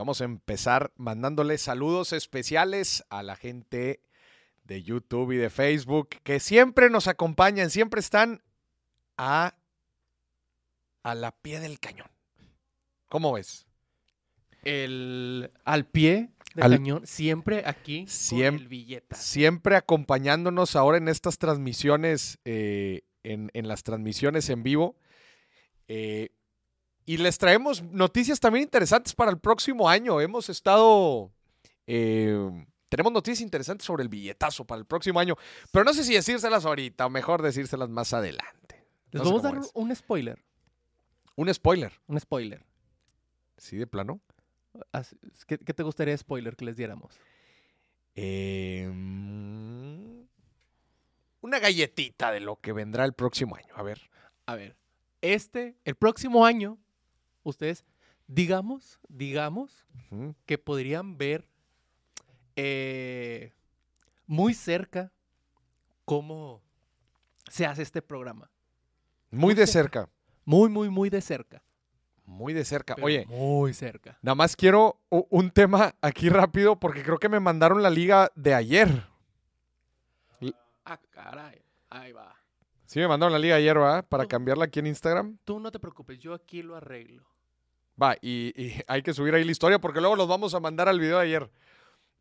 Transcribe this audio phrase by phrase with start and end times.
[0.00, 4.00] Vamos a empezar mandándole saludos especiales a la gente
[4.64, 8.42] de YouTube y de Facebook que siempre nos acompañan, siempre están
[9.18, 9.56] a,
[11.02, 12.06] a la pie del cañón.
[13.10, 13.66] ¿Cómo ves?
[14.62, 19.16] El, al pie del Al- cañón, siempre aquí Siem- con el billeta.
[19.16, 24.96] Siempre acompañándonos ahora en estas transmisiones, eh, en, en las transmisiones en vivo.
[25.88, 26.30] Eh,
[27.10, 30.20] y les traemos noticias también interesantes para el próximo año.
[30.20, 31.32] Hemos estado...
[31.86, 32.38] eh,
[32.88, 35.36] tenemos noticias interesantes sobre el billetazo para el próximo año,
[35.72, 38.84] pero no sé si decírselas ahorita o mejor decírselas más adelante.
[39.10, 39.70] Les No sé vamos a dar es.
[39.74, 40.38] un spoiler.
[41.36, 41.92] Un spoiler.
[42.06, 42.64] Un spoiler.
[43.56, 44.20] ¿Sí, de plano?
[45.48, 47.18] ¿Qué, qué te gustaría spoiler que les diéramos?
[48.14, 50.20] Eh, mm,
[51.40, 53.72] una galletita de lo que vendrá el próximo año.
[53.74, 54.00] A ver.
[54.46, 54.76] A ver,
[55.22, 56.78] este, el próximo año,
[57.42, 57.84] ustedes,
[58.26, 59.86] digamos, digamos
[60.46, 61.46] que podrían ver
[62.56, 63.52] eh,
[64.26, 65.12] muy cerca
[66.04, 66.62] cómo
[67.48, 68.50] se hace este programa.
[69.30, 70.08] Muy de cerca.
[70.44, 71.62] Muy, muy, muy de cerca.
[72.26, 72.94] Muy de cerca.
[72.94, 74.16] pero Oye, Muy cerca.
[74.22, 78.54] nada más quiero un tema aquí rápido porque creo que me mandaron la liga de
[78.54, 79.04] ayer.
[80.84, 81.60] Ah, caray.
[81.88, 82.34] Ahí va.
[82.84, 84.04] Sí, me mandaron la liga ayer, ¿verdad?
[84.08, 85.38] Para cambiarla aquí en Instagram.
[85.44, 87.24] Tú no te preocupes, yo aquí lo arreglo.
[88.00, 88.52] Va, y,
[88.86, 91.24] hay que subir ahí la historia porque luego los vamos a mandar al video de
[91.24, 91.50] ayer.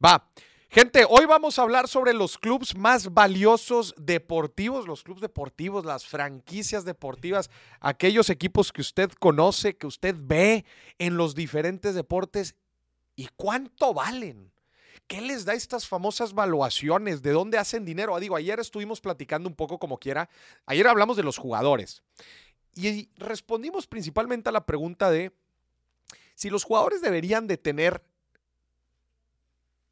[0.04, 0.30] Va.
[0.72, 6.06] Gente, hoy vamos a hablar sobre los clubes más valiosos deportivos, los clubes deportivos, las
[6.06, 7.50] franquicias deportivas,
[7.80, 10.66] aquellos equipos que usted conoce, que usted ve
[11.00, 12.56] en los diferentes deportes
[13.16, 14.52] y cuánto valen.
[15.08, 17.24] ¿Qué les da estas famosas valuaciones?
[17.24, 18.16] ¿De dónde hacen dinero?
[18.16, 20.30] Ah, digo, ayer estuvimos platicando un poco como quiera.
[20.68, 22.04] Ayer hablamos de los jugadores
[22.76, 25.34] y respondimos principalmente a la pregunta de
[26.40, 28.02] si los jugadores deberían de tener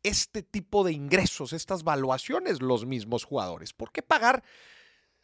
[0.01, 3.73] este tipo de ingresos, estas valuaciones los mismos jugadores.
[3.73, 4.45] ¿Por qué pagar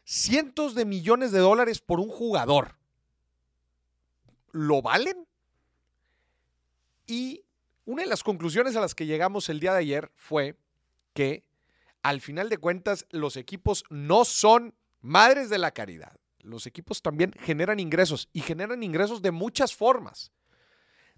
[0.03, 2.75] cientos de millones de dólares por un jugador?
[4.52, 5.25] ¿Lo valen?
[7.08, 7.45] Y
[7.86, 10.58] una de las conclusiones a las que llegamos el día de ayer fue
[11.14, 11.45] que
[12.02, 16.19] al final de cuentas los equipos no son madres de la caridad.
[16.39, 20.33] Los equipos también generan ingresos y generan ingresos de muchas formas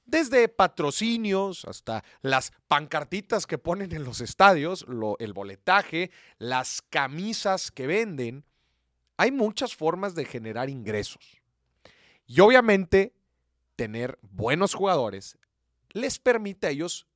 [0.05, 4.85] desde patrocinios hasta las pancartitas que ponen en los estadios,
[5.19, 8.45] el boletaje, las camisas que venden.
[9.17, 11.41] Hay muchas formas de generar ingresos.
[12.27, 13.13] Y obviamente
[13.75, 15.37] tener buenos jugadores
[15.89, 17.07] les permite a ellos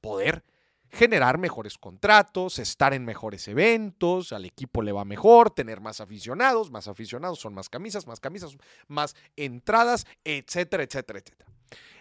[0.00, 0.44] poder
[0.90, 6.70] generar mejores contratos, estar en mejores eventos, al equipo le va mejor, tener más aficionados,
[6.70, 8.56] más aficionados son más camisas, más camisas,
[8.86, 11.50] más entradas, etcétera, etcétera, etcétera.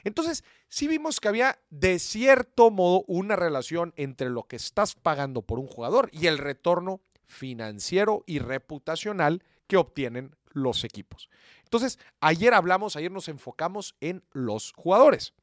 [0.04, 5.42] Entonces, sí vimos que había de cierto modo una relación entre lo que estás pagando
[5.42, 11.30] por un jugador y el retorno financiero y reputacional que obtienen los equipos.
[11.64, 15.34] Entonces, ayer hablamos, ayer nos enfocamos en los jugadores.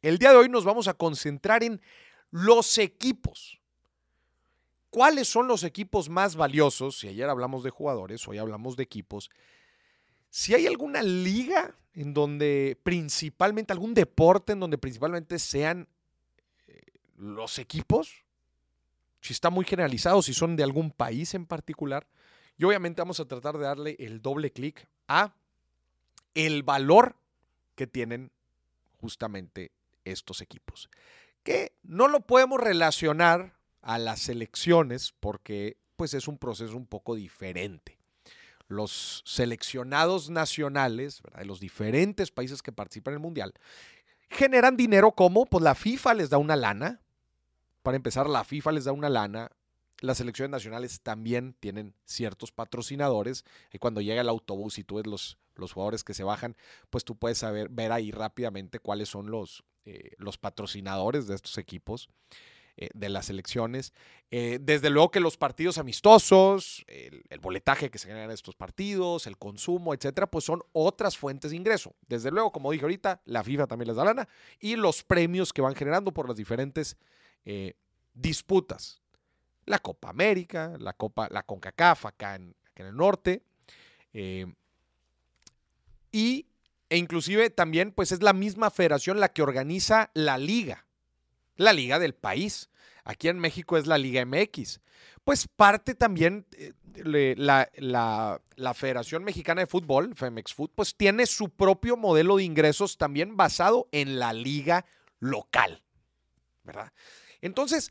[0.00, 1.80] El día de hoy nos vamos a concentrar en
[2.30, 3.60] los equipos.
[4.90, 6.98] ¿Cuáles son los equipos más valiosos?
[6.98, 9.30] Si ayer hablamos de jugadores, hoy hablamos de equipos.
[10.32, 15.86] Si hay alguna liga en donde principalmente, algún deporte en donde principalmente sean
[16.66, 16.80] eh,
[17.18, 18.24] los equipos,
[19.20, 22.06] si está muy generalizado, si son de algún país en particular,
[22.56, 25.34] y obviamente vamos a tratar de darle el doble clic a
[26.32, 27.14] el valor
[27.74, 28.32] que tienen
[29.02, 29.70] justamente
[30.06, 30.88] estos equipos.
[31.42, 37.16] Que no lo podemos relacionar a las elecciones porque pues es un proceso un poco
[37.16, 38.01] diferente
[38.72, 43.54] los seleccionados nacionales de los diferentes países que participan en el Mundial
[44.32, 47.00] generan dinero como pues la FIFA les da una lana.
[47.82, 49.50] Para empezar, la FIFA les da una lana.
[50.00, 53.44] Las selecciones nacionales también tienen ciertos patrocinadores.
[53.72, 56.56] Y cuando llega el autobús y tú ves los, los jugadores que se bajan,
[56.90, 61.58] pues tú puedes saber, ver ahí rápidamente cuáles son los, eh, los patrocinadores de estos
[61.58, 62.08] equipos
[62.78, 63.92] eh, de las elecciones.
[64.30, 69.26] Eh, desde luego que los partidos amistosos, el, boletaje que se genera en estos partidos,
[69.26, 71.94] el consumo, etcétera, pues son otras fuentes de ingreso.
[72.08, 74.26] Desde luego, como dije ahorita, la FIFA también les da lana
[74.58, 76.96] y los premios que van generando por las diferentes
[77.44, 77.74] eh,
[78.14, 79.02] disputas.
[79.66, 83.42] La Copa América, la Copa, la CONCACAF acá en, acá en el norte.
[86.10, 86.46] y,
[86.88, 90.86] e inclusive también, pues es la misma federación la que organiza la liga
[91.62, 92.68] la liga del país.
[93.04, 94.80] Aquí en México es la Liga MX.
[95.24, 97.68] Pues parte también eh, la-
[98.56, 103.36] la Federación Mexicana de Fútbol, Femex Food, pues tiene su propio modelo de ingresos también
[103.36, 104.84] basado en la liga
[105.18, 105.82] local,
[106.62, 106.92] ¿verdad?
[107.40, 107.90] Entonces,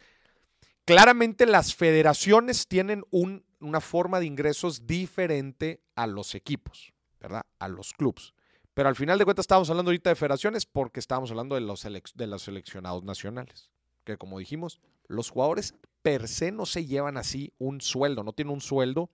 [0.86, 7.44] claramente las federaciones tienen un- una forma de ingresos diferente a los equipos, ¿verdad?
[7.60, 8.34] A los clubes.
[8.74, 11.84] Pero al final de cuentas estamos hablando ahorita de federaciones porque estábamos hablando de los,
[11.84, 13.70] de los seleccionados nacionales.
[14.04, 18.54] Que como dijimos, los jugadores per se no se llevan así un sueldo, no tienen
[18.54, 19.10] un sueldo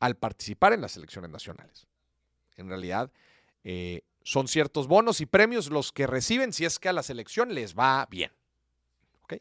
[0.00, 1.88] al participar en las selecciones nacionales.
[2.56, 3.10] En realidad,
[3.64, 7.54] eh, son ciertos bonos y premios los que reciben si es que a la selección
[7.54, 8.30] les va bien.
[9.22, 9.34] ¿Ok?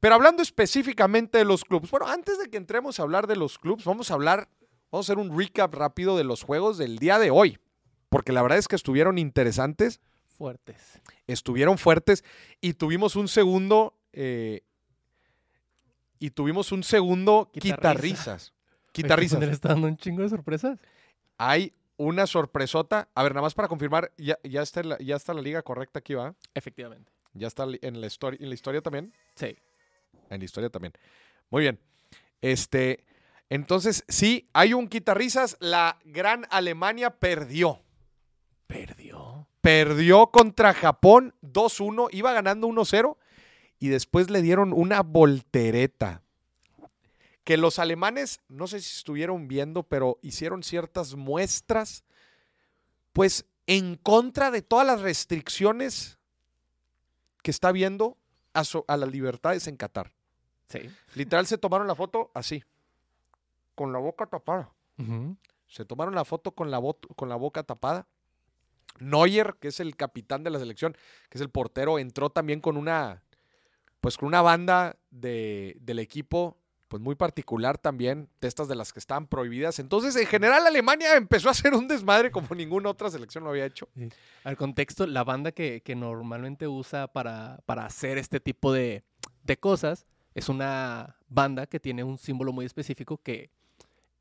[0.00, 3.58] Pero hablando específicamente de los clubes, bueno, antes de que entremos a hablar de los
[3.58, 4.48] clubes, vamos a hablar,
[4.90, 7.58] vamos a hacer un recap rápido de los juegos del día de hoy,
[8.14, 10.00] porque la verdad es que estuvieron interesantes,
[10.38, 11.00] Fuertes.
[11.26, 12.22] estuvieron fuertes
[12.60, 14.60] y tuvimos un segundo, eh,
[16.20, 18.36] y tuvimos un segundo Quitarrisa.
[18.36, 18.52] quitarrisas.
[18.86, 19.42] ¿Le Quitarrisas.
[19.42, 20.78] está dando un chingo de sorpresas?
[21.38, 23.08] Hay una sorpresota.
[23.16, 25.98] A ver, nada más para confirmar, ya, ya, está, la, ya está la liga correcta
[25.98, 26.36] aquí, ¿va?
[26.54, 27.10] Efectivamente.
[27.32, 29.12] Ya está en la, historia, en la historia también.
[29.34, 29.56] Sí.
[30.30, 30.92] En la historia también.
[31.50, 31.80] Muy bien.
[32.40, 33.02] Este,
[33.50, 35.56] entonces, sí, hay un quitarrisas.
[35.58, 37.83] La gran Alemania perdió.
[38.66, 39.46] Perdió.
[39.60, 42.08] Perdió contra Japón 2-1.
[42.12, 43.16] Iba ganando 1-0.
[43.78, 46.22] Y después le dieron una voltereta.
[47.44, 52.02] Que los alemanes, no sé si estuvieron viendo, pero hicieron ciertas muestras,
[53.12, 56.18] pues en contra de todas las restricciones
[57.42, 58.16] que está viendo
[58.54, 60.12] a, so- a las libertades en Qatar.
[60.68, 60.88] Sí.
[61.14, 62.64] Literal se tomaron la foto así,
[63.74, 64.70] con la boca tapada.
[65.66, 66.80] Se tomaron la foto con la,
[67.14, 68.06] con la boca tapada.
[68.98, 70.92] Neuer, que es el capitán de la selección,
[71.28, 73.22] que es el portero, entró también con una,
[74.00, 76.56] pues con una banda de, del equipo,
[76.88, 79.78] pues muy particular también, de estas de las que estaban prohibidas.
[79.78, 83.66] Entonces, en general, Alemania empezó a hacer un desmadre como ninguna otra selección lo había
[83.66, 83.88] hecho.
[84.44, 89.02] Al contexto, la banda que, que normalmente usa para, para hacer este tipo de,
[89.42, 93.50] de cosas es una banda que tiene un símbolo muy específico que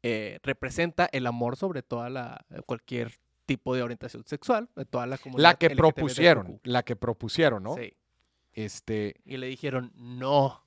[0.03, 5.17] eh, representa el amor sobre toda la cualquier tipo de orientación sexual, de toda la
[5.17, 5.43] comunidad.
[5.43, 7.75] La que propusieron, la que propusieron, ¿no?
[7.75, 7.93] Sí.
[8.53, 10.63] Este, Y le dijeron, no.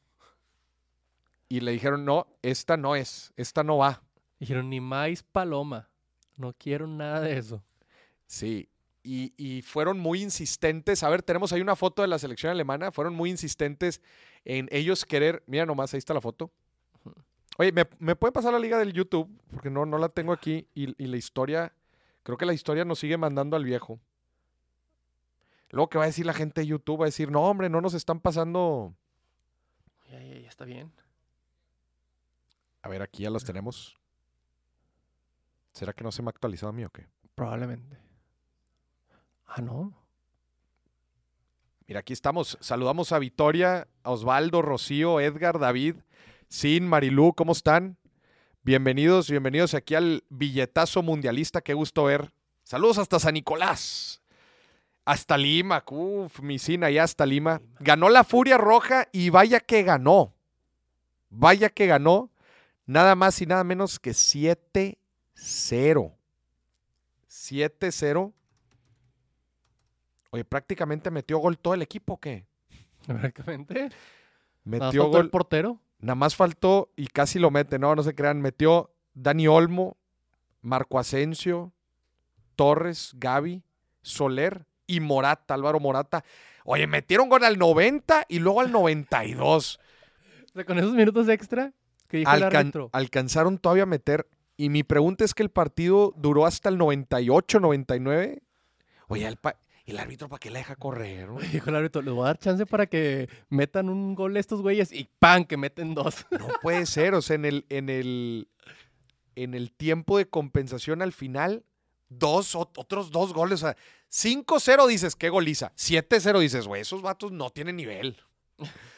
[1.48, 4.02] y le dijeron, no, esta no es, esta no va.
[4.40, 5.88] Dijeron, ni más paloma.
[6.36, 7.62] No quiero nada de eso.
[8.26, 8.68] Sí,
[9.02, 11.02] y, y fueron muy insistentes.
[11.02, 12.90] A ver, tenemos ahí una foto de la selección alemana.
[12.90, 14.02] Fueron muy insistentes
[14.44, 15.42] en ellos querer.
[15.46, 16.50] Mira nomás, ahí está la foto.
[17.56, 19.30] Oye, ¿me, me puede pasar la liga del YouTube?
[19.48, 20.66] Porque no, no la tengo aquí.
[20.74, 21.72] Y, y la historia,
[22.26, 24.00] creo que la historia nos sigue mandando al viejo.
[25.70, 27.80] Luego que va a decir la gente de YouTube, va a decir, no, hombre, no
[27.80, 28.96] nos están pasando.
[30.10, 30.90] Ya, ya, ya está bien.
[32.82, 33.96] A ver, aquí ya las tenemos.
[35.70, 37.06] ¿Será que no se me ha actualizado a mí o qué?
[37.36, 37.96] Probablemente.
[39.46, 39.94] Ah, no.
[41.86, 42.58] Mira, aquí estamos.
[42.60, 45.94] Saludamos a Victoria, a Osvaldo, Rocío, Edgar, David,
[46.48, 47.98] Sin, Marilú, ¿cómo están?
[48.66, 51.60] Bienvenidos, bienvenidos aquí al billetazo mundialista.
[51.60, 52.32] Qué gusto ver.
[52.64, 54.20] Saludos hasta San Nicolás.
[55.04, 57.62] Hasta Lima, uf, mi Sin, allá hasta Lima.
[57.78, 60.34] Ganó la Furia Roja y vaya que ganó.
[61.30, 62.32] Vaya que ganó.
[62.86, 64.96] Nada más y nada menos que 7-0.
[65.36, 68.32] 7-0.
[70.30, 72.44] Oye, prácticamente metió gol todo el equipo, ¿o ¿qué?
[73.06, 73.90] Prácticamente.
[74.64, 75.30] Metió faltó el gol.
[75.30, 75.80] portero.
[75.98, 78.40] Nada más faltó y casi lo mete, no, no se crean.
[78.42, 79.96] Metió Dani Olmo,
[80.60, 81.72] Marco Asensio,
[82.54, 83.62] Torres, Gaby,
[84.02, 86.24] Soler y Morata, Álvaro Morata.
[86.64, 89.80] Oye, metieron gol al 90 y luego al 92.
[90.44, 91.72] O sea, con esos minutos extra
[92.08, 92.40] que dijo Alcan-
[92.92, 94.28] alcanzaron todavía a meter.
[94.56, 98.42] Y mi pregunta es que el partido duró hasta el 98, 99.
[99.08, 101.28] Oye, el, pa- el árbitro, ¿para qué la deja correr?
[101.30, 101.46] güey?
[101.48, 104.92] Dijo el árbitro, les voy a dar chance para que metan un gol estos güeyes
[104.92, 105.44] y ¡pam!
[105.44, 106.26] que meten dos.
[106.30, 107.14] No puede ser.
[107.14, 108.48] O sea, en el, en el,
[109.36, 111.64] en el tiempo de compensación al final,
[112.08, 113.62] dos, ot- otros dos goles.
[113.62, 113.76] O sea,
[114.10, 115.72] 5-0 dices, qué goliza.
[115.76, 118.16] 7-0 dices, güey, esos vatos no tienen nivel.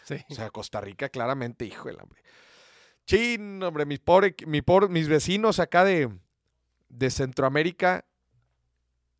[0.04, 0.16] Sí.
[0.30, 2.23] O sea, Costa Rica claramente, hijo del hombre.
[3.07, 6.09] Chin, hombre, mis, pobre, mi pobre- mis vecinos acá de,
[6.88, 8.04] de Centroamérica,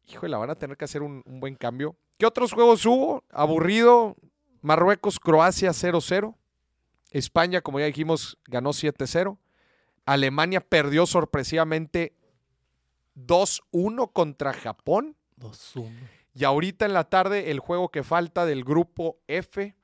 [0.09, 1.97] híjole, van a tener que hacer un, un buen cambio.
[2.19, 3.25] ¿Qué otros juegos hubo?
[3.31, 4.17] Aburrido.
[4.61, 6.35] Marruecos, Croacia 0-0.
[7.11, 9.38] España, como ya dijimos, ganó 7-0.
[10.05, 12.15] Alemania perdió sorpresivamente
[13.15, 15.17] 2-1 contra Japón.
[15.38, 15.91] 2-1.
[16.35, 19.77] Y ahorita en la tarde el juego que falta del grupo F,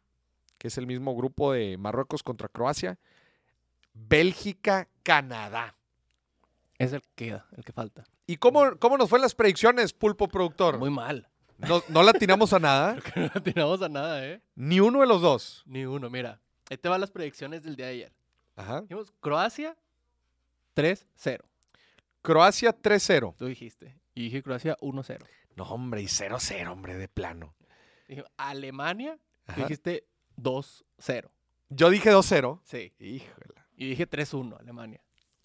[0.59, 2.99] que es el mismo grupo de Marruecos contra Croacia,
[3.93, 5.77] Bélgica, Canadá.
[6.79, 8.05] Es el que queda, el que falta.
[8.27, 10.79] ¿Y cómo, cómo nos fue las predicciones, Pulpo Productor?
[10.79, 11.29] Muy mal.
[11.59, 12.97] No, no la tiramos a nada.
[13.15, 14.43] Que no atinamos a nada, ¿eh?
[14.55, 15.63] Ni uno de los dos.
[15.67, 16.41] Ni uno, mira.
[16.71, 18.13] Ahí te van las predicciones del día de ayer.
[18.57, 18.81] Ajá.
[18.83, 19.77] Dijimos Croacia
[20.75, 21.41] 3-0.
[22.23, 23.35] Croacia 3-0.
[23.37, 23.99] Tú dijiste.
[24.15, 25.19] Y dije Croacia 1-0.
[25.57, 27.55] No, hombre, y 0-0, hombre, de plano.
[28.09, 29.19] Dije Alemania.
[29.47, 29.63] Tú Ajá.
[29.63, 30.07] dijiste
[30.39, 31.31] 2-0.
[31.69, 32.61] Yo dije 2-0.
[32.65, 32.93] Sí.
[32.99, 33.55] Híjole.
[33.77, 35.01] Y dije 3-1 Alemania.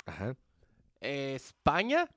[0.05, 0.36] Ajá.
[1.01, 2.07] Eh, España.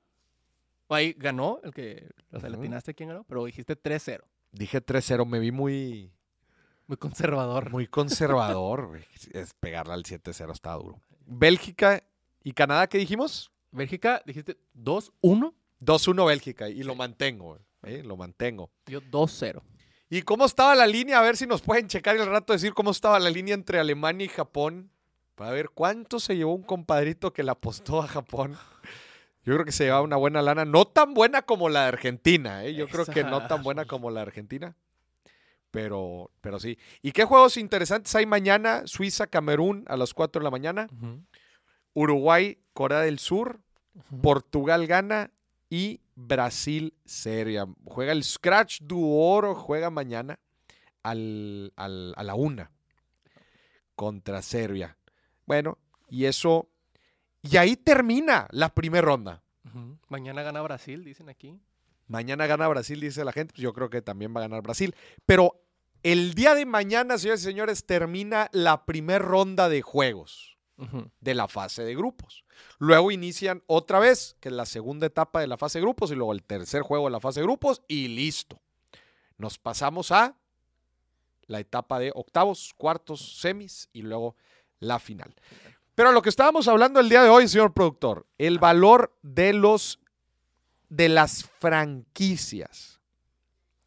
[0.89, 2.63] Ahí ganó, el que, o sea, le Ujú.
[2.63, 4.21] atinaste quién ganó, pero dijiste 3-0.
[4.51, 5.25] Dije 3-0.
[5.25, 6.11] Me vi muy,
[6.87, 7.71] Muy conservador.
[7.71, 7.87] muy
[8.57, 9.03] conservador, güey.
[9.31, 10.99] Es pegarle al 7-0 está duro.
[11.25, 12.03] Bélgica
[12.43, 13.51] y Canadá, ¿qué dijimos?
[13.71, 18.03] Bélgica, dijiste 2-1, 2-1 Bélgica y lo mantengo, güey, ¿eh?
[18.03, 18.69] lo mantengo.
[18.85, 19.61] yo 2-0.
[20.09, 21.17] ¿Y cómo estaba la línea?
[21.17, 24.25] A ver si nos pueden checar el rato decir cómo estaba la línea entre Alemania
[24.25, 24.91] y Japón.
[25.33, 28.55] Para ver cuánto se llevó un compadrito que le apostó a Japón.
[29.45, 30.63] Yo creo que se llevaba una buena lana.
[30.65, 32.73] No tan buena como la de Argentina, ¿eh?
[32.75, 34.75] Yo creo que no tan buena como la de Argentina.
[35.71, 36.77] Pero, pero sí.
[37.01, 38.83] ¿Y qué juegos interesantes hay mañana?
[38.85, 40.87] Suiza, Camerún a las 4 de la mañana.
[41.93, 43.59] Uruguay, Corea del Sur.
[44.21, 45.29] Portugal gana
[45.69, 47.67] y Brasil Serbia.
[47.85, 50.39] Juega el Scratch Duoro, juega mañana
[51.03, 52.71] al, al- a la una
[53.95, 54.97] contra Serbia.
[55.45, 55.77] Bueno,
[56.09, 56.67] y eso.
[57.43, 59.43] Y ahí termina la primera ronda.
[60.07, 61.59] Mañana gana Brasil, dicen aquí.
[62.07, 63.53] Mañana gana Brasil, dice la gente.
[63.53, 64.95] Pues yo creo que también va a ganar Brasil.
[65.25, 65.61] Pero
[66.03, 70.57] el día de mañana, señores y señores, termina la primera ronda de juegos
[71.21, 72.43] de la fase de grupos.
[72.77, 76.15] Luego inician otra vez, que es la segunda etapa de la fase de grupos, y
[76.15, 78.59] luego el tercer juego de la fase de grupos, y listo.
[79.37, 80.35] Nos pasamos a
[81.45, 84.35] la etapa de octavos, cuartos, semis, y luego
[84.79, 85.33] la final.
[85.95, 89.99] Pero lo que estábamos hablando el día de hoy, señor productor, el valor de los
[90.89, 92.99] de las franquicias.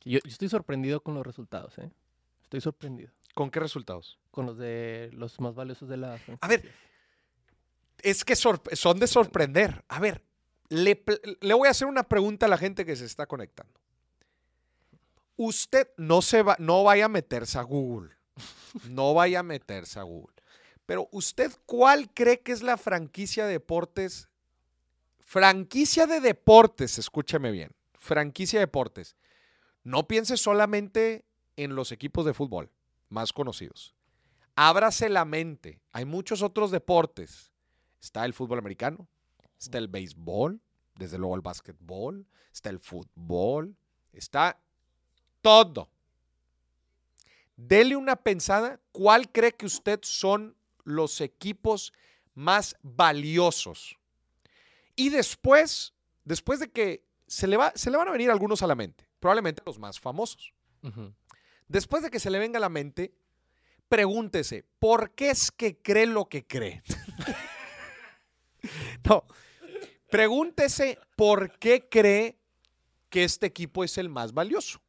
[0.04, 1.90] Yo, yo estoy sorprendido con los resultados, ¿eh?
[2.42, 3.10] Estoy sorprendido.
[3.34, 4.18] ¿Con qué resultados?
[4.30, 6.72] Con los de los más valiosos de la A ver,
[8.02, 9.84] es que son de sorprender.
[9.88, 10.22] A ver,
[10.68, 11.04] le,
[11.40, 13.78] le voy a hacer una pregunta a la gente que se está conectando.
[15.36, 18.14] Usted no se va, no vaya a meterse a Google.
[18.88, 20.35] No vaya a meterse a Google.
[20.86, 24.28] Pero usted, ¿cuál cree que es la franquicia de deportes?
[25.18, 27.72] Franquicia de deportes, escúcheme bien.
[27.98, 29.16] Franquicia de deportes.
[29.82, 31.24] No piense solamente
[31.56, 32.70] en los equipos de fútbol
[33.08, 33.94] más conocidos.
[34.54, 35.80] Ábrase la mente.
[35.92, 37.52] Hay muchos otros deportes.
[38.00, 39.08] Está el fútbol americano,
[39.58, 40.60] está el béisbol,
[40.94, 43.76] desde luego el básquetbol, está el fútbol,
[44.12, 44.58] está
[45.40, 45.90] todo.
[47.56, 48.80] Dele una pensada.
[48.92, 51.92] ¿Cuál cree que usted son los equipos
[52.34, 53.98] más valiosos?
[54.94, 55.92] Y después,
[56.24, 59.06] después de que se le, va, se le van a venir algunos a la mente,
[59.20, 60.54] probablemente los más famosos.
[61.68, 63.12] Después de que se le venga a la mente,
[63.88, 66.82] pregúntese, ¿por qué es que cree lo que cree?
[69.04, 69.24] no,
[70.10, 72.38] pregúntese por qué cree
[73.10, 74.80] que este equipo es el más valioso.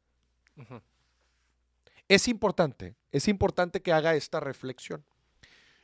[2.08, 5.04] Es importante, es importante que haga esta reflexión.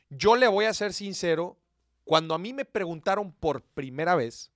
[0.09, 1.57] Yo le voy a ser sincero,
[2.03, 4.51] cuando a mí me preguntaron por primera vez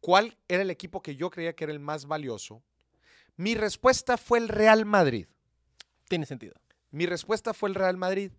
[0.00, 2.62] cuál era el equipo que yo creía que era el más valioso,
[3.36, 5.26] mi respuesta fue el Real Madrid.
[6.08, 6.54] Tiene sentido.
[6.90, 8.32] Mi respuesta fue el Real Madrid.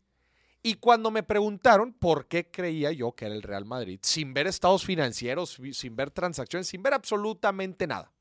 [0.64, 4.48] Y cuando me preguntaron por qué creía yo que era el Real Madrid, sin ver
[4.48, 8.12] estados financieros, sin ver transacciones, sin ver absolutamente nada,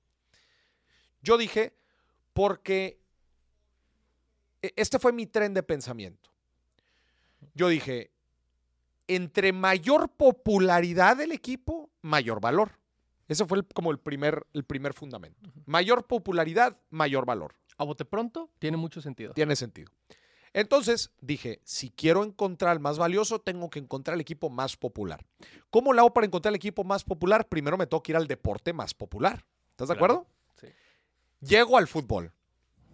[1.23, 1.75] yo dije,
[2.35, 3.01] porque
[4.63, 6.31] e- este fue mi tren de pensamiento.
[7.57, 8.11] Yo dije,
[9.09, 12.73] entre mayor popularidad del equipo, mayor valor.
[13.29, 15.51] Ese fue el- como el primer, el primer fundamento.
[15.65, 17.55] Mayor popularidad, mayor valor.
[17.79, 19.33] A bote pronto, tiene mucho sentido.
[19.33, 19.91] Tiene sentido.
[20.53, 25.25] Entonces dije, si quiero encontrar el más valioso, tengo que encontrar el equipo más popular.
[25.71, 27.49] ¿Cómo lo hago para encontrar el equipo más popular?
[27.49, 29.45] Primero me tengo que ir al deporte más popular.
[29.71, 30.27] ¿Estás de acuerdo?
[30.61, 30.69] Sí.
[31.41, 32.33] Llego al fútbol,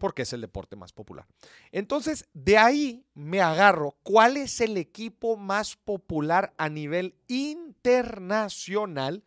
[0.02, 1.28] porque es el deporte más popular.
[1.71, 9.23] Entonces, de ahí me agarro cuál es el equipo más popular a nivel internacional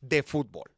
[0.00, 0.72] de fútbol.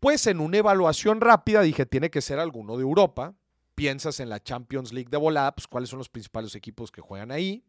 [0.00, 3.34] Pues en una evaluación rápida dije, tiene que ser alguno de Europa.
[3.74, 7.30] Piensas en la Champions League de volada, pues cuáles son los principales equipos que juegan
[7.30, 7.64] ahí,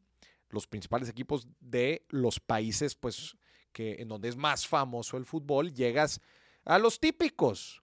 [0.50, 3.38] los principales equipos de los países, pues,
[3.72, 6.20] que en donde es más famoso el fútbol, llegas
[6.66, 7.79] a los típicos.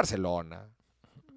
[0.00, 0.66] Barcelona,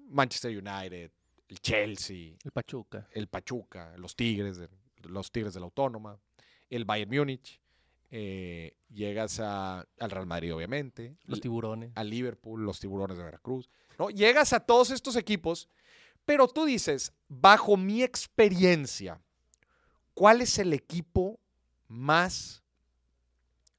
[0.08, 1.10] Manchester United,
[1.48, 3.06] el Chelsea, El Pachuca.
[3.12, 4.68] el Pachuca, los Tigres, de-
[5.02, 6.18] los Tigres de la Autónoma,
[6.70, 7.60] el Bayern Múnich,
[8.10, 11.92] eh, llegas a- al Real Madrid, obviamente, Los tiburones.
[11.94, 13.68] a Liverpool, los tiburones de Veracruz.
[13.98, 14.08] ¿no?
[14.08, 15.68] Llegas a todos estos equipos,
[16.24, 19.20] pero tú dices, bajo mi experiencia,
[20.14, 21.38] ¿cuál es el equipo
[21.86, 22.62] más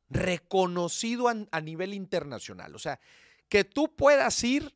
[0.10, 2.75] reconocido a, a nivel internacional?
[2.75, 3.00] O sea,
[3.50, 4.75] que tú puedas ir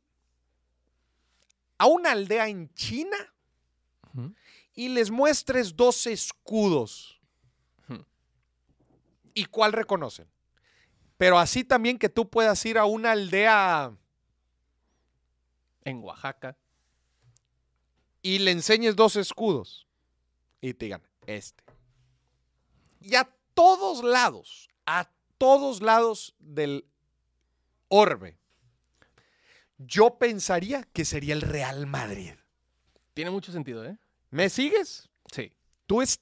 [1.78, 3.16] a una aldea en China
[4.74, 7.20] y les muestres dos escudos.
[9.34, 10.28] ¿Y cuál reconocen?
[11.16, 13.96] Pero así también que tú puedas ir a una aldea
[15.84, 16.56] En Oaxaca.
[18.22, 19.86] y le enseñes dos escudos
[20.60, 21.64] y te digan, este.
[23.00, 23.24] Y a
[23.54, 25.08] todos lados, a
[25.38, 26.84] todos lados del
[27.88, 28.36] orbe,
[29.86, 32.34] yo pensaría que sería el Real Madrid.
[33.14, 33.96] Tiene mucho sentido, ¿eh?
[34.30, 35.08] ¿Me sigues?
[35.32, 35.52] Sí.
[35.86, 36.20] ¿Tú, es,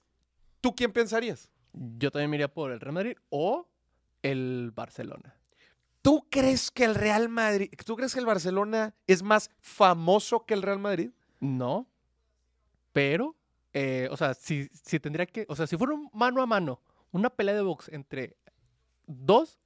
[0.61, 1.50] ¿Tú quién pensarías?
[1.73, 3.69] Yo también me iría por el Real Madrid o
[4.23, 5.35] el Barcelona.
[6.03, 10.55] ¿Tú crees que el Real Madrid, tú crees que el Barcelona es más famoso que
[10.55, 11.11] el Real Madrid?
[11.41, 11.87] No.
[12.93, 13.37] Pero,
[13.73, 15.45] eh, o sea, si, si tendría que.
[15.49, 18.37] O sea, si fuera un mano a mano, una pelea de box entre
[19.07, 19.59] dos,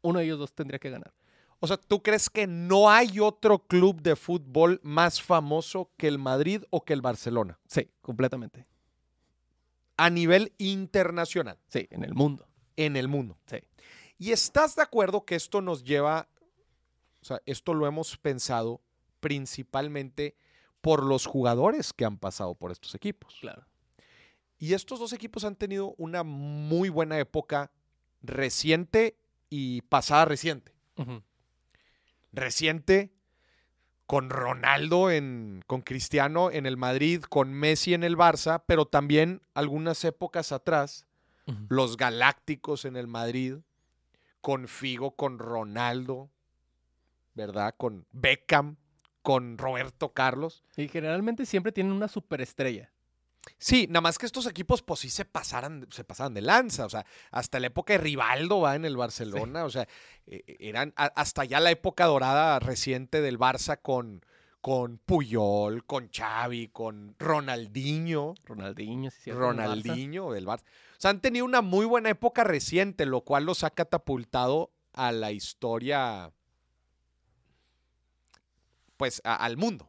[0.00, 1.12] uno de ellos dos tendría que ganar.
[1.64, 6.18] O sea, ¿tú crees que no hay otro club de fútbol más famoso que el
[6.18, 7.56] Madrid o que el Barcelona?
[7.68, 8.66] Sí, completamente.
[9.96, 12.48] A nivel internacional, Sí, en el mundo.
[12.74, 13.38] en el mundo.
[13.46, 13.58] Sí.
[14.18, 16.28] ¿Y estás de acuerdo que esto nos lleva,
[17.20, 18.80] o sea, esto lo hemos pensado
[19.20, 20.34] principalmente
[20.80, 23.36] por los jugadores que han pasado por estos equipos?
[23.40, 23.64] Claro.
[24.58, 27.70] Y estos dos equipos han tenido una muy buena época
[28.20, 29.16] reciente
[29.48, 30.72] y pasada reciente.
[30.96, 31.22] Ujú.
[32.32, 33.12] Reciente
[34.06, 39.40] con Ronaldo, en, con Cristiano en el Madrid, con Messi en el Barça, pero también
[39.54, 41.06] algunas épocas atrás,
[41.68, 43.56] los Galácticos en el Madrid,
[44.40, 46.30] con Figo, con Ronaldo,
[47.34, 47.74] ¿verdad?
[47.76, 48.76] Con Beckham,
[49.22, 50.62] con Roberto Carlos.
[50.76, 52.91] Y generalmente siempre tienen una superestrella.
[53.58, 56.86] Sí, nada más que estos equipos, pues sí se pasaran, se pasaban de lanza.
[56.86, 59.64] O sea, hasta la época de Rivaldo va en el Barcelona.
[59.64, 59.88] O sea,
[60.26, 64.24] eh, eran a- hasta ya la época dorada reciente del Barça con,
[64.60, 68.34] con Puyol, con Xavi, con Ronaldinho.
[68.44, 69.32] Ronaldinho, sí.
[69.32, 70.62] Ronaldinho del Barça.
[70.62, 75.10] O sea, han tenido una muy buena época reciente, lo cual los ha catapultado a
[75.10, 76.30] la historia,
[78.96, 79.88] pues, a- al mundo.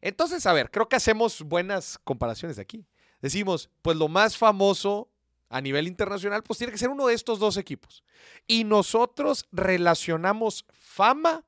[0.00, 2.86] Entonces, a ver, creo que hacemos buenas comparaciones de aquí.
[3.20, 5.10] Decimos, pues lo más famoso
[5.50, 8.02] a nivel internacional, pues tiene que ser uno de estos dos equipos.
[8.46, 11.44] Y nosotros relacionamos fama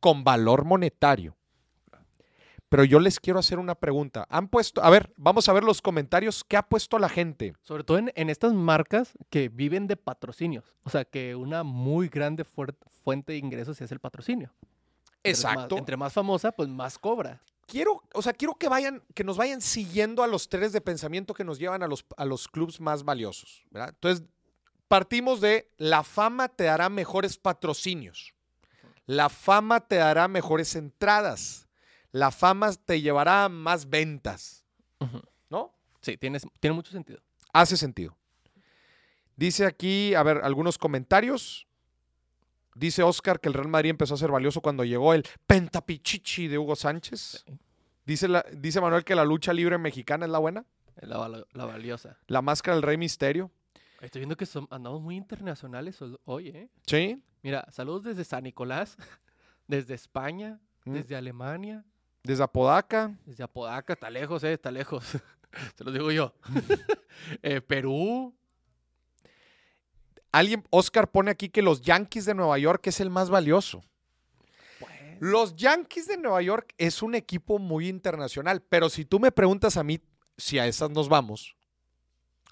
[0.00, 1.36] con valor monetario.
[2.68, 4.26] Pero yo les quiero hacer una pregunta.
[4.28, 6.44] Han puesto, a ver, vamos a ver los comentarios.
[6.44, 7.54] ¿Qué ha puesto la gente?
[7.62, 10.74] Sobre todo en, en estas marcas que viven de patrocinios.
[10.82, 14.52] O sea, que una muy grande fuente de ingresos es el patrocinio.
[15.24, 15.78] Entre más- Exacto.
[15.78, 17.42] entre más famosa, pues más cobra.
[17.66, 21.32] quiero, o sea, quiero que vayan, que nos vayan siguiendo a los tres de pensamiento
[21.32, 23.88] que nos llevan a los, a los clubs más valiosos, ¿verdad?
[23.94, 24.26] Entonces,
[24.86, 28.34] partimos de la fama te dará mejores patrocinios.
[29.06, 31.66] La fama te dará mejores entradas.
[32.12, 34.64] La fama te llevará a más ventas.
[35.50, 35.74] ¿no?
[36.02, 37.20] Sí, tienes, tiene mucho sentido.
[37.52, 38.16] Hace sentido.
[39.36, 41.66] Dice aquí, a ver, algunos comentarios.
[42.74, 46.58] Dice Oscar que el Real Madrid empezó a ser valioso cuando llegó el pentapichichi de
[46.58, 47.44] Hugo Sánchez.
[47.46, 47.58] Sí.
[48.04, 50.64] Dice, la- dice Manuel que la lucha libre mexicana es la buena.
[51.00, 52.18] La, val- la valiosa.
[52.26, 53.50] La máscara del Rey Misterio.
[54.00, 56.68] Estoy viendo que son- andamos muy internacionales ho- hoy, ¿eh?
[56.86, 57.22] Sí.
[57.42, 58.96] Mira, saludos desde San Nicolás,
[59.66, 60.92] desde España, Mm.
[60.92, 61.84] desde Alemania,
[62.22, 63.14] Desde Apodaca.
[63.24, 64.52] desde Apodaca, está lejos, ¿eh?
[64.52, 65.04] Está lejos.
[65.76, 66.34] Se lo digo yo.
[67.42, 68.34] Eh, Perú.
[70.34, 73.84] Alguien, Oscar pone aquí que los Yankees de Nueva York es el más valioso.
[75.20, 79.76] Los Yankees de Nueva York es un equipo muy internacional, pero si tú me preguntas
[79.76, 80.00] a mí
[80.36, 81.54] si a esas nos vamos,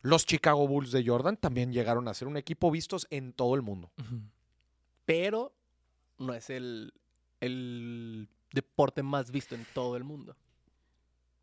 [0.00, 3.62] los Chicago Bulls de Jordan también llegaron a ser un equipo vistos en todo el
[3.62, 3.90] mundo.
[5.04, 5.52] Pero
[6.18, 6.94] no es el,
[7.40, 10.36] el deporte más visto en todo el mundo.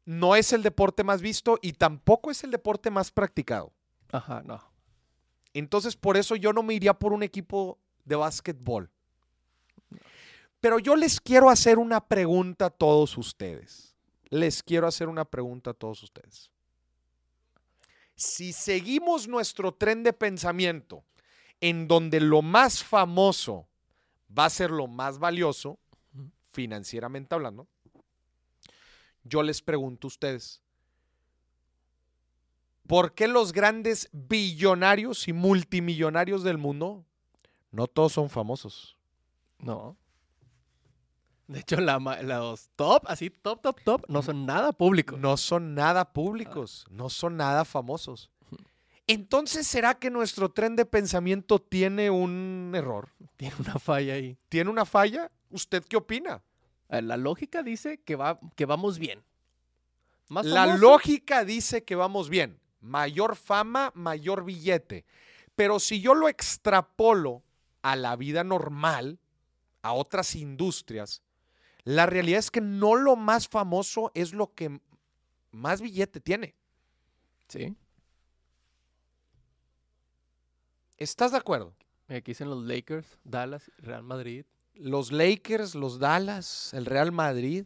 [0.05, 3.73] No es el deporte más visto y tampoco es el deporte más practicado.
[4.13, 4.68] Ajá, no.
[5.53, 8.89] Entonces, por eso yo no me iría por un equipo de básquetbol.
[10.59, 13.95] Pero yo les quiero hacer una pregunta a todos ustedes.
[14.29, 16.51] Les quiero hacer una pregunta a todos ustedes.
[18.15, 21.03] Si seguimos nuestro tren de pensamiento
[21.61, 23.67] en donde lo más famoso
[24.37, 25.79] va a ser lo más valioso,
[26.51, 27.67] financieramente hablando,
[29.23, 30.61] yo les pregunto a ustedes,
[32.89, 37.05] ¿Por qué los grandes billonarios y multimillonarios del mundo
[37.69, 38.97] no todos son famosos?
[39.59, 39.95] No.
[41.45, 45.19] De hecho, la los top, así, top, top, top, no son nada públicos.
[45.19, 48.31] No son nada públicos, no son nada famosos.
[49.05, 53.09] Entonces, ¿será que nuestro tren de pensamiento tiene un error?
[53.37, 54.35] Tiene una falla ahí.
[54.49, 55.31] ¿Tiene una falla?
[55.51, 56.41] ¿Usted qué opina?
[56.89, 59.23] Eh, La lógica dice que, va, que vamos bien.
[60.27, 62.59] Más La famoso, lógica dice que vamos bien.
[62.81, 65.05] Mayor fama, mayor billete.
[65.55, 67.43] Pero si yo lo extrapolo
[67.81, 69.19] a la vida normal,
[69.81, 71.21] a otras industrias,
[71.83, 74.79] la realidad es que no lo más famoso es lo que
[75.51, 76.55] más billete tiene.
[77.47, 77.75] Sí.
[80.97, 81.73] ¿Estás de acuerdo?
[82.07, 84.45] Aquí dicen los Lakers, Dallas, Real Madrid.
[84.73, 87.65] Los Lakers, los Dallas, el Real Madrid,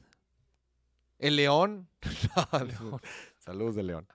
[1.19, 1.88] el León.
[2.52, 3.02] León.
[3.39, 4.08] Saludos de León.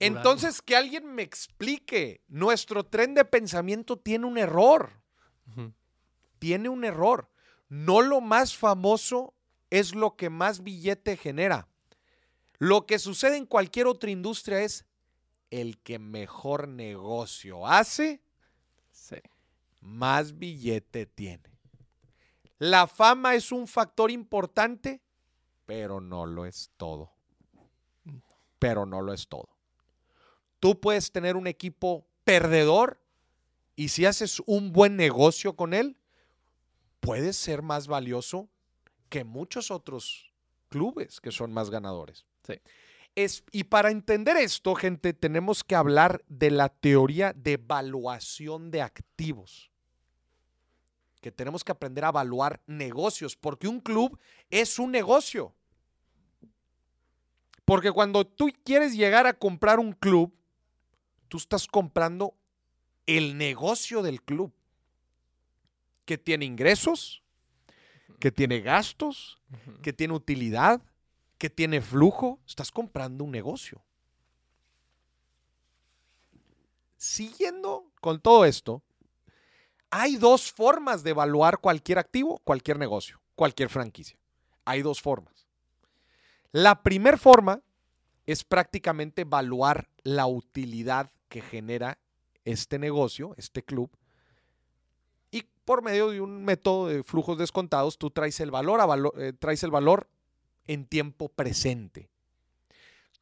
[0.00, 2.22] Entonces, que alguien me explique.
[2.28, 4.90] Nuestro tren de pensamiento tiene un error.
[6.38, 7.28] Tiene un error.
[7.68, 9.34] No lo más famoso
[9.68, 11.68] es lo que más billete genera.
[12.58, 14.84] Lo que sucede en cualquier otra industria es
[15.50, 18.20] el que mejor negocio hace,
[18.92, 19.16] Sí.
[19.80, 21.50] más billete tiene.
[22.58, 25.00] La fama es un factor importante,
[25.66, 27.12] pero no lo es todo.
[28.58, 29.48] Pero no lo es todo.
[30.60, 33.00] Tú puedes tener un equipo perdedor
[33.74, 35.96] y si haces un buen negocio con él,
[37.00, 38.48] puedes ser más valioso
[39.08, 40.30] que muchos otros
[40.68, 42.26] clubes que son más ganadores.
[42.46, 42.60] Sí.
[43.14, 48.82] Es, y para entender esto, gente, tenemos que hablar de la teoría de evaluación de
[48.82, 49.70] activos.
[51.20, 54.18] Que tenemos que aprender a evaluar negocios, porque un club
[54.48, 55.54] es un negocio.
[57.64, 60.32] Porque cuando tú quieres llegar a comprar un club,
[61.30, 62.34] tú estás comprando
[63.06, 64.52] el negocio del club,
[66.04, 67.22] que tiene ingresos,
[68.18, 69.40] que tiene gastos,
[69.82, 70.82] que tiene utilidad,
[71.38, 73.80] que tiene flujo, estás comprando un negocio.
[76.96, 78.82] Siguiendo con todo esto,
[79.88, 84.18] hay dos formas de evaluar cualquier activo, cualquier negocio, cualquier franquicia.
[84.64, 85.46] Hay dos formas.
[86.50, 87.62] La primera forma
[88.26, 91.96] es prácticamente evaluar la utilidad que genera
[92.44, 93.90] este negocio, este club,
[95.30, 98.86] y por medio de un método de flujos descontados, tú traes el valor, a
[99.22, 100.08] eh, traes el valor
[100.66, 102.10] en tiempo presente.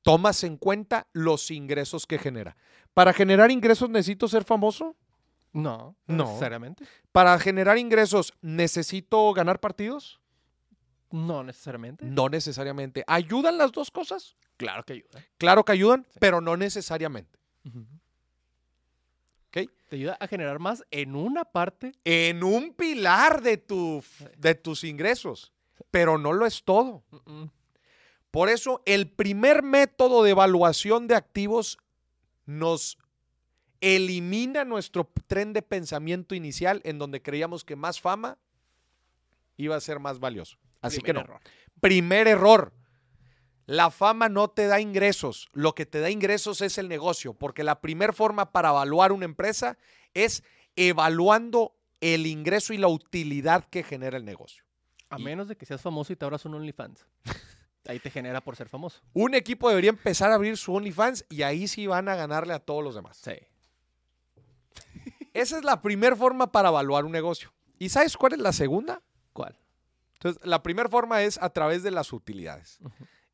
[0.02, 2.56] Tomas en cuenta los ingresos que genera.
[2.94, 4.96] Para generar ingresos necesito ser famoso.
[5.52, 6.24] No, No.
[6.24, 6.84] necesariamente.
[7.12, 10.18] Para generar ingresos necesito ganar partidos.
[11.10, 12.04] No necesariamente.
[12.04, 13.02] No necesariamente.
[13.06, 14.36] ¿Ayudan las dos cosas?
[14.56, 15.24] Claro que ayuda.
[15.38, 17.38] Claro que ayudan, pero no necesariamente.
[19.88, 21.92] Te ayuda a generar más en una parte.
[22.04, 24.04] En un pilar de, tu,
[24.36, 25.52] de tus ingresos,
[25.90, 27.02] pero no lo es todo.
[28.30, 31.78] Por eso, el primer método de evaluación de activos
[32.44, 32.98] nos
[33.80, 38.36] elimina nuestro tren de pensamiento inicial en donde creíamos que más fama
[39.56, 40.58] iba a ser más valioso.
[40.82, 41.20] Así que no.
[41.20, 41.40] Error.
[41.80, 42.72] Primer error.
[43.68, 45.50] La fama no te da ingresos.
[45.52, 49.26] Lo que te da ingresos es el negocio, porque la primera forma para evaluar una
[49.26, 49.76] empresa
[50.14, 50.42] es
[50.74, 54.64] evaluando el ingreso y la utilidad que genera el negocio.
[55.10, 57.04] A Y- menos de que seas famoso y te abras un OnlyFans.
[57.88, 59.02] Ahí te genera por ser famoso.
[59.12, 62.58] Un equipo debería empezar a abrir su OnlyFans y ahí sí van a ganarle a
[62.60, 63.18] todos los demás.
[63.18, 63.32] Sí.
[65.34, 67.52] Esa es la primera forma para evaluar un negocio.
[67.78, 69.02] ¿Y sabes cuál es la segunda?
[69.32, 69.58] ¿Cuál?
[70.14, 72.78] Entonces, la primera forma es a través de las utilidades.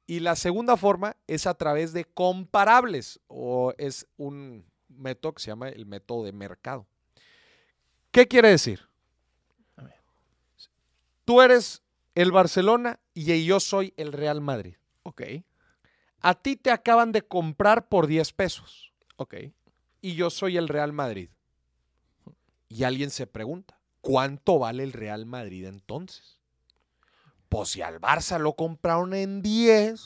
[0.07, 5.51] Y la segunda forma es a través de comparables o es un método que se
[5.51, 6.87] llama el método de mercado.
[8.11, 8.81] ¿Qué quiere decir?
[11.25, 11.83] Tú eres
[12.15, 14.77] el Barcelona y yo soy el Real Madrid.
[15.05, 15.23] Ok.
[16.21, 19.35] A ti te acaban de comprar por 10 pesos Ok.
[20.01, 21.31] y yo soy el Real Madrid.
[22.69, 26.39] Y alguien se pregunta, ¿cuánto vale el Real Madrid entonces?
[27.55, 30.03] Pues si al Barça lo compraron en 10,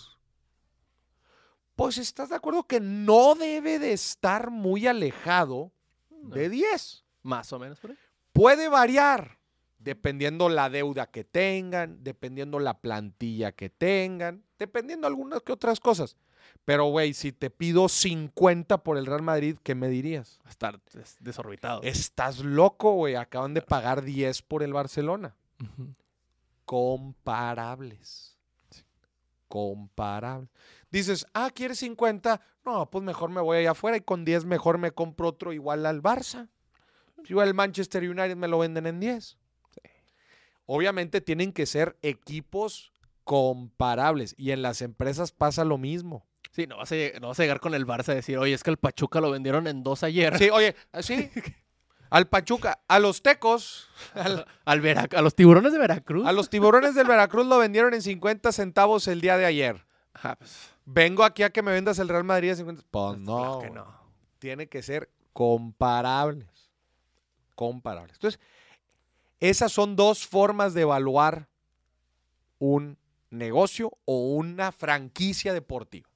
[1.76, 5.72] pues estás de acuerdo que no debe de estar muy alejado
[6.10, 7.04] de 10.
[7.22, 7.96] Más o menos por ahí.
[8.34, 9.38] Puede variar
[9.78, 16.16] dependiendo la deuda que tengan, dependiendo la plantilla que tengan, dependiendo algunas que otras cosas.
[16.66, 20.38] Pero, güey, si te pido 50 por el Real Madrid, ¿qué me dirías?
[20.46, 21.80] Estar des- desorbitado.
[21.82, 23.14] Estás loco, güey.
[23.14, 25.34] Acaban de pagar 10 por el Barcelona.
[26.68, 28.36] Comparables.
[29.48, 30.48] comparable.
[30.90, 32.42] Dices, ah, ¿quieres 50?
[32.66, 35.86] No, pues mejor me voy allá afuera y con 10 mejor me compro otro igual
[35.86, 36.50] al Barça.
[37.26, 39.38] Igual el Manchester United me lo venden en 10.
[40.66, 42.92] Obviamente tienen que ser equipos
[43.24, 46.26] comparables y en las empresas pasa lo mismo.
[46.50, 48.62] Sí, no vas, a, no vas a llegar con el Barça a decir, oye, es
[48.62, 50.36] que el Pachuca lo vendieron en dos ayer.
[50.36, 51.30] Sí, oye, sí.
[52.10, 56.26] Al Pachuca, a los Tecos, al- a los tiburones de Veracruz.
[56.26, 59.84] a los tiburones del Veracruz lo vendieron en 50 centavos el día de ayer.
[60.14, 62.82] Ajá, pues, Vengo aquí a que me vendas el Real Madrid a 50.
[62.90, 64.00] Pues pues, no, claro que no.
[64.38, 66.48] tiene que ser comparables.
[67.54, 68.14] Comparables.
[68.14, 68.40] Entonces,
[69.40, 71.48] esas son dos formas de evaluar
[72.58, 72.96] un
[73.30, 76.08] negocio o una franquicia deportiva.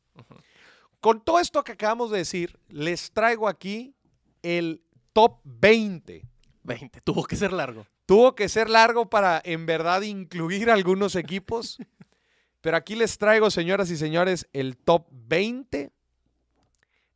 [1.01, 3.95] Con todo esto que acabamos de decir, les traigo aquí
[4.43, 6.23] el top 20.
[6.65, 7.87] 20, tuvo que ser largo.
[8.07, 11.79] Tuvo que ser largo para en verdad incluir algunos equipos,
[12.61, 15.91] pero aquí les traigo, señoras y señores, el top 20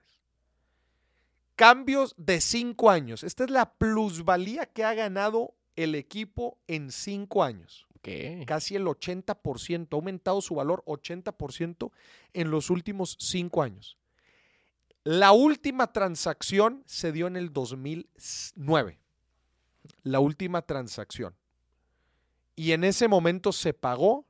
[1.54, 3.22] Cambios de cinco años.
[3.22, 7.86] Esta es la plusvalía que ha ganado el equipo en cinco años.
[8.02, 8.44] ¿Qué?
[8.46, 9.88] Casi el 80%.
[9.90, 11.90] Ha aumentado su valor 80%
[12.32, 13.96] en los últimos cinco años.
[15.04, 18.98] La última transacción se dio en el 2009.
[20.02, 21.34] La última transacción.
[22.56, 24.26] Y en ese momento se pagó.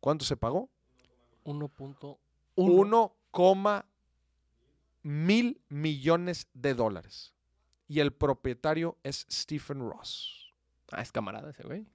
[0.00, 0.68] ¿Cuánto se pagó?
[1.44, 2.18] 1.1.
[2.56, 3.84] 1,
[5.02, 7.32] mil millones de dólares.
[7.86, 10.52] Y el propietario es Stephen Ross.
[10.90, 11.86] Ah, es camarada ese güey.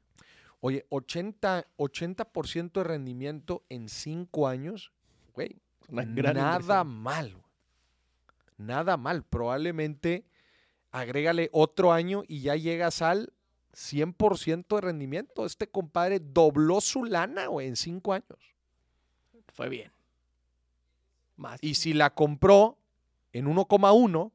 [0.62, 4.92] Oye, 80, 80% de rendimiento en 5 años,
[5.34, 5.58] güey,
[5.90, 6.08] nada
[6.56, 6.88] inversión.
[7.02, 7.32] mal.
[7.32, 7.44] güey.
[8.58, 9.24] Nada mal.
[9.24, 10.24] Probablemente
[10.92, 13.34] agrégale otro año y ya llegas al
[13.74, 15.46] 100% de rendimiento.
[15.48, 18.54] Este compadre dobló su lana, güey, en 5 años.
[19.54, 19.92] Fue bien.
[21.38, 21.58] Más.
[21.64, 22.78] Y si la compró
[23.34, 24.32] en 1,1,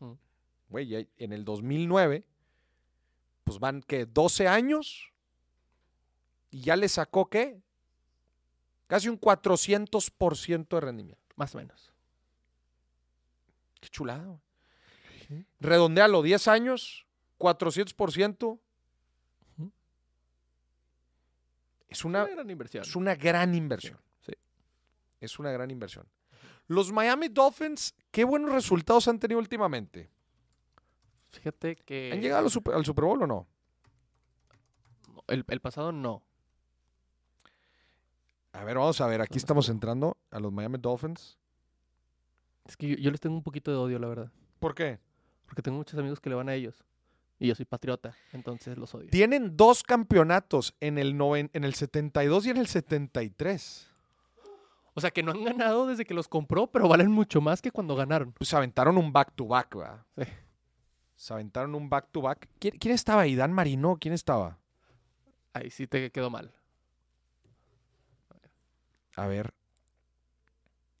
[0.00, 0.18] Ujú.
[0.68, 2.22] güey, en el 2009,
[3.42, 5.10] pues van que 12 años
[6.50, 7.60] y ya le sacó qué?
[8.86, 11.34] Casi un 400% de rendimiento.
[11.36, 11.92] Más o menos.
[13.80, 14.24] Qué chulada.
[14.24, 15.46] güey.
[15.60, 17.06] Redondealo, 10 años,
[17.38, 18.60] 400%.
[19.58, 19.72] Ujú.
[21.88, 22.84] Es una, gran inversión.
[22.84, 23.98] es una gran inversión.
[24.20, 24.32] Sí.
[25.20, 26.06] Es una gran inversión.
[26.68, 30.10] Los Miami Dolphins, qué buenos resultados han tenido últimamente.
[31.30, 32.10] Fíjate que.
[32.12, 33.46] ¿Han llegado al Super, al Super Bowl o no?
[35.28, 36.22] El, el pasado no.
[38.58, 39.20] A ver, vamos a ver.
[39.20, 41.38] Aquí estamos entrando a los Miami Dolphins.
[42.64, 44.32] Es que yo, yo les tengo un poquito de odio, la verdad.
[44.58, 44.98] ¿Por qué?
[45.46, 46.82] Porque tengo muchos amigos que le van a ellos.
[47.38, 49.10] Y yo soy patriota, entonces los odio.
[49.10, 53.90] Tienen dos campeonatos en el, noven- en el 72 y en el 73.
[54.94, 57.70] O sea, que no han ganado desde que los compró, pero valen mucho más que
[57.70, 58.32] cuando ganaron.
[58.32, 60.06] Pues se aventaron un back-to-back, ¿verdad?
[60.16, 60.24] Sí.
[61.14, 62.48] Se aventaron un back-to-back.
[62.58, 63.34] ¿Quién, quién estaba ahí?
[63.34, 63.98] ¿Dan Marino?
[64.00, 64.58] ¿Quién estaba?
[65.52, 66.50] Ahí sí te quedó mal.
[69.16, 69.54] A ver.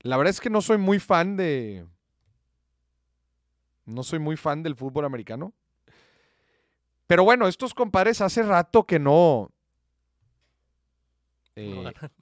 [0.00, 1.86] La verdad es que no soy muy fan de.
[3.84, 5.52] No soy muy fan del fútbol americano.
[7.06, 9.52] Pero bueno, estos compadres hace rato que no.
[11.54, 12.12] No eh, ganan.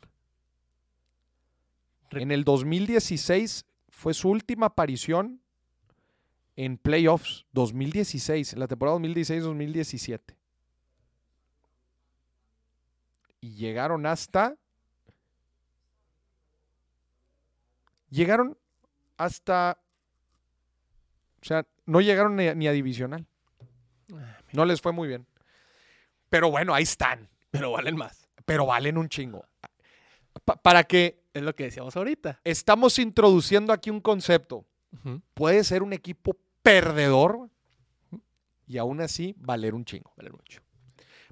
[2.11, 5.41] en el 2016 fue su última aparición
[6.57, 7.47] en playoffs.
[7.53, 10.37] 2016, en la temporada 2016-2017.
[13.41, 14.57] Y llegaron hasta.
[18.15, 18.57] Llegaron
[19.17, 19.79] hasta.
[21.43, 23.27] O sea, no llegaron ni a, ni a divisional.
[24.15, 25.27] Ah, No les fue muy bien.
[26.29, 27.29] Pero bueno, ahí están.
[27.51, 28.29] Pero valen más.
[28.45, 29.45] Pero valen un chingo.
[30.45, 32.41] pa- para que Es lo que decíamos ahorita.
[32.45, 34.65] estamos introduciendo aquí un concepto.
[35.35, 37.51] Puede ser un equipo perdedor
[38.69, 40.13] y aún así valer un chingo.
[40.17, 40.61] Vale mucho.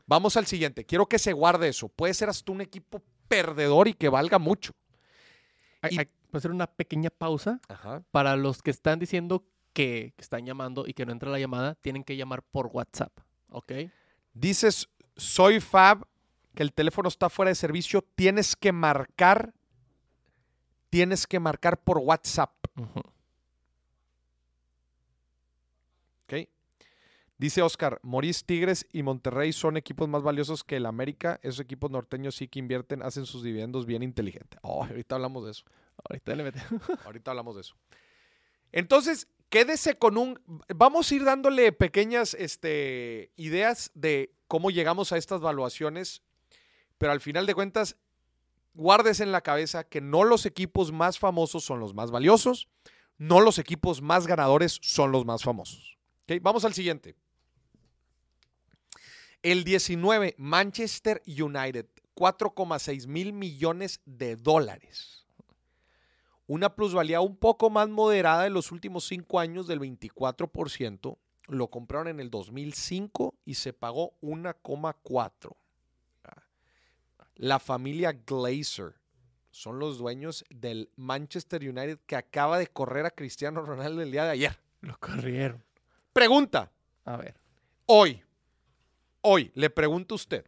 [0.04, 0.84] Vamos al siguiente.
[0.84, 1.88] Quiero que se guarde eso.
[1.88, 4.72] Puede ser hasta un equipo perdedor y que valga mucho.
[5.88, 5.96] Y-
[6.36, 7.60] a hacer una pequeña pausa.
[7.68, 8.02] Ajá.
[8.10, 11.74] Para los que están diciendo que, que están llamando y que no entra la llamada,
[11.76, 13.12] tienen que llamar por WhatsApp.
[13.48, 13.72] ¿Ok?
[14.34, 16.06] Dices, soy Fab,
[16.54, 18.02] que el teléfono está fuera de servicio.
[18.14, 19.54] Tienes que marcar.
[20.90, 22.52] Tienes que marcar por WhatsApp.
[26.24, 26.48] ¿ok?
[27.38, 31.40] Dice Oscar, Morís, Tigres y Monterrey son equipos más valiosos que el América.
[31.42, 34.58] Esos equipos norteños sí que invierten, hacen sus dividendos bien inteligente.
[34.62, 35.64] Oh, ahorita hablamos de eso.
[36.08, 36.52] Ahorita le.
[37.04, 37.76] Ahorita hablamos de eso.
[38.72, 40.40] Entonces, quédese con un.
[40.74, 46.22] Vamos a ir dándole pequeñas este, ideas de cómo llegamos a estas valuaciones,
[46.98, 47.96] pero al final de cuentas,
[48.74, 52.68] guárdese en la cabeza que no los equipos más famosos son los más valiosos,
[53.18, 55.98] no los equipos más ganadores son los más famosos.
[56.22, 56.40] ¿Ok?
[56.42, 57.14] Vamos al siguiente.
[59.42, 65.21] El 19, Manchester United, 4,6 mil millones de dólares
[66.46, 71.16] una plusvalía un poco más moderada en los últimos cinco años del 24%.
[71.48, 75.56] Lo compraron en el 2005 y se pagó 1,4.
[77.36, 78.94] La familia Glazer
[79.50, 84.24] son los dueños del Manchester United que acaba de correr a Cristiano Ronaldo el día
[84.24, 84.58] de ayer.
[84.80, 85.62] Lo corrieron.
[86.12, 86.70] Pregunta,
[87.04, 87.34] A ver.
[87.86, 88.22] hoy,
[89.22, 90.46] hoy, le pregunto a usted.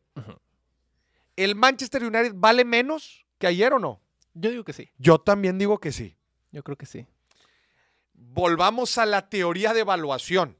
[1.36, 4.00] ¿el Manchester United vale menos que ayer o no?
[4.34, 4.90] Yo digo que sí.
[4.98, 6.16] Yo también digo que sí.
[6.52, 7.06] Yo creo que sí.
[8.14, 10.56] volvamos a la teoría de evaluación.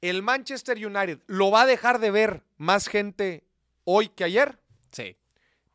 [0.00, 3.44] ¿El Manchester United lo va a dejar de ver más gente
[3.84, 4.58] hoy que ayer?
[4.92, 5.16] Sí.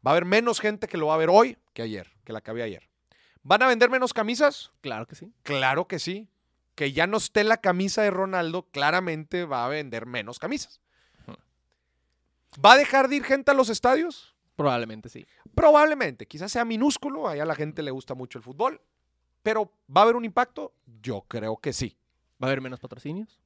[0.05, 2.41] Va a haber menos gente que lo va a ver hoy que ayer, que la
[2.41, 2.87] que había ayer.
[3.41, 4.71] ¿Van a vender menos camisas?
[4.81, 5.33] Claro que sí.
[5.43, 6.27] Claro que sí.
[6.75, 10.79] Que ya no esté la camisa de Ronaldo, claramente va a vender menos camisas.
[12.63, 14.35] ¿Va a dejar de ir gente a los estadios?
[14.59, 15.25] Probablemente sí.
[15.55, 16.27] Probablemente.
[16.27, 18.81] Quizás sea minúsculo, allá a la gente le gusta mucho el fútbol.
[19.41, 20.73] Pero ¿va a haber un impacto?
[21.01, 21.97] Yo creo que sí.
[22.43, 23.39] ¿Va a haber menos patrocinios?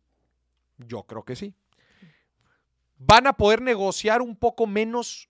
[0.79, 1.53] Yo creo que sí.
[2.97, 5.29] ¿Van a poder negociar un poco menos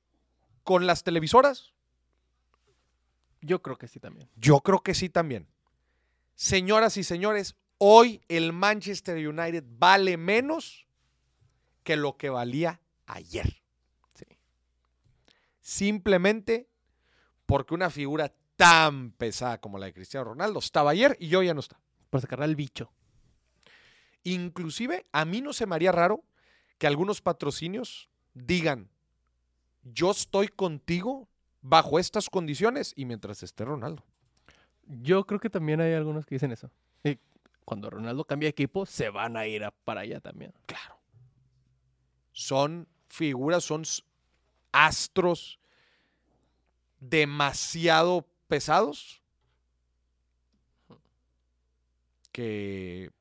[0.64, 1.74] con las televisoras?
[3.42, 4.30] Yo creo que sí también.
[4.38, 5.50] Yo creo que sí también.
[6.36, 10.88] Señoras y señores, hoy el Manchester United vale menos
[11.84, 13.63] que lo que valía ayer.
[15.64, 16.68] Simplemente
[17.46, 21.54] porque una figura tan pesada como la de Cristiano Ronaldo estaba ayer y hoy ya
[21.54, 21.80] no está.
[22.10, 22.92] Por sacarle al bicho.
[24.24, 26.24] Inclusive a mí no se me haría raro
[26.78, 28.90] que algunos patrocinios digan,
[29.84, 31.28] yo estoy contigo
[31.62, 34.04] bajo estas condiciones y mientras esté Ronaldo.
[34.86, 36.70] Yo creo que también hay algunos que dicen eso.
[37.06, 37.18] Y
[37.64, 40.54] cuando Ronaldo cambia de equipo, se van a ir a- para allá también.
[40.66, 40.98] Claro.
[42.34, 43.84] Son figuras, son
[44.74, 45.60] astros
[47.00, 49.22] demasiado pesados
[52.34, 53.12] que,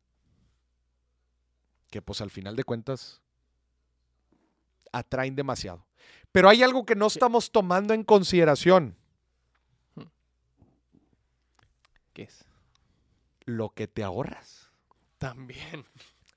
[1.91, 3.21] que pues al final de cuentas
[4.91, 5.87] atraen demasiado.
[6.33, 8.97] Pero hay algo que no estamos tomando en consideración,
[12.13, 12.45] ¿Qué es?
[13.45, 14.71] lo que te ahorras.
[15.19, 15.87] También.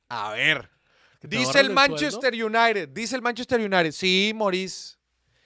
[0.09, 0.69] A ver,
[1.19, 4.95] ¿Que te Dice el Manchester United, dice el Manchester United, sí, Maurice,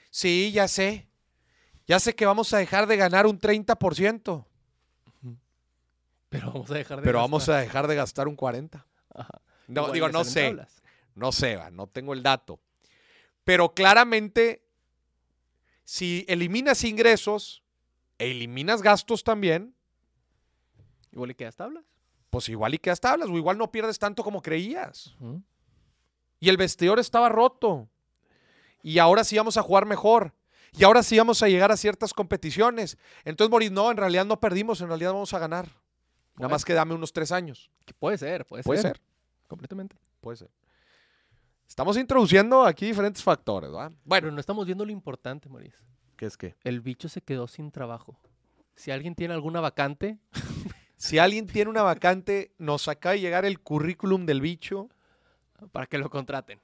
[0.09, 1.07] sí, ya sé,
[1.87, 4.45] ya sé que vamos a dejar de ganar un 30%,
[6.29, 7.55] Pero vamos a dejar de pero vamos gastar.
[7.55, 8.83] a dejar de gastar un 40%.
[9.15, 9.41] Ajá.
[9.67, 10.81] No, Igual digo, no sé, tablas.
[11.15, 12.59] no sé, no tengo el dato.
[13.43, 14.63] Pero claramente,
[15.83, 17.63] si eliminas ingresos,
[18.19, 19.73] e eliminas gastos también,
[21.11, 21.83] Igual y quedas tablas.
[22.29, 25.15] pues igual y quedas tablas, o igual no pierdes tanto como creías.
[26.39, 27.89] Y el vestidor estaba roto.
[28.81, 30.33] Y ahora sí vamos a jugar mejor.
[30.77, 32.97] Y ahora sí vamos a llegar a ciertas competiciones.
[33.25, 35.67] Entonces, Moris, no, en realidad no perdimos, en realidad vamos a ganar.
[36.37, 37.69] Nada más que dame unos tres años.
[37.85, 38.97] Que puede ser, puede, Puede ser.
[38.97, 39.01] ser,
[39.47, 39.97] Completamente.
[40.21, 40.49] puede ser.
[41.67, 43.69] Estamos introduciendo aquí diferentes factores.
[43.71, 45.83] Pero Bueno, no estamos viendo lo importante, Maurice.
[46.15, 46.55] ¿qué es que?
[46.63, 48.19] El bicho se quedó sin trabajo.
[48.75, 50.17] Si alguien tiene alguna vacante,
[50.99, 54.89] Si alguien tiene una vacante, nos acaba de llegar el currículum del bicho
[55.71, 56.59] para que lo contraten.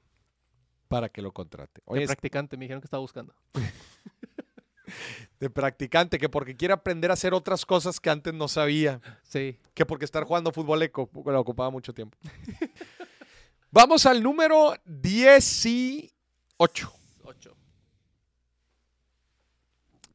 [0.88, 1.80] Para que lo contrate.
[1.80, 3.34] De Oye, practicante, me dijeron que estaba buscando.
[5.40, 9.00] de practicante, que porque quiere aprender a hacer otras cosas que antes no sabía.
[9.22, 9.58] Sí.
[9.74, 12.16] que porque estar jugando fútbol le, le ocupaba mucho tiempo.
[13.70, 16.12] Vamos al número 18.
[16.58, 17.56] Ocho.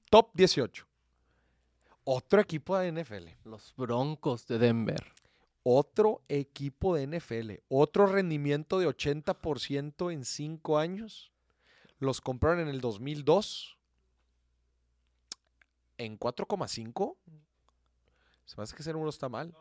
[0.10, 0.88] top 18.
[2.04, 3.28] Otro equipo de NFL.
[3.46, 5.14] Los Broncos de Denver.
[5.64, 7.64] Otro equipo de NFL.
[7.70, 11.32] Otro rendimiento de 80% en 5 años.
[12.00, 13.78] Los compraron en el 2002.
[15.98, 17.16] En 4,5.
[18.46, 19.56] Se me hace que ese número está mal.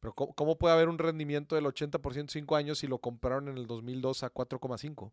[0.00, 3.48] Pero ¿cómo, cómo puede haber un rendimiento del 80% en 5 años si lo compraron
[3.48, 5.10] en el 2002 a 4,5?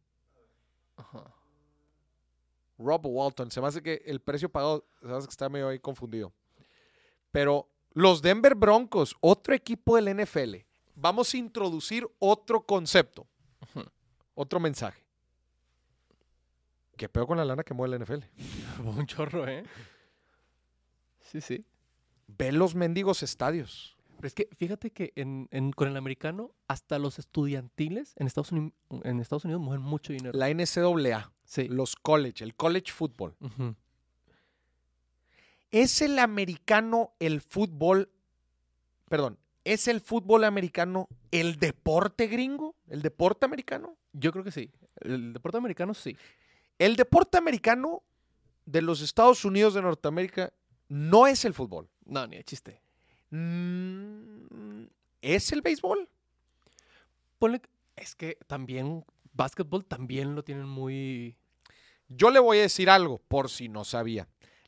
[0.97, 1.33] Ajá.
[2.77, 3.51] Rob Walton.
[3.51, 6.33] Se me hace que el precio pagado, se me hace que está medio ahí confundido.
[7.31, 10.57] Pero los Denver Broncos, otro equipo del NFL.
[10.95, 13.25] Vamos a introducir otro concepto,
[14.35, 15.01] otro mensaje.
[16.97, 18.23] ¿Qué peor con la lana que mueve el NFL?
[18.85, 19.63] Un chorro, ¿eh?
[21.19, 21.65] Sí, sí.
[22.27, 23.97] Ve los mendigos estadios.
[24.17, 28.51] Pero es que fíjate que en, en- con el americano, hasta los estudiantiles en Estados,
[28.53, 28.71] Unidos,
[29.03, 30.37] en Estados Unidos mueven mucho dinero.
[30.37, 31.67] La NCAA, sí.
[31.67, 33.35] los college, el college football.
[33.41, 33.75] Ujú.
[35.75, 38.09] ¿Es el americano el fútbol?
[39.09, 42.75] Perdón, ¿es el fútbol americano el deporte gringo?
[42.87, 43.97] ¿El deporte americano?
[44.13, 44.71] Yo creo que sí.
[45.01, 46.15] El deporte americano sí.
[46.79, 48.03] El deporte americano
[48.65, 50.53] de los Estados Unidos de Norteamérica
[50.87, 51.89] no es el fútbol.
[52.05, 52.79] No, ni de chiste.
[53.31, 54.85] Mm,
[55.21, 56.07] ¿Es el béisbol?
[57.37, 57.61] Ponle,
[57.97, 59.03] es que también,
[59.33, 61.35] básquetbol también lo tienen muy...
[62.07, 64.25] Yo le voy a decir algo, por si no sabía.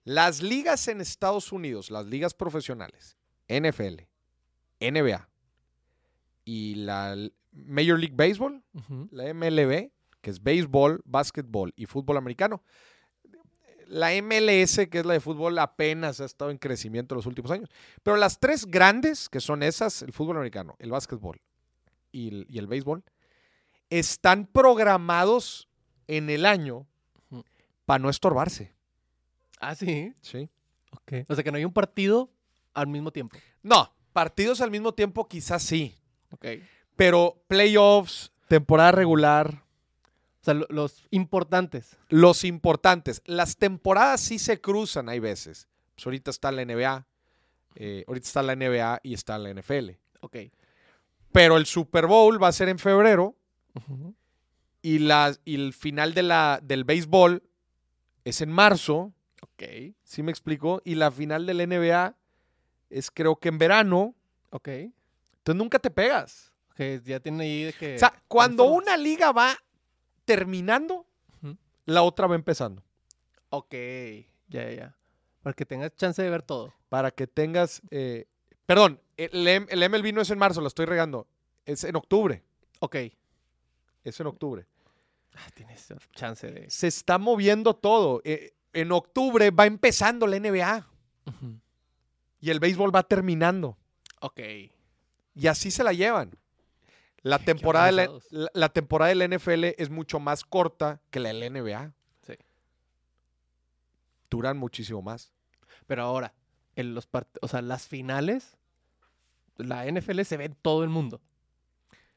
[0.08, 3.18] Las ligas en Estados Unidos, las ligas profesionales,
[3.50, 4.04] NFL,
[4.80, 5.28] NBA
[6.46, 7.14] y la
[7.52, 8.64] Major League Baseball,
[9.12, 9.92] la MLB,
[10.22, 12.64] que es béisbol, básquetbol y fútbol americano.
[13.88, 17.52] La MLS, que es la de fútbol, apenas ha estado en crecimiento en los últimos
[17.52, 17.70] años.
[18.02, 21.42] Pero las tres grandes, que son esas, el fútbol americano, el básquetbol
[22.14, 23.04] y el, y el béisbol,
[23.90, 25.68] están programados
[26.08, 26.88] en el año
[27.86, 28.77] para no estorbarse.
[29.60, 30.14] Ah, sí.
[30.22, 30.50] ¿sí?
[30.92, 31.26] Ok.
[31.28, 32.30] O sea que no hay un partido
[32.74, 33.36] al mismo tiempo.
[33.64, 35.96] No, partidos al mismo tiempo quizás sí,
[36.32, 36.46] Ok.
[36.96, 39.64] pero playoffs, temporada regular,
[40.42, 41.98] O sea, lo- los importantes.
[42.08, 43.22] Los importantes.
[43.26, 45.68] Las temporadas sí se cruzan, hay veces.
[45.96, 47.06] Pues ahorita está la NBA,
[47.76, 49.98] eh, ahorita está la NBA y está la NFL.
[50.22, 50.38] Ok.
[51.34, 53.36] Pero el Super Bowl va a ser en febrero
[53.74, 54.16] Ujú.
[54.82, 57.44] y, la, y el final de la, del béisbol
[58.24, 59.12] es en marzo,
[59.60, 59.96] Ok.
[60.04, 60.82] ¿sí me explico?
[60.86, 62.16] Y la final del NBA
[62.90, 64.16] es creo que en verano.
[64.52, 64.68] Ok.
[64.68, 66.52] Entonces nunca te pegas.
[66.72, 67.96] Ok, ya tienen ahí de que...
[67.96, 69.58] O sea, cuando una liga va
[70.26, 71.08] terminando,
[71.86, 72.84] la otra va empezando.
[73.50, 73.74] Ok.
[74.50, 74.98] Ya, ya, ya.
[75.42, 76.74] Para que tengas chance de ver todo.
[76.90, 77.82] para que tengas.
[77.90, 78.28] eh,
[78.66, 81.28] perdón, el, el MLB no es en marzo, lo estoy regando.
[81.66, 82.44] Es en octubre.
[82.80, 82.96] Ok.
[84.04, 84.68] Es en octubre.
[85.36, 86.70] Ah, tienes chance de...
[86.70, 88.22] Se está moviendo todo.
[88.24, 90.88] Eh, en octubre va empezando la NBA
[92.40, 93.78] y el béisbol va terminando.
[94.22, 94.40] Ok.
[95.36, 96.32] Y así se la llevan.
[97.24, 101.20] La temporada, de la, la- la temporada de la NFL es mucho más corta que
[101.20, 101.94] la de la NBA.
[102.26, 102.34] Sí.
[104.30, 105.32] Duran muchísimo más.
[105.88, 106.34] Pero ahora,
[106.76, 108.58] en los part- o sea, las finales,
[109.58, 111.22] la NFL se ve en todo el mundo.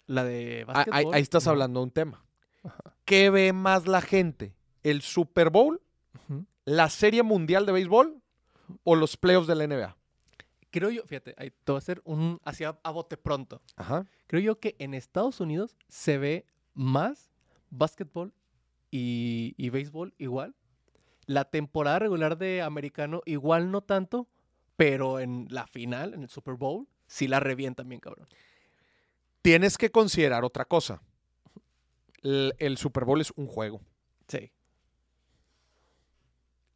[0.06, 2.24] La de Ah, Ahí, ahí estás hablando de un tema.
[2.64, 2.94] Ajá.
[3.04, 4.54] ¿Qué ve más la gente?
[4.82, 5.80] ¿El Super Bowl?
[6.28, 6.44] Ujú.
[6.64, 8.22] La Serie Mundial de Béisbol
[8.84, 9.96] o los playoffs de la NBA.
[10.70, 13.60] Creo yo, fíjate, ahí te voy a hacer un así a, a bote pronto.
[13.76, 14.06] Ajá.
[14.26, 17.32] Creo yo que en Estados Unidos se ve más
[17.70, 18.32] básquetbol
[18.90, 20.54] y, y béisbol igual.
[21.26, 24.28] La temporada regular de americano igual no tanto,
[24.76, 28.28] pero en la final, en el Super Bowl, sí la revientan bien, cabrón.
[29.42, 31.02] Tienes que considerar otra cosa.
[32.22, 33.80] El, el Super Bowl es un juego.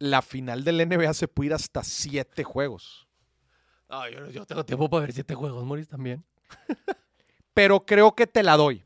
[0.05, 3.07] La final del NBA se puede ir hasta siete juegos.
[3.89, 6.23] Ah, yo, yo tengo tiempo para ver siete juegos, Moris, también.
[7.55, 8.83] Pero creo que te la doy.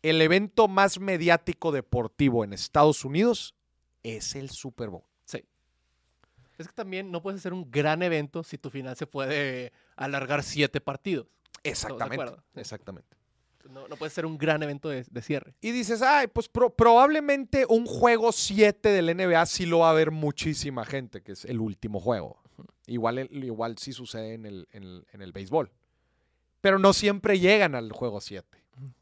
[0.00, 3.56] El evento más mediático deportivo en Estados Unidos
[4.04, 5.02] es el Super Bowl.
[5.24, 5.44] Sí.
[6.56, 10.44] Es que también no puedes hacer un gran evento si tu final se puede alargar
[10.44, 11.26] siete partidos.
[11.64, 12.36] Exactamente.
[12.54, 13.17] Exactamente.
[13.70, 15.54] No, no puede ser un gran evento de, de cierre.
[15.60, 19.94] Y dices, ay, pues pro- probablemente un juego 7 del NBA sí lo va a
[19.94, 22.40] ver muchísima gente, que es el último juego.
[22.86, 25.70] Igual, igual sí sucede en el, en el- en el béisbol.
[26.60, 28.46] Pero no siempre llegan al juego 7.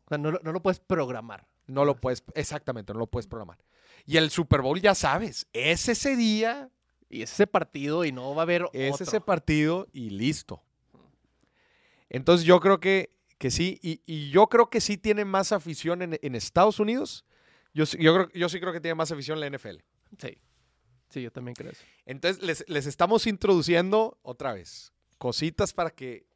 [0.06, 1.46] O sea, no, lo- no lo puedes programar.
[1.66, 3.58] No lo puedes, exactamente, no lo puedes programar.
[4.04, 6.70] Y el Super Bowl ya sabes, es ese día,
[7.08, 9.04] Y es ese partido y no va a haber es otro.
[9.06, 10.62] ese partido y listo.
[12.08, 16.02] Entonces yo creo que, que sí, y, y yo creo que sí tiene más afición
[16.02, 17.24] en, en Estados Unidos.
[17.74, 19.76] Yo, sí- yo, creo, yo sí creo que tiene más afición la NFL.
[20.18, 20.38] Sí.
[21.10, 21.84] Sí, yo también creo eso.
[22.04, 26.26] Entonces, les, les estamos introduciendo otra vez cositas para que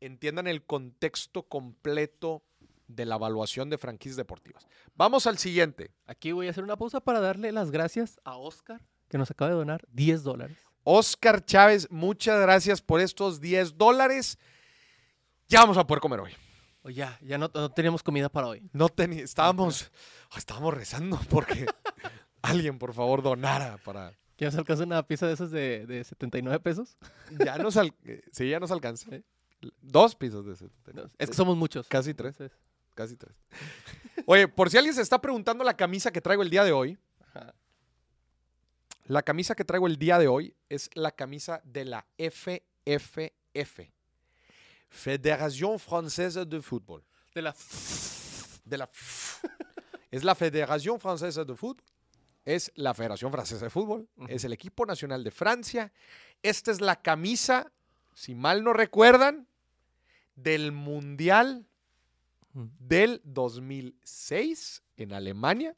[0.00, 2.42] entiendan el contexto completo
[2.88, 4.66] de la evaluación de franquicias deportivas.
[4.94, 5.92] Vamos al siguiente.
[6.06, 9.50] Aquí voy a hacer una pausa para darle las gracias a Oscar, que nos acaba
[9.50, 10.58] de donar 10 dólares.
[10.84, 14.38] Oscar Chávez, muchas gracias por estos 10 dólares.
[15.52, 16.32] Ya vamos a poder comer hoy.
[16.82, 18.62] O ya, ya no, no teníamos comida para hoy.
[18.72, 19.92] No teni- estábamos,
[20.36, 21.66] estábamos rezando porque
[22.42, 24.12] alguien, por favor, donara para.
[24.38, 26.96] ¿Ya nos alcanza una pieza de esas de, de 79 pesos?
[27.44, 29.10] Ya nos, al- eh, sí, ya nos alcanza.
[29.10, 29.22] Sí.
[29.82, 30.70] Dos pisos de ese.
[30.94, 31.86] No, es que somos muchos.
[31.86, 32.58] Casi tres, Entonces,
[32.94, 33.36] casi tres.
[34.26, 36.98] Oye, por si alguien se está preguntando la camisa que traigo el día de hoy,
[37.28, 37.54] ajá.
[39.04, 43.92] la camisa que traigo el día de hoy es la camisa de la FFF,
[44.92, 47.02] Fédération Française de Fútbol.
[47.34, 47.54] De la...
[48.64, 48.88] de la
[50.10, 51.82] es la Federación Francesa de Fútbol,
[52.44, 55.90] es la Federación Francesa de Fútbol, es el equipo nacional de Francia.
[56.42, 57.72] Esta es la camisa,
[58.14, 59.48] si mal no recuerdan,
[60.36, 61.66] del Mundial
[62.52, 65.74] del 2006 en Alemania,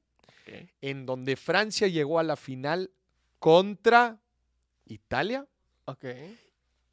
[0.80, 2.90] en donde Francia llegó a la final
[3.38, 4.18] contra
[4.84, 5.46] Italia,
[5.86, 6.04] Ok.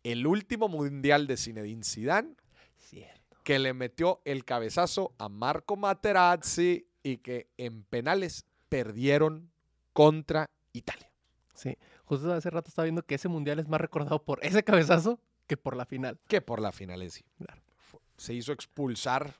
[0.03, 2.35] El último Mundial de Zinedine Zidane,
[2.77, 3.37] Cierto.
[3.43, 9.51] que le metió el cabezazo a Marco Materazzi y que en penales perdieron
[9.93, 11.11] contra Italia.
[11.53, 11.77] Sí.
[12.05, 15.57] Justo hace rato estaba viendo que ese mundial es más recordado por ese cabezazo que
[15.57, 16.19] por la final.
[16.27, 17.23] Que por la final en sí.
[17.37, 17.61] Claro.
[18.17, 19.33] Se hizo expulsar.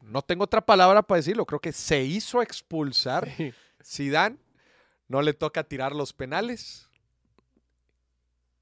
[0.00, 1.44] No tengo otra palabra para decirlo.
[1.44, 3.28] Creo que se hizo expulsar.
[3.36, 3.52] Sí.
[3.84, 4.36] Zidane
[5.08, 6.87] no le toca tirar los penales.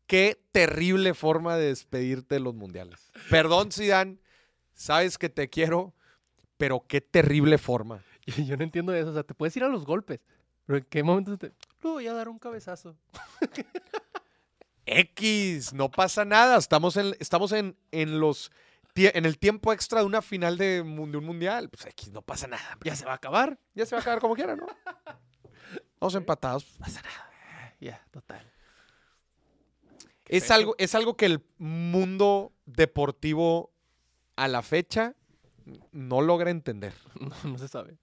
[0.06, 3.10] Qué terrible forma de despedirte de los mundiales.
[3.30, 4.18] Perdón, Zidane.
[4.72, 5.94] Sabes que te quiero,
[6.56, 8.02] pero qué terrible forma.
[8.26, 9.10] Y yo no entiendo eso.
[9.10, 10.20] O sea, te puedes ir a los golpes.
[10.66, 11.46] Pero en qué momento te...
[11.46, 12.96] Le voy a dar un cabezazo.
[14.84, 16.56] X, no pasa nada.
[16.58, 18.50] Estamos en, estamos en, en los
[19.04, 21.68] en el tiempo extra de una final de, un mundial.
[21.68, 22.78] Pues X, no pasa nada.
[22.82, 23.58] Ya se va a acabar.
[23.74, 24.66] Ya se va a acabar como quiera, ¿no?
[26.00, 27.30] Vamos empatados, pues, pasa nada.
[27.80, 28.50] Ya, total.
[30.28, 33.70] Es algo, es algo que el mundo deportivo
[34.36, 35.14] a la fecha
[35.92, 36.94] no logra entender.
[37.20, 37.96] No, no se sabe.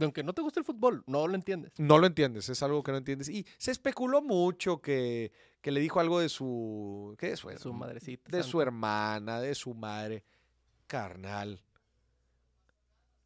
[0.00, 1.72] Aunque no te guste el fútbol, no lo entiendes.
[1.78, 3.28] No lo entiendes, es algo que no entiendes.
[3.28, 7.16] Y se especuló mucho que, que le dijo algo de su.
[7.18, 8.36] ¿Qué de su, Su madrecita.
[8.36, 10.22] de su hermana, de su madre.
[10.86, 11.60] Carnal.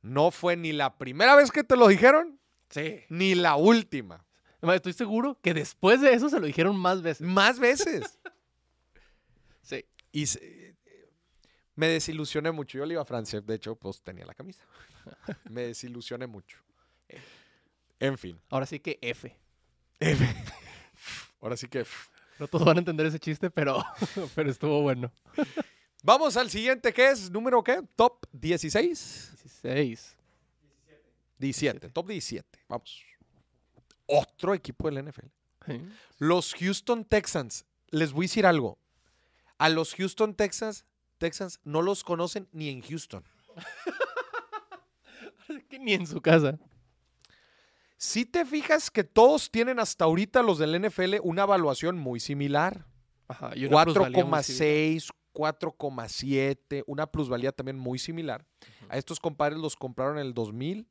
[0.00, 3.00] No fue ni la primera vez que te lo dijeron, Sí.
[3.10, 4.24] ni la última.
[4.62, 7.26] Además, Estoy seguro que después de eso se lo dijeron más veces.
[7.26, 8.18] Más veces.
[9.64, 9.84] Sí.
[10.10, 10.74] Y se-
[11.76, 12.78] me desilusioné mucho.
[12.78, 14.64] Yo le iba a Francia, de hecho, pues tenía la camisa.
[15.50, 16.58] Me desilusioné mucho.
[18.00, 18.40] En fin.
[18.50, 19.36] Ahora sí que F.
[21.40, 21.84] Ahora sí que.
[22.40, 23.84] No todos van a entender ese chiste, pero,
[24.34, 25.12] pero estuvo bueno.
[26.02, 27.30] Vamos al siguiente, ¿qué es?
[27.30, 27.80] ¿Número qué?
[27.94, 29.32] ¿Top 16?
[29.62, 30.16] 16.
[31.38, 31.88] 17.
[31.90, 32.58] Top 17.
[32.68, 33.04] Vamos.
[34.20, 35.26] Otro equipo del NFL.
[35.66, 35.80] Sí.
[36.18, 37.64] Los Houston Texans.
[37.90, 38.78] Les voy a decir algo.
[39.58, 40.84] A los Houston Texans,
[41.18, 43.24] Texans no los conocen ni en Houston.
[45.68, 46.58] Que ni en su casa.
[47.96, 52.86] Si te fijas que todos tienen hasta ahorita los del NFL una evaluación muy similar.
[53.28, 55.02] Ajá, y una plusvalía muy similar.
[55.34, 58.44] 4,6, 4,7, una plusvalía también muy similar.
[58.88, 60.86] A estos compadres los compraron en el 2000,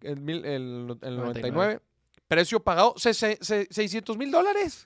[0.00, 1.80] el, mil- el- el 99.
[2.28, 4.84] Precio pagado, se- se- se- 600 mil dólares.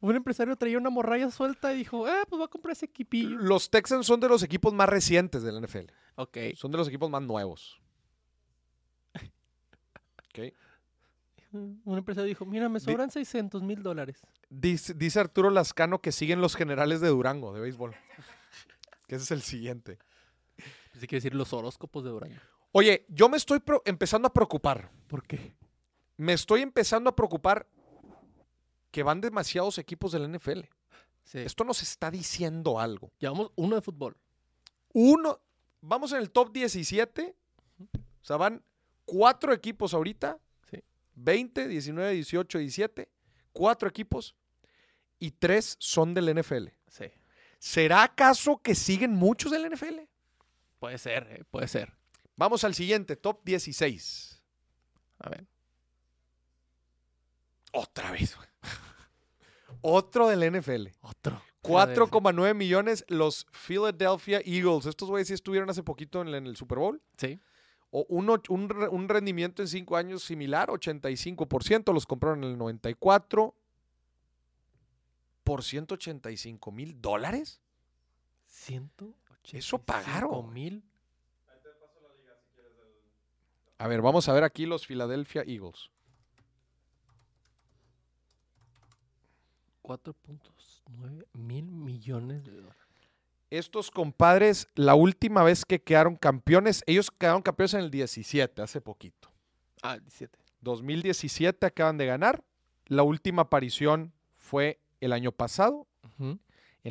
[0.00, 3.30] Un empresario traía una morralla suelta y dijo, eh, pues voy a comprar ese equipillo.
[3.38, 5.90] Los Texans son de los equipos más recientes del NFL.
[6.16, 6.36] Ok.
[6.56, 7.80] Son de los equipos más nuevos.
[10.28, 10.52] Ok.
[11.52, 14.20] Un empresario dijo, mira, me Di- sobran 600 mil dólares.
[14.50, 17.94] Dice, dice Arturo Lascano que siguen los generales de Durango de béisbol.
[19.06, 19.98] Que ese es el siguiente.
[20.94, 22.36] Así quiere decir los horóscopos de Durango.
[22.76, 24.90] Oye, yo me estoy empezando a preocupar.
[25.06, 25.54] ¿Por qué?
[26.16, 27.68] Me estoy empezando a preocupar
[28.90, 30.62] que van demasiados equipos del NFL.
[31.22, 31.38] Sí.
[31.38, 33.12] Esto nos está diciendo algo.
[33.20, 34.16] Llevamos uno de fútbol.
[34.92, 35.38] Uno,
[35.82, 37.36] vamos en el top 17.
[37.80, 38.60] O sea, van
[39.04, 40.40] cuatro equipos ahorita.
[40.68, 40.82] Sí.
[41.14, 43.08] 20, 19, 18, 17.
[43.52, 44.34] Cuatro equipos.
[45.20, 46.70] Y tres son del NFL.
[46.88, 47.04] Sí.
[47.60, 50.00] ¿Será acaso que siguen muchos del NFL?
[50.80, 51.94] Puede ser, eh, puede ser.
[52.36, 54.42] Vamos al siguiente, top 16.
[55.20, 55.46] A ver.
[57.72, 58.36] Otra vez.
[59.80, 60.88] Otro del NFL.
[61.00, 61.42] Otro.
[61.62, 64.86] 4,9 millones los Philadelphia Eagles.
[64.86, 67.00] Estos güeyes sí estuvieron hace poquito en, en el Super Bowl.
[67.16, 67.40] Sí.
[67.90, 73.54] o un, un un rendimiento en cinco años similar, 85%, los compraron en el 94
[75.42, 77.60] por 185 mil dólares.
[78.48, 80.52] 185 Eso pagaron.
[80.52, 80.84] mil.
[83.84, 85.90] A ver, vamos a ver aquí los Philadelphia Eagles.
[89.82, 92.80] 4.9 mil millones de dólares.
[93.50, 98.80] Estos compadres, la última vez que quedaron campeones, ellos quedaron campeones en el 17, hace
[98.80, 99.30] poquito.
[99.82, 100.38] Ah, 17.
[100.62, 102.42] 2017 acaban de ganar.
[102.86, 105.86] La última aparición fue el año pasado,
[106.18, 106.40] en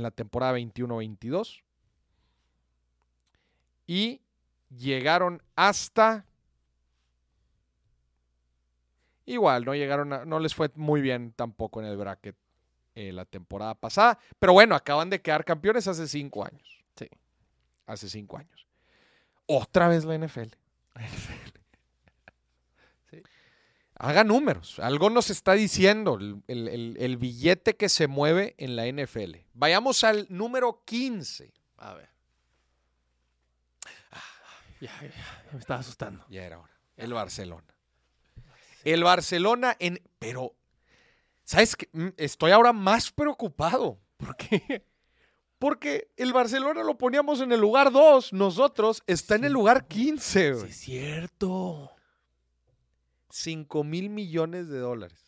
[0.04, 1.64] la temporada 21-22.
[3.88, 4.22] Y
[4.70, 6.28] llegaron hasta...
[9.26, 12.36] Igual, no llegaron a- no les fue muy bien tampoco en el bracket
[12.96, 14.20] eh, la temporada pasada.
[14.40, 16.84] Pero bueno, acaban de quedar campeones hace cinco años.
[16.96, 17.10] Sí.
[17.88, 18.68] Hace cinco años.
[19.46, 20.50] Otra vez la NFL.
[23.10, 23.22] Sí.
[23.96, 24.80] Haga números.
[24.80, 29.38] Algo nos está diciendo el, el- el- el billete que se mueve en la NFL.
[29.54, 31.54] Vayamos al número 15.
[31.78, 32.10] A ver.
[34.82, 36.26] Ya, ya, ya, me estaba asustando.
[36.30, 36.72] Ya era hora.
[36.98, 37.73] El Barcelona.
[38.84, 40.02] El Barcelona en...
[40.20, 40.56] Pero,
[41.44, 41.90] ¿sabes qué?
[41.94, 44.00] Mm, Estoy ahora más preocupado.
[44.18, 44.86] ¿Por qué?
[45.60, 48.34] Porque el Barcelona lo poníamos en el lugar 2.
[48.34, 50.56] Nosotros está en el lugar 15.
[50.56, 51.90] Sí, es cierto.
[53.30, 55.20] 5 mil millones de dólares.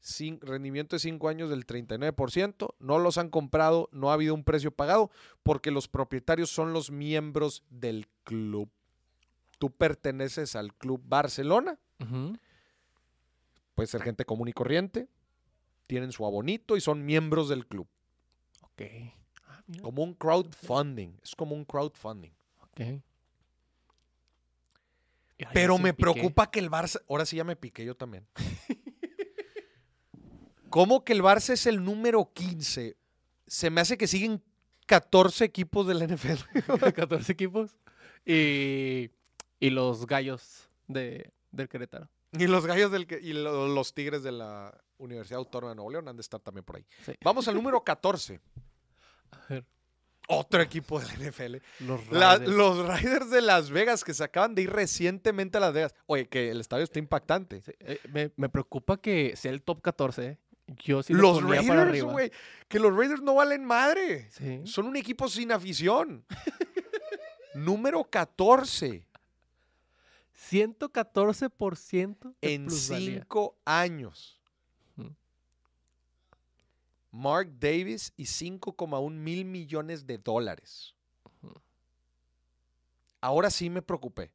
[0.00, 2.74] Sin rendimiento de 5 años del 39%.
[2.80, 5.10] No los han comprado, no ha habido un precio pagado
[5.42, 8.70] porque los propietarios son los miembros del club.
[9.58, 11.78] Tú perteneces al club Barcelona,
[13.74, 15.08] Puede ser gente común y corriente,
[15.86, 17.88] tienen su abonito y son miembros del club.
[18.62, 18.82] Ok.
[19.46, 19.82] Ah, mira.
[19.82, 22.32] Como un crowdfunding, es como un crowdfunding.
[22.62, 23.02] Ok.
[25.52, 26.02] Pero me piqué.
[26.02, 27.00] preocupa que el Barça.
[27.08, 28.26] Ahora sí ya me piqué yo también.
[30.70, 32.96] ¿Cómo que el Barça es el número 15?
[33.46, 34.42] Se me hace que siguen
[34.86, 36.92] 14 equipos de la NFL.
[36.94, 37.76] 14 equipos.
[38.24, 39.10] Y,
[39.58, 42.08] y los gallos de, del Querétaro.
[42.32, 46.08] y los gallos del y lo- los tigres de la Universidad Autónoma de Nuevo León
[46.08, 46.86] han de estar también por ahí.
[47.04, 47.12] Sí.
[47.22, 48.40] Vamos al número 14.
[49.30, 49.64] A ver.
[50.28, 51.56] Otro equipo de la NFL.
[51.80, 52.52] Los La- Raiders.
[52.56, 55.94] los Raiders de Las Vegas que se acaban de ir recientemente a Las Vegas.
[56.06, 57.60] Oye, que el estadio está impactante.
[57.60, 60.24] Sí, eh, me, me preocupa que sea el top 14.
[60.26, 60.38] eh.
[60.84, 62.30] Yo sí lo los Raiders, güey.
[62.68, 64.30] Que los Raiders no valen madre.
[64.30, 64.62] Sí.
[64.64, 66.24] Son un equipo sin afición.
[67.54, 69.04] Número 14
[70.50, 73.20] 114% de en plusvalía.
[73.20, 74.38] 5 años.
[77.10, 80.94] Mark Davis y 5,1 mil millones de dólares.
[83.20, 84.30] Ahora sí me preocupé.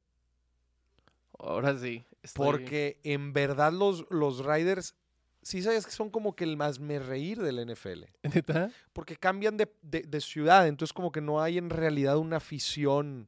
[1.39, 2.05] Ahora sí.
[2.21, 4.93] estoy- Porque en verdad los, los Raiders,
[5.41, 8.05] sí sabes que son como que el más me reír del NFL.
[8.23, 8.71] ¿Neta?
[8.93, 13.27] Porque cambian de, de- de ciudad, entonces como que no hay en realidad una afición.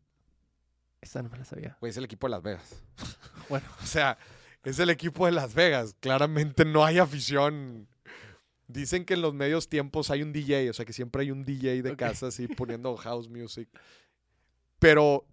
[1.01, 1.77] Esa no me la sabía.
[1.79, 2.83] Güey, es el equipo de Las Vegas.
[3.49, 3.65] Bueno.
[3.81, 4.17] O sea,
[4.63, 5.95] es el equipo de Las Vegas.
[5.99, 7.87] Claramente no hay afición.
[8.67, 11.43] Dicen que en los medios tiempos hay un DJ, o sea que siempre hay un
[11.43, 13.67] DJ de casa así poniendo house music.
[14.77, 15.25] Pero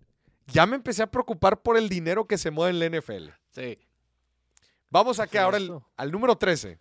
[0.46, 3.28] ya me empecé a preocupar por el dinero que se mueve en la NFL.
[3.50, 3.78] Sí.
[4.88, 6.78] Vamos a que ahora el- al número 13.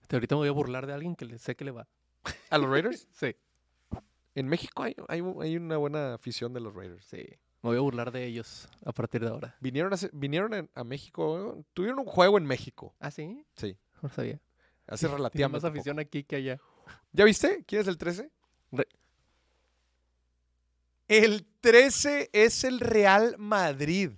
[0.00, 1.88] Este, ahorita me voy a burlar de alguien que le, sé que le va.
[2.50, 3.08] ¿A los Raiders?
[3.12, 3.34] Sí.
[4.36, 7.04] En México hay, hay, hay una buena afición de los Raiders.
[7.06, 7.26] Sí.
[7.62, 9.56] Me voy a burlar de ellos a partir de ahora.
[9.60, 12.94] Vinieron a, vinieron a México, tuvieron un juego en México.
[13.00, 13.44] ¿Ah, sí?
[13.56, 13.76] Sí.
[14.00, 14.40] No sabía.
[14.86, 15.72] Hace más relativamente poco.
[15.72, 16.60] afición aquí que allá.
[17.12, 17.64] ¿Ya viste?
[17.66, 18.30] ¿Quién es el 13?
[18.72, 18.86] Re-
[21.08, 24.12] El 13 es el Real Madrid.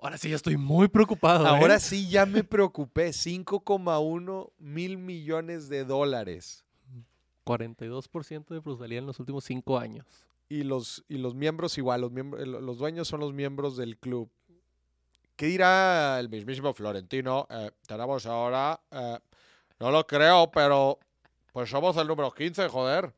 [0.00, 1.44] Ahora sí ya estoy muy preocupado.
[1.44, 1.48] ¿eh?
[1.48, 3.08] Ahora sí ya me preocupé.
[3.08, 6.64] 5,1 mil millones de dólares.
[7.44, 10.06] 42% de plusvalía en los últimos 5 años.
[10.48, 14.30] Y los, y los miembros igual, los, miembros, los dueños son los miembros del club.
[15.36, 17.46] ¿Qué dirá el mismísimo Florentino?
[17.50, 19.18] Eh, tenemos ahora, eh,
[19.78, 20.98] no lo creo, pero
[21.52, 23.12] pues somos el número 15, joder.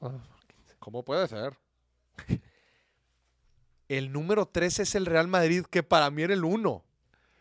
[0.00, 0.12] Ah,
[0.78, 1.56] ¿Cómo puede ser?
[3.88, 6.84] El número 13 es el Real Madrid, que para mí era el 1.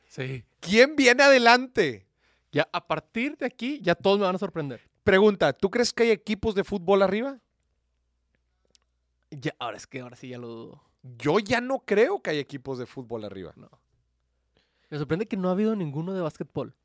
[0.08, 0.44] Sí.
[0.60, 2.06] ¿Quién viene adelante?
[2.52, 4.82] Ya a partir de aquí, ya todos me van a sorprender.
[5.04, 7.40] Pregunta, ¿tú crees que hay equipos de fútbol arriba?
[9.40, 10.84] Ya, ahora es que ahora sí ya lo dudo.
[11.18, 13.54] Yo ya no creo que hay equipos de fútbol arriba.
[13.56, 13.70] No.
[14.90, 16.76] Me sorprende que no ha habido ninguno de básquetbol.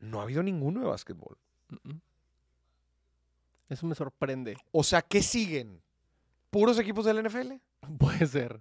[0.00, 1.36] No ha habido ninguno de básquetbol.
[3.68, 4.56] Eso me sorprende.
[4.72, 5.84] O sea, ¿qué siguen?
[6.54, 7.54] puros equipos del NFL?
[7.98, 8.60] Puede ser.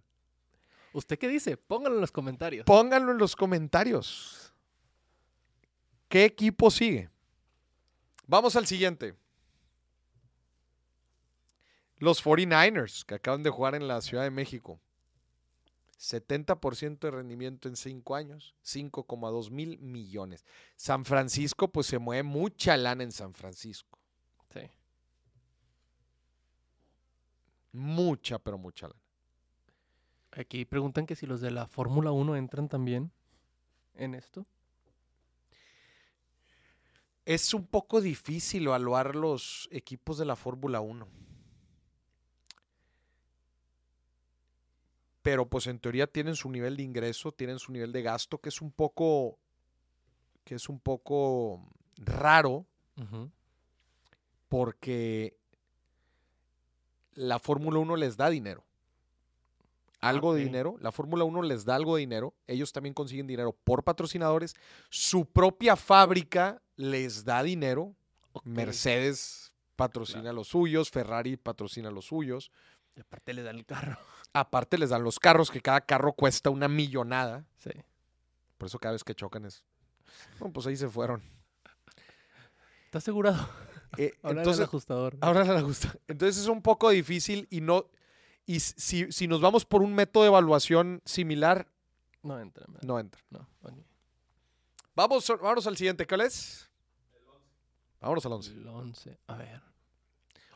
[0.94, 1.58] ¿Usted qué dice?
[1.58, 2.66] Pónganlo en los comentarios.
[2.66, 4.52] Pónganlo en los comentarios.
[6.10, 7.12] ¿Qué equipo sigue?
[8.26, 9.14] Vamos al siguiente.
[12.04, 14.78] Los 49ers, que acaban de jugar en la Ciudad de México.
[15.98, 20.44] 70% de rendimiento en 5 años, 5,2 mil millones.
[20.76, 23.98] San Francisco, pues se mueve mucha lana en San Francisco.
[24.54, 24.70] Sí.
[27.72, 29.02] Mucha, pero mucha lana.
[30.32, 33.14] Aquí preguntan que si los de la Fórmula 1 entran también
[33.94, 34.46] en esto.
[37.24, 41.24] Es un poco difícil evaluar los equipos de la Fórmula 1.
[45.24, 48.50] Pero pues en teoría tienen su nivel de ingreso, tienen su nivel de gasto, que
[48.50, 49.40] es un poco
[50.44, 51.66] que es un poco
[51.98, 52.66] raro
[54.50, 55.36] porque
[57.14, 58.64] la Fórmula 1 les da dinero.
[60.00, 60.76] Algo de dinero.
[60.82, 62.34] La Fórmula 1 les da algo de dinero.
[62.46, 64.54] Ellos también consiguen dinero por patrocinadores.
[64.90, 67.96] Su propia fábrica les da dinero.
[68.44, 72.52] Mercedes patrocina los suyos, Ferrari patrocina los suyos.
[72.96, 73.98] Y aparte le dan el carro.
[74.34, 77.46] Aparte les dan los carros, que cada carro cuesta una millonada.
[77.60, 77.70] Sí.
[78.58, 79.64] Por eso cada vez que chocan es...
[80.40, 81.22] Bueno, pues ahí se fueron.
[82.86, 83.48] ¿Está asegurado?
[83.96, 85.16] Eh, Ahora entonces, el ajustador.
[85.22, 85.94] Ahora la gusta.
[86.08, 87.86] Entonces es un poco difícil y no.
[88.48, 91.68] Y si, si nos vamos por un método de evaluación similar,
[92.24, 92.66] No entra.
[92.68, 92.82] ¿verdad?
[92.88, 93.22] no entra.
[93.30, 93.48] No.
[94.96, 96.08] Vamos, vámonos al siguiente.
[96.08, 96.68] ¿Cuál es?
[98.02, 98.52] Vámonos al 11.
[98.52, 99.20] El 11.
[99.28, 99.62] A ver.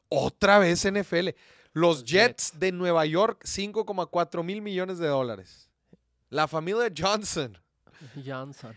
[0.10, 1.30] Otra vez NFL.
[1.78, 5.70] Los Jets de Nueva York, 5,4 mil millones de dólares.
[6.32, 7.56] La familia Johnson,
[8.26, 8.76] Johnson.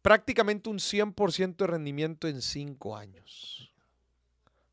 [0.00, 3.70] prácticamente un 100% de rendimiento en 5 años.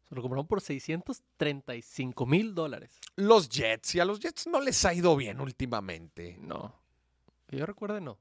[0.07, 2.97] Se lo compraron por 635 mil dólares.
[3.17, 6.37] Los Jets, y a los Jets no les ha ido bien últimamente.
[6.39, 6.73] No.
[7.45, 8.17] Que yo recuerde, no.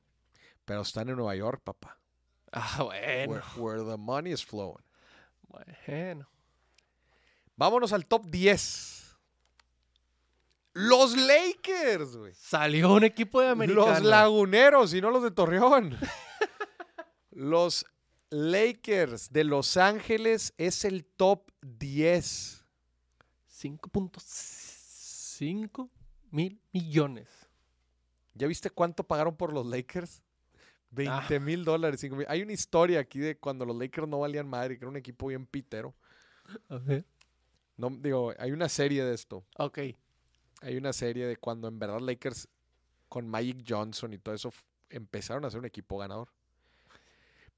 [0.64, 1.96] Pero están en Nueva York, papá.
[2.50, 3.32] Ah, bueno.
[3.32, 4.84] Where, where the money is flowing.
[5.46, 6.26] Bueno.
[7.54, 9.03] Vámonos al top 10.
[10.74, 12.34] Los Lakers, güey.
[12.34, 14.00] Salió un equipo de americanos.
[14.00, 15.96] Los laguneros y no los de Torreón.
[17.30, 17.86] los
[18.30, 22.64] Lakers de Los Ángeles es el top 10.
[23.48, 25.88] 5.5
[26.32, 27.28] mil millones.
[28.34, 30.24] ¿Ya viste cuánto pagaron por los Lakers?
[30.90, 32.00] 20 mil dólares.
[32.00, 32.26] cinco mil.
[32.28, 35.28] Hay una historia aquí de cuando los Lakers no valían madre, que era un equipo
[35.28, 35.94] bien pitero.
[36.68, 37.04] A ver.
[37.76, 39.44] No, digo, hay una serie de esto.
[39.56, 39.78] Ok.
[40.60, 42.48] Hay una serie de cuando en verdad Lakers
[43.08, 44.52] con Magic Johnson y todo eso
[44.88, 46.28] empezaron a ser un equipo ganador.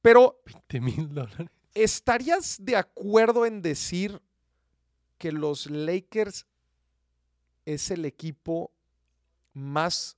[0.02, 1.48] Pero 20 mil dólares.
[1.76, 4.20] ¿estarías de acuerdo en decir
[5.18, 6.46] que los Lakers
[7.66, 8.72] es el equipo
[9.52, 10.16] más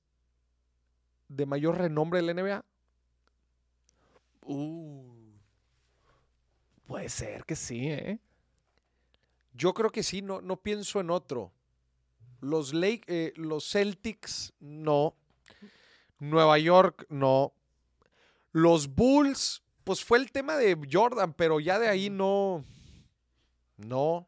[1.27, 2.65] de mayor renombre del NBA?
[4.41, 5.03] Uh.
[6.87, 8.19] Puede ser que sí, ¿eh?
[9.53, 11.51] Yo creo que sí, no, no pienso en otro.
[12.41, 15.15] Los, Lake, eh, los Celtics, no.
[16.19, 17.53] Nueva York, no.
[18.51, 22.65] Los Bulls, pues fue el tema de Jordan, pero ya de ahí no.
[23.77, 24.27] No.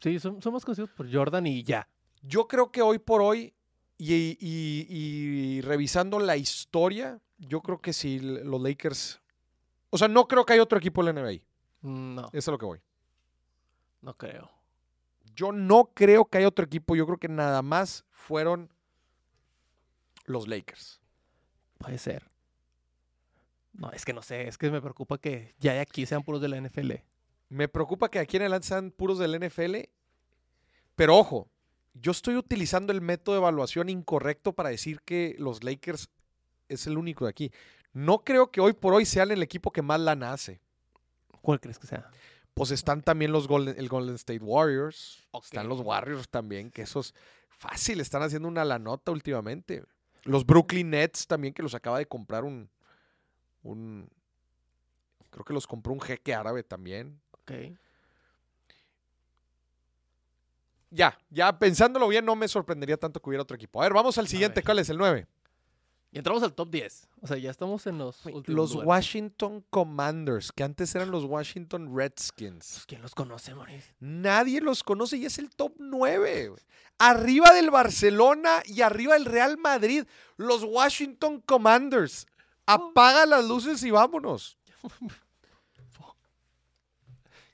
[0.00, 1.88] Sí, son- somos conocidos por Jordan y ya.
[2.22, 3.52] Yo creo que hoy por hoy,
[3.98, 9.20] y, y- y revisando la historia, yo creo que sí, los Lakers.
[9.90, 11.42] O sea, no creo que haya otro equipo en la NBA.
[11.82, 12.80] No, Eso es lo que voy.
[14.02, 14.50] no creo.
[15.40, 16.94] Yo no creo que haya otro equipo.
[16.94, 18.70] Yo creo que nada más fueron
[20.26, 21.00] los Lakers.
[21.78, 22.30] Puede ser.
[23.72, 26.42] No, es que no sé, es que me preocupa que ya de aquí sean puros
[26.42, 26.92] de la NFL.
[27.48, 29.76] Me preocupa que aquí en adelante sean puros del NFL.
[30.94, 31.48] Pero ojo,
[31.94, 36.10] yo estoy utilizando el método de evaluación incorrecto para decir que los Lakers
[36.68, 37.50] es el único de aquí.
[37.94, 40.60] No creo que hoy por hoy sean el equipo que más lana hace.
[41.40, 42.10] ¿Cuál crees que sea?
[42.60, 45.26] Pues están también los Golden, el Golden State Warriors.
[45.42, 45.80] Están los.
[45.80, 47.14] Warriors también, que esos
[47.48, 49.82] fácil están haciendo una la nota últimamente.
[50.24, 52.68] Los Brooklyn Nets también, que los acaba de comprar un.
[53.62, 54.10] un
[55.30, 57.18] creo que los compró un jeque árabe también.
[57.32, 57.52] Ok.
[60.90, 63.80] Ya, ya pensándolo bien, no me sorprendería tanto que hubiera otro equipo.
[63.80, 64.62] A ver, vamos al siguiente.
[64.62, 65.26] ¿Cuál es el 9?
[66.12, 67.08] Y entramos al top 10.
[67.20, 68.88] O sea, ya estamos en los últimos Los lugares.
[68.88, 72.72] Washington Commanders, que antes eran los Washington Redskins.
[72.72, 73.94] Pues, ¿Quién los conoce, Maurice?
[74.00, 76.48] Nadie los conoce y es el top 9.
[76.48, 76.60] güey.
[76.98, 80.04] Arriba del Barcelona y arriba del Real Madrid.
[80.36, 82.26] Los Washington Commanders.
[82.66, 84.58] Apaga las luces y vámonos.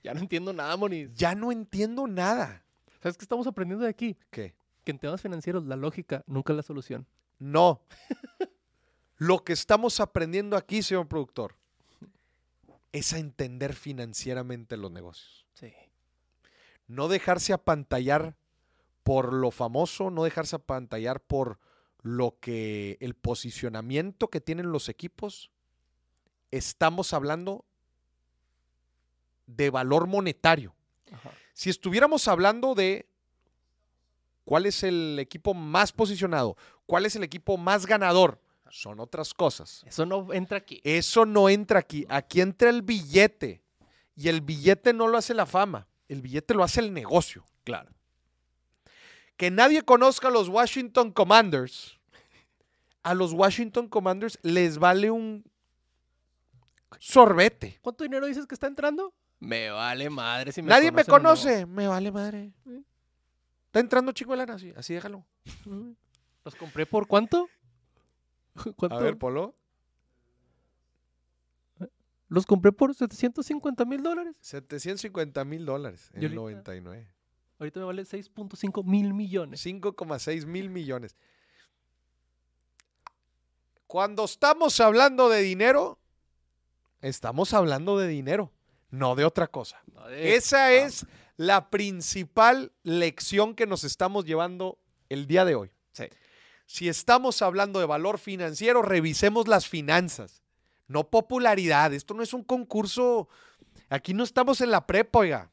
[0.03, 1.11] Ya no entiendo nada, Maurice.
[1.17, 2.63] Ya no entiendo nada.
[3.03, 4.17] ¿Sabes qué estamos aprendiendo de aquí?
[4.31, 4.55] ¿Qué?
[4.87, 7.07] que en temas financieros la lógica nunca es la solución.
[7.39, 7.83] No.
[9.17, 11.57] Lo que estamos aprendiendo aquí, señor productor,
[12.93, 15.47] es a entender financieramente los negocios.
[15.55, 15.73] Sí.
[16.87, 18.37] No dejarse apantallar
[19.03, 21.59] por lo famoso, no dejarse apantallar por
[22.03, 25.51] lo que el posicionamiento que tienen los equipos.
[26.51, 27.65] Estamos hablando
[29.47, 30.75] de valor monetario.
[31.11, 31.33] Ajá.
[31.53, 33.09] Si estuviéramos hablando de
[34.45, 36.57] cuál es el equipo más posicionado,
[36.87, 39.83] cuál es el equipo más ganador, son otras cosas.
[39.87, 40.81] Eso no entra aquí.
[40.85, 42.07] Eso no entra aquí.
[42.09, 43.63] Aquí entra el billete.
[44.15, 45.87] Y el billete no lo hace la fama.
[46.09, 47.45] El billete lo hace el negocio.
[47.65, 47.91] Claro.
[49.37, 51.99] Que nadie conozca a los Washington Commanders.
[53.03, 55.45] A los Washington Commanders les vale un
[56.99, 57.79] sorbete.
[57.83, 59.15] ¿Cuánto dinero dices que está entrando?
[59.39, 61.09] Me vale madre si me nadie me no.
[61.09, 61.67] conoce.
[61.67, 62.53] Me vale madre.
[62.65, 62.79] Mm.
[63.67, 65.25] Está entrando chico de lana, así, así déjalo.
[66.47, 67.49] ¿Los compré por cuánto?
[68.77, 68.97] ¿Cuánto?
[68.97, 69.53] A ver, Polo.
[72.29, 74.37] Los compré por 750 mil dólares.
[74.43, 77.09] 750 mil dólares en Y el ahorita- 99.
[77.59, 79.61] Ahorita me vale 6.5 mil millones.
[79.67, 81.17] 5,6 mil millones.
[83.89, 85.99] Cuando estamos hablando de dinero,
[87.01, 88.53] estamos hablando de dinero,
[88.91, 89.83] no de otra cosa.
[90.11, 94.79] Esa es la principal lección que nos estamos llevando
[95.09, 95.73] el día de hoy.
[95.93, 96.05] Sí.
[96.67, 100.43] Si estamos hablando de valor financiero, revisemos las finanzas,
[100.89, 101.95] no popularidad.
[101.95, 103.29] Esto no es un concurso.
[103.89, 105.51] Aquí no estamos en la prepa, oiga.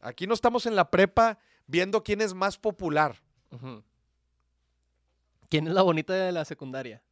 [0.00, 3.20] Aquí no estamos en la prepa viendo quién es más popular.
[5.48, 7.02] ¿Quién es la bonita de la secundaria?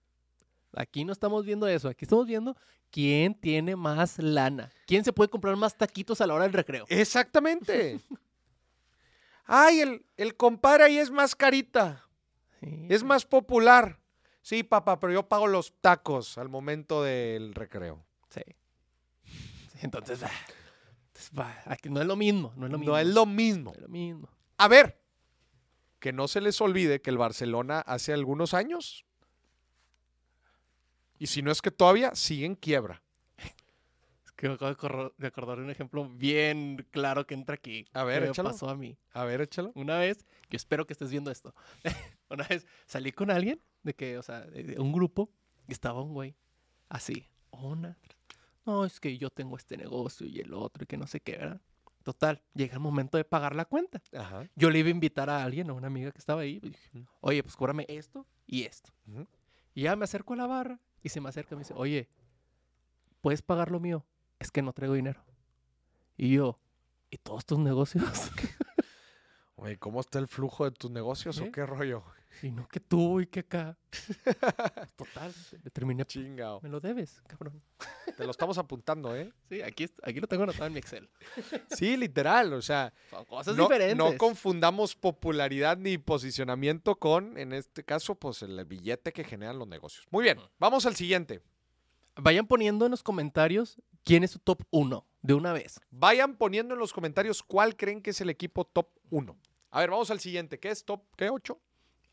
[0.75, 1.89] Aquí no estamos viendo eso.
[1.89, 2.57] Aquí estamos viendo
[2.91, 4.71] quién tiene más lana.
[4.87, 6.85] ¿Quién se puede comprar más taquitos a la hora del recreo?
[6.89, 8.01] Exactamente.
[9.45, 12.07] Ay, el, el compadre ahí es más carita,
[12.61, 12.87] Sí.
[12.89, 13.99] es más popular.
[14.43, 18.05] Sí, papá, pero yo pago los tacos al momento del recreo.
[18.31, 18.41] Sí.
[19.25, 20.31] Sí, Entonces, ah,
[21.39, 22.53] va, aquí no es lo mismo.
[22.57, 22.93] No es lo mismo.
[22.93, 23.71] No es lo mismo.
[23.71, 24.29] No es lo mismo.
[24.57, 25.01] A ver,
[25.99, 29.05] que no se les olvide que el Barcelona hace algunos años,
[31.19, 33.03] y si no es que todavía, sigue en quiebra.
[34.41, 37.85] Que me acabo de acor- de acordar de un ejemplo bien claro que entra aquí.
[37.93, 38.49] A ver, que me échalo.
[38.49, 38.97] pasó a mí.
[39.13, 39.71] A ver, échalo.
[39.75, 41.55] Una vez, yo espero que estés viendo esto.
[42.31, 45.31] Una vez salí con alguien de que, o sea, de, un grupo
[45.69, 46.35] y estaba un güey
[46.89, 47.99] así, una.
[48.65, 51.33] No, es que yo tengo este negocio y el otro y que no sé qué,
[51.33, 51.61] ¿verdad?
[52.03, 54.01] Total, llega el momento de pagar la cuenta.
[54.17, 54.49] Ajá.
[54.57, 56.61] Yo le iba a invitar a alguien, a una amiga que estaba ahí.
[56.63, 57.07] y dije, Ujú.
[57.21, 58.91] oye, pues cóbrame esto y esto.
[59.07, 59.27] Ujú.
[59.75, 62.09] Y ya me acerco a la barra y se me acerca y me dice, oye,
[63.21, 64.07] ¿puedes pagar lo mío?
[64.41, 65.23] Es que no traigo dinero.
[66.17, 66.59] Y yo,
[67.11, 68.05] ¿y todos tus negocios?
[69.57, 71.49] Oye, ¿cómo está el flujo de tus negocios ¿Eh?
[71.49, 72.03] o qué rollo?
[72.43, 73.77] Y no que tú y que acá.
[74.97, 76.07] Total, le terminé.
[76.07, 76.61] Chingao.
[76.63, 77.63] Me lo debes, cabrón.
[78.17, 79.31] Te lo estamos apuntando, ¿eh?
[79.51, 81.11] Sí, aquí, aquí lo tengo anotado en mi Excel.
[81.69, 82.55] Sí, literal.
[82.55, 83.99] O sea, Son cosas no, diferentes.
[83.99, 89.69] no confundamos popularidad ni posicionamiento con, en este caso, pues el billete que generan los
[89.69, 90.07] negocios.
[90.11, 91.43] Muy bien, vamos al siguiente.
[92.17, 95.81] Vayan poniendo en los comentarios quién es su top 1 de una vez.
[95.91, 99.37] Vayan poniendo en los comentarios cuál creen que es el equipo top 1.
[99.71, 100.59] A ver, vamos al siguiente.
[100.59, 101.03] ¿Qué es top?
[101.17, 101.31] ¿Qué?
[101.31, 101.57] ¿8?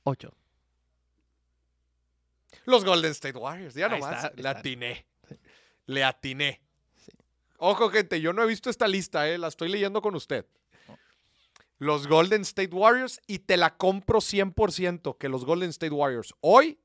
[0.04, 0.34] 8.
[2.66, 3.76] Los Golden State Warriors.
[3.76, 4.32] Ya nomás.
[4.36, 5.06] Le atiné.
[5.86, 6.62] Le atiné.
[6.96, 7.12] Sí.
[7.58, 9.38] Ojo, gente, yo no he visto esta lista, ¿eh?
[9.38, 10.46] La estoy leyendo con usted.
[11.80, 16.80] Los Golden State Warriors y te la compro 100% que los Golden State Warriors hoy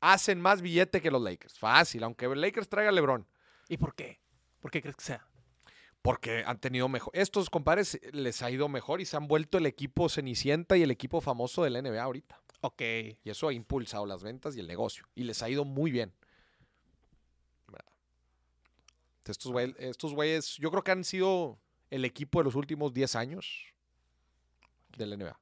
[0.00, 1.58] hacen más billete que los Lakers.
[1.58, 3.26] Fácil, aunque Lakers traiga a LeBron.
[3.68, 4.20] ¿Y por qué?
[4.60, 5.26] ¿Por qué crees que sea?
[6.02, 7.10] Porque han tenido mejor.
[7.16, 10.90] Estos compadres les ha ido mejor y se han vuelto el equipo Cenicienta y el
[10.90, 12.40] equipo famoso de la NBA ahorita.
[12.60, 12.80] Ok.
[13.24, 15.08] Y eso ha impulsado las ventas y el negocio.
[15.14, 16.12] Y les ha ido muy bien.
[19.24, 21.58] Estos güey- estos güeyes, yo creo que han sido
[21.90, 23.64] el equipo de los últimos 10 años
[24.96, 25.40] de la NBA.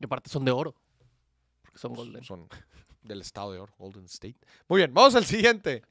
[0.00, 0.74] Y aparte son de oro.
[1.62, 2.24] Porque son golden.
[2.24, 2.48] Son
[3.04, 4.36] del estado de Oro, Golden State.
[4.68, 5.82] Muy bien, vamos al siguiente.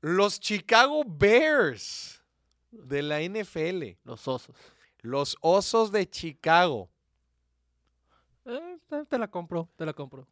[0.00, 2.22] Los Chicago Bears
[2.70, 3.98] de la NFL.
[4.04, 4.56] Los osos.
[5.02, 6.88] Los Osos de Chicago.
[8.46, 10.26] Eh, te- la compro, te la compro.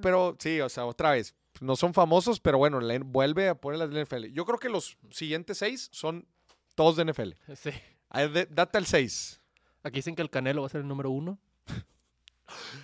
[0.00, 3.78] Pero sí, o sea, otra vez, no son famosos, pero bueno, la- vuelve a poner
[3.80, 4.32] las de NFL.
[4.32, 6.26] Yo creo que los siguientes seis son
[6.74, 7.34] todos de NFL.
[7.56, 7.70] Sí.
[8.12, 9.40] De- Date el seis.
[9.82, 11.38] Aquí dicen que el Canelo va a ser el número uno.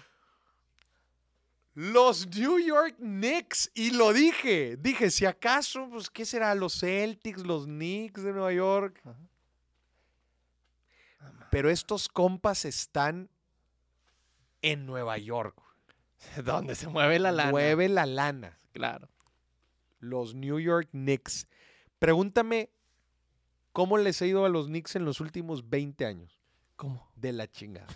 [1.75, 6.55] Los New York Knicks, y lo dije, dije, si acaso, pues, ¿qué será?
[6.55, 9.01] Los Celtics, los Knicks de Nueva York.
[9.05, 9.17] Ajá.
[11.51, 13.29] Pero estos compas están
[14.63, 15.61] en Nueva York.
[16.45, 17.51] ¿Dónde se mueve la lana?
[17.51, 18.59] Mueve la lana.
[18.73, 19.09] Claro.
[19.99, 21.47] Los New York Knicks.
[21.99, 22.71] Pregúntame
[23.73, 26.39] cómo les ha ido a los Knicks en los últimos 20 años.
[26.77, 27.11] ¿Cómo?
[27.17, 27.89] De la chingada.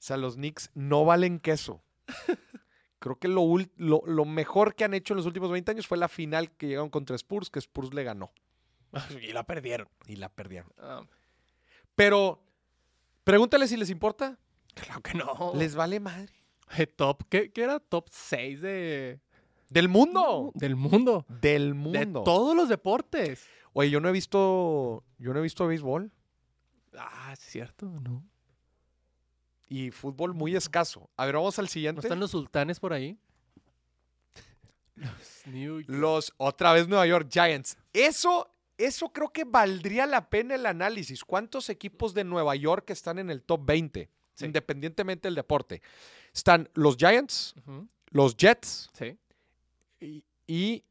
[0.00, 1.82] O sea, los Knicks no valen queso.
[2.98, 3.44] Creo que lo,
[3.76, 6.66] lo- lo mejor que han hecho en los últimos 20 años fue la final que
[6.68, 8.32] llegaron contra Spurs, que Spurs le ganó
[9.22, 9.88] y la perdieron.
[10.06, 10.70] y la perdieron.
[10.78, 11.02] Ah,
[11.94, 12.42] Pero
[13.24, 14.38] pregúntale si les importa.
[14.74, 15.52] claro que no.
[15.54, 16.32] Les vale madre.
[16.76, 17.80] Eh, Top, ¿qué, qué era?
[17.80, 19.20] Top 6 de...
[19.68, 20.50] Del mundo.
[20.54, 21.24] Del mundo.
[21.28, 22.22] Del De mundo.
[22.24, 23.46] todos los deportes.
[23.72, 25.04] Oye, yo no he visto.
[25.18, 26.10] Yo no he visto béisbol
[26.98, 28.24] Ah, es cierto, ¿no?
[29.70, 31.08] Y fútbol muy escaso.
[31.16, 32.00] A ver, vamos al ¿No siguiente.
[32.02, 33.16] están los sultanes por ahí?
[34.96, 35.88] Los New York.
[35.88, 37.78] Los otra vez Nueva York Giants.
[37.92, 41.24] Eso, eso creo que valdría la pena el análisis.
[41.24, 44.10] ¿Cuántos equipos de Nueva York están en el top 20?
[44.34, 44.44] Sí.
[44.44, 45.80] Independientemente del deporte.
[46.34, 47.54] Están los Giants,
[48.10, 49.16] los Jets Sí.
[50.00, 50.84] y, y,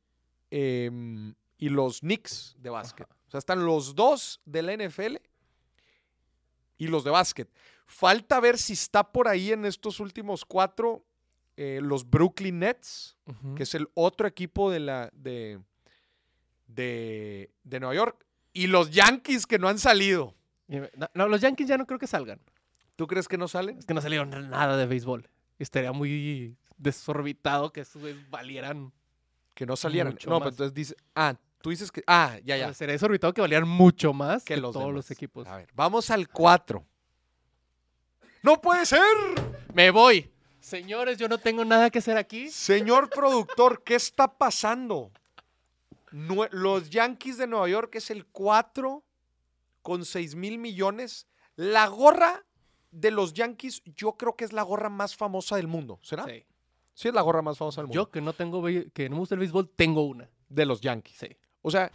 [0.51, 3.05] em, y los Knicks de básquet.
[3.07, 3.15] Ajá.
[3.27, 5.17] O sea, están los dos de la NFL
[6.77, 7.47] y los de básquet.
[7.89, 11.03] Falta ver si está por ahí en estos últimos cuatro
[11.57, 13.17] eh, los Brooklyn Nets
[13.55, 15.59] que es el otro equipo de la de,
[16.67, 18.25] de, de Nueva York.
[18.53, 20.35] Y los Yankees que no han salido.
[20.67, 22.39] No, no, los Yankees ya no creo que salgan.
[22.95, 23.79] ¿Tú crees que no salen?
[23.79, 25.27] Es que no salieron nada de béisbol.
[25.57, 28.93] Estaría muy desorbitado que esos valieran.
[29.55, 30.13] Que no salieran.
[30.13, 30.41] Mucho no, más.
[30.41, 30.95] pero entonces dice.
[31.15, 32.03] Ah, tú dices que.
[32.05, 32.71] Ah, ya, ya.
[32.75, 34.95] Sería desorbitado que valieran mucho más que que, los todos demás.
[34.95, 35.47] los equipos.
[35.47, 36.85] A ver, vamos al 4.
[38.41, 38.99] ¡No puede ser!
[39.73, 40.29] Me voy.
[40.59, 42.49] Señores, yo no tengo nada que hacer aquí.
[42.49, 45.11] Señor productor, ¿qué está pasando?
[46.11, 49.03] Los Yankees de Nueva York es el 4
[49.81, 51.27] con 6 mil millones.
[51.55, 52.43] La gorra
[52.91, 55.99] de los Yankees, yo creo que es la gorra más famosa del mundo.
[56.01, 56.25] ¿Será?
[56.25, 56.45] Sí,
[56.95, 57.07] Sí.
[57.07, 57.95] es la gorra más famosa del mundo.
[58.01, 58.63] Yo que no tengo
[58.93, 60.29] que no me gusta el béisbol, tengo una.
[60.49, 61.15] de los Yankees.
[61.15, 61.27] Sí.
[61.61, 61.91] O sea,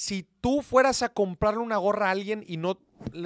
[0.00, 2.78] si tú fueras a comprarle una gorra a alguien y no,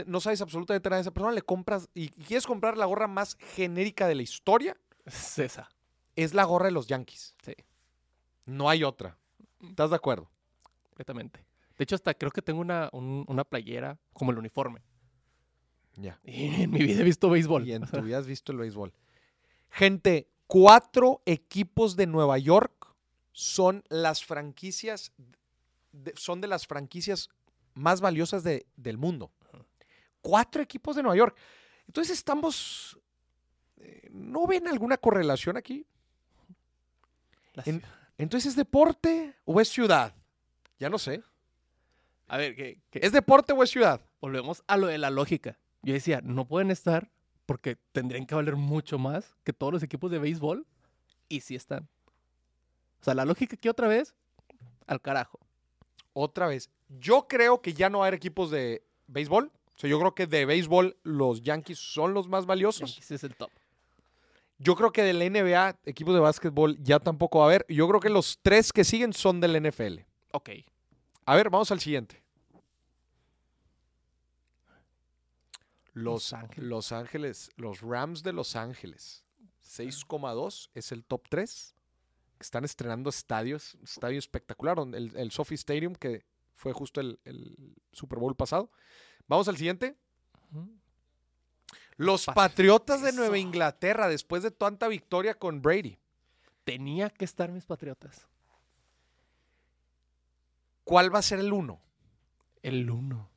[0.06, 3.36] no sabes absolutamente nada de esa persona, le compras y, quieres comprar la gorra más
[3.54, 5.68] genérica de la historia, Es esa.
[6.16, 7.34] es la gorra de los Yankees.
[7.44, 7.52] Sí.
[8.46, 9.18] No hay otra.
[9.62, 10.30] ¿Estás de acuerdo?
[10.84, 11.44] Completamente.
[11.76, 14.80] De hecho, hasta creo que tengo una, un- una playera como el uniforme.
[15.96, 16.18] Ya.
[16.24, 17.68] Y en mi vida he visto béisbol.
[17.68, 18.94] Y en tu vida has visto el béisbol.
[19.68, 22.94] Gente, cuatro equipos de Nueva York
[23.32, 25.12] son las franquicias,
[25.92, 27.28] de- son de las franquicias
[27.74, 29.30] más valiosas de- del mundo.
[30.20, 31.36] Cuatro equipos de Nueva York.
[31.86, 32.98] Entonces estamos,
[33.78, 35.86] eh, ¿no ven alguna correlación aquí?
[37.66, 37.82] en-.
[38.18, 40.14] Entonces es deporte o es ciudad?
[40.78, 41.22] Ya no sé.
[42.28, 44.00] A ver, que- ¿Es deporte o es ciudad?
[44.20, 45.58] volvemos a lo de la lógica.
[45.82, 47.10] Yo decía, no pueden estar
[47.44, 50.64] porque tendrían que valer mucho más que todos los equipos de béisbol
[51.28, 51.88] y sí están.
[53.00, 54.14] O sea, la lógica aquí otra vez,
[54.86, 55.40] al carajo.
[56.12, 56.70] Otra vez.
[56.88, 59.50] Yo creo que ya no va a haber equipos de béisbol.
[59.74, 62.90] O sea, yo creo que de béisbol los Yankees son los más valiosos.
[62.90, 63.50] Yankees es el top.
[64.58, 67.66] Yo creo que de la NBA, equipos de básquetbol ya tampoco va a haber.
[67.68, 70.00] Yo creo que los tres que siguen son del NFL.
[70.32, 70.50] Ok.
[71.24, 72.22] A ver, vamos al siguiente.
[75.94, 76.68] Los, Los Ángeles.
[76.68, 79.24] Los Ángeles, los Rams de Los Ángeles.
[79.64, 81.74] 6,2 es el top 3.
[82.42, 86.24] Están estrenando estadios, estadio espectacular, el, el Sophie Stadium, que
[86.54, 88.70] fue justo el, el Super Bowl pasado.
[89.28, 89.96] Vamos al siguiente.
[91.96, 93.38] Los Pa- Patriotas de Nueva.
[93.38, 95.98] Inglaterra, después de tanta victoria con Brady.
[96.64, 98.26] Tenía que estar mis patriotas.
[100.84, 101.80] ¿Cuál va a ser el uno?
[102.62, 103.30] El uno.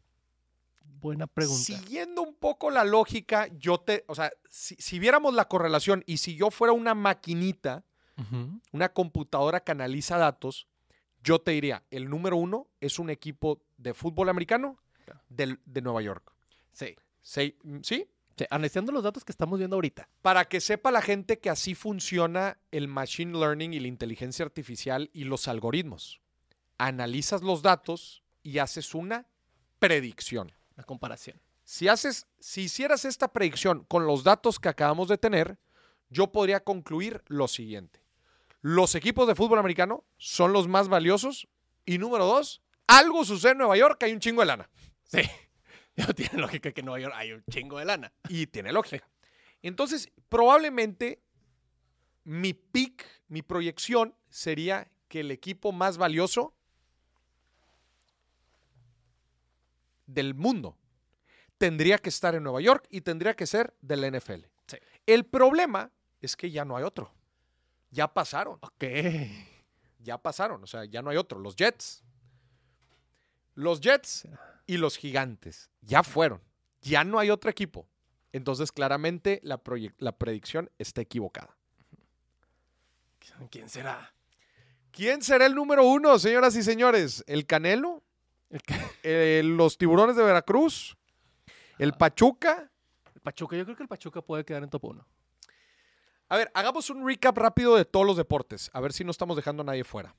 [1.00, 1.64] Buena pregunta.
[1.64, 6.18] Siguiendo un poco la lógica, yo te, o sea, si, si viéramos la correlación y
[6.18, 7.84] si yo fuera una maquinita,
[8.72, 10.68] Una computadora que analiza datos,
[11.24, 15.22] yo te diría, el número uno es un equipo de fútbol americano Claro.
[15.30, 16.32] del- de Nueva York.
[16.72, 16.96] Sí.
[17.22, 18.08] Sí, ¿Sí?
[18.38, 20.10] Sí, Analizando los datos que estamos viendo ahorita.
[20.22, 25.10] Para que sepa la gente que así funciona el machine learning y la inteligencia artificial
[25.14, 26.20] y los algoritmos.
[26.78, 29.26] Analizas los datos y haces una
[29.80, 30.52] predicción.
[30.76, 31.40] La comparación.
[31.64, 35.58] Si haces, si hicieras esta predicción con los datos que acabamos de tener,
[36.10, 38.02] yo podría concluir lo siguiente.
[38.68, 41.48] Los equipos de fútbol americano son los más valiosos
[41.86, 44.70] y número dos, algo sucede en Nueva York, hay un chingo de lana.
[45.04, 45.20] Sí.
[45.98, 48.12] No tiene lógica que en Nueva York hay un chingo de lana.
[48.28, 49.08] Y tiene lógica.
[49.62, 51.22] Entonces, probablemente
[52.24, 56.56] mi pick, mi proyección sería que el equipo más valioso
[60.08, 60.76] del mundo
[61.60, 64.48] tendría que estar en Nueva York y tendría que ser del NFL.
[64.66, 64.78] Sí.
[65.06, 67.15] El problema es que ya no hay otro.
[67.92, 68.84] Ya pasaron, Ok.
[70.00, 71.40] ya pasaron, o sea, ya no hay otro.
[71.40, 72.04] Los Jets.
[73.54, 74.28] Los Jets
[74.68, 76.42] y los Gigantes ya fueron.
[76.82, 77.88] Ya no hay otro equipo.
[78.34, 79.62] Entonces, claramente, la,
[79.98, 81.56] la predicción está equivocada.
[83.50, 84.14] ¿Quién será?
[84.92, 87.24] ¿Quién será el número uno, señoras y señores?
[87.28, 88.04] ¿El Canelo?
[88.50, 90.98] El, ca- Eh, ¿Los Tiburones de Veracruz?
[91.78, 92.70] ¿El Pachuca?
[93.14, 93.56] el Pachuca.
[93.58, 95.08] Yo creo que el Pachuca puede quedar en top 1.
[96.30, 98.70] A ver, hagamos un recap rápido de todos los deportes.
[98.74, 100.16] A ver si no estamos dejando a nadie fuera.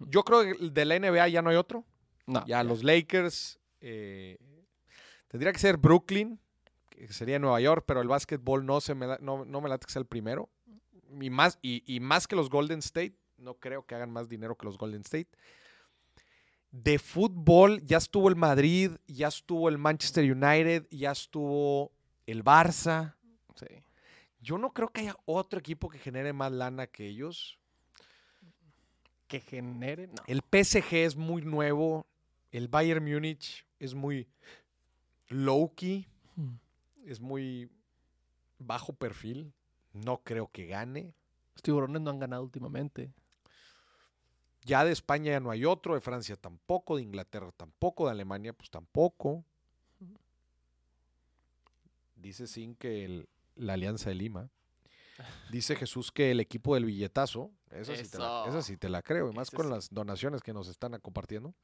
[0.00, 1.84] Yo creo que el de la NBA ya no hay otro.
[2.26, 2.44] No.
[2.46, 3.58] Ya los Lakers.
[3.80, 4.38] eh,
[5.28, 6.38] tendría que ser Brooklyn,
[6.90, 9.86] que sería Nueva York, pero el básquetbol no, se me da- no, no me late
[9.86, 10.50] que sea el primero.
[11.20, 13.14] Y más, y, y más que los Golden State.
[13.38, 15.28] No creo que hagan más dinero que los Golden State.
[16.72, 21.90] De fútbol ya estuvo el Madrid, ya estuvo el Manchester United, ya estuvo
[22.26, 23.16] el Barça.
[24.40, 27.58] Yo no creo que haya otro equipo que genere más lana que ellos.
[29.28, 30.06] Que genere.
[30.08, 30.14] No.
[30.26, 32.06] El PSG es muy nuevo.
[32.50, 34.26] El Bayern Múnich es muy
[35.28, 36.06] low-key.
[36.36, 36.54] Hmm.
[37.06, 37.70] Es muy
[38.58, 39.52] bajo perfil.
[39.92, 41.12] No creo que gane.
[41.54, 43.12] Los tiburones no han ganado últimamente.
[44.64, 45.94] Ya de España ya no hay otro.
[45.94, 46.96] De Francia tampoco.
[46.96, 48.06] De Inglaterra tampoco.
[48.06, 49.44] De Alemania pues tampoco.
[52.16, 54.50] Dice Sin que el- la Alianza de Lima.
[55.50, 57.50] Dice Jesús que el equipo del billetazo.
[57.70, 58.48] Esa sí, te la, Eso.
[58.48, 59.30] esa sí te la creo.
[59.30, 59.72] Y más con sí.
[59.72, 61.54] las donaciones que nos están compartiendo.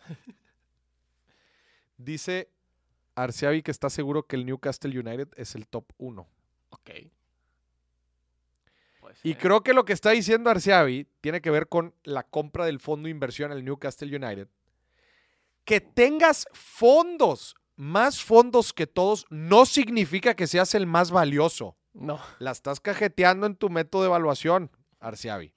[1.96, 2.50] Dice
[3.14, 6.28] Arceavi que está seguro que el Newcastle United es el top 1.
[6.70, 6.90] Ok.
[9.22, 12.80] Y creo que lo que está diciendo Arceavi tiene que ver con la compra del
[12.80, 14.48] fondo de inversión al Newcastle United.
[15.64, 21.76] Que tengas fondos, más fondos que todos, no significa que seas el más valioso.
[21.92, 22.20] No.
[22.38, 24.70] La estás cajeteando en tu método de evaluación,
[25.00, 25.52] Arceavi.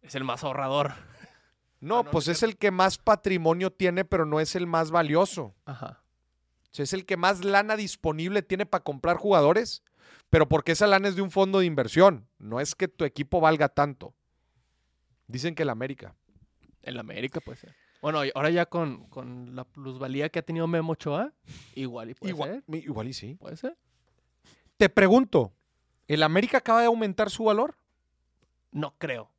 [0.00, 0.94] Es el más ahorrador.
[1.80, 2.52] No, Ah, no, pues no es es cierto.
[2.52, 5.54] el que más patrimonio tiene, pero no es el más valioso.
[5.64, 6.02] Ajá.
[6.64, 9.82] O sea, es el que más lana disponible tiene para comprar jugadores,
[10.30, 12.28] pero porque esa lana es de un fondo de inversión.
[12.38, 14.14] No es que tu equipo valga tanto.
[15.26, 16.14] Dicen que el América.
[16.82, 17.74] El América puede ser.
[18.02, 21.32] Bueno, ahora ya con, con la plusvalía que ha tenido Memo Ochoa,
[21.76, 22.82] igual y puede Igual, ser.
[22.84, 23.36] igual y sí.
[23.36, 23.76] Puede ser.
[24.76, 25.52] Te pregunto,
[26.08, 27.76] ¿el América acaba de aumentar su valor?
[28.72, 29.30] No creo.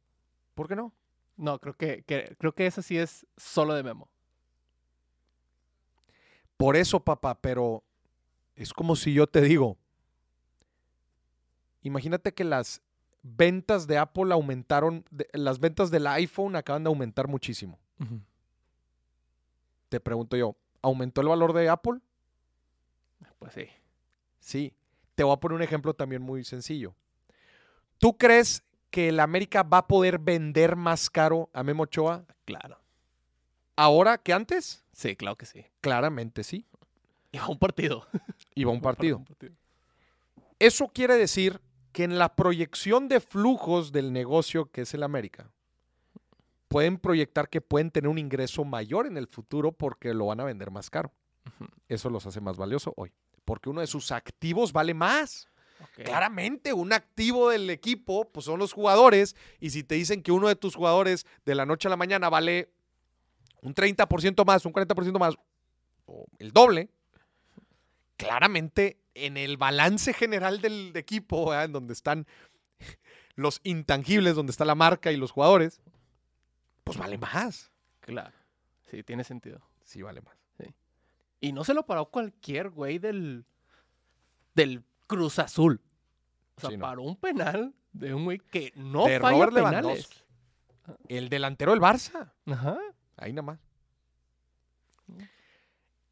[0.56, 0.94] ¿Por qué no?
[1.36, 4.08] No, creo que, que- creo que esa sí es solo de Memo.
[6.56, 7.84] Por eso, papá, pero
[8.56, 9.78] es como si yo te digo,
[11.82, 12.82] imagínate que las
[13.24, 17.78] ventas de Apple aumentaron, de- las ventas del iPhone acaban de aumentar muchísimo.
[19.94, 22.00] Te pregunto yo, ¿aumentó el valor de Apple?
[23.38, 23.68] Pues sí.
[24.40, 24.74] Sí.
[25.14, 26.96] Te voy a poner un ejemplo también muy sencillo.
[28.00, 32.80] ¿Tú crees que el América va a poder vender más caro a Memo Ochoa Claro.
[33.76, 34.84] ahora que antes?
[34.94, 35.64] Sí, claro que sí.
[35.80, 36.66] Claramente sí.
[37.32, 38.08] Y a un partido.
[38.56, 39.18] Iba a un partido.
[39.18, 39.54] Un partido.
[40.58, 45.52] Eso quiere decir que en la proyección de flujos del negocio que es el América,
[46.74, 50.44] pueden proyectar que pueden tener un ingreso mayor en el futuro porque lo van a
[50.44, 51.12] vender más caro.
[51.88, 53.12] Eso los hace más valioso hoy.
[53.46, 55.48] Porque uno de sus activos vale más.
[55.94, 59.36] Claramente, un activo del equipo pues son los jugadores.
[59.60, 62.28] Y si te dicen que uno de tus jugadores de la noche a la mañana
[62.28, 62.72] vale
[63.62, 65.36] un 30% más, un 40% más,
[66.08, 66.90] o el doble,
[68.18, 71.66] claramente en el balance general del equipo, ¿verdad?
[71.66, 72.26] en donde están
[73.36, 75.80] los intangibles, donde está la marca y los jugadores,
[76.84, 77.72] pues vale más.
[78.02, 78.34] Claro.
[78.90, 79.62] Sí, tiene sentido.
[79.84, 80.36] Sí, vale más.
[81.40, 83.44] Y no se lo paró cualquier güey del,
[84.56, 85.82] del Cruz Azul.
[86.56, 86.86] O sea, Sí, no.
[86.86, 89.84] paró un penal de un güey que no De falla Robert penales.
[89.84, 90.24] Lewandowski.
[91.10, 92.32] El delantero del Barça.
[92.46, 92.78] Ajá.
[93.18, 93.60] Ahí nada más.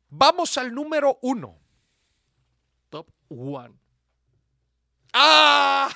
[0.09, 1.57] Vamos al número uno.
[2.89, 3.73] Top one.
[5.13, 5.89] ¡Ah!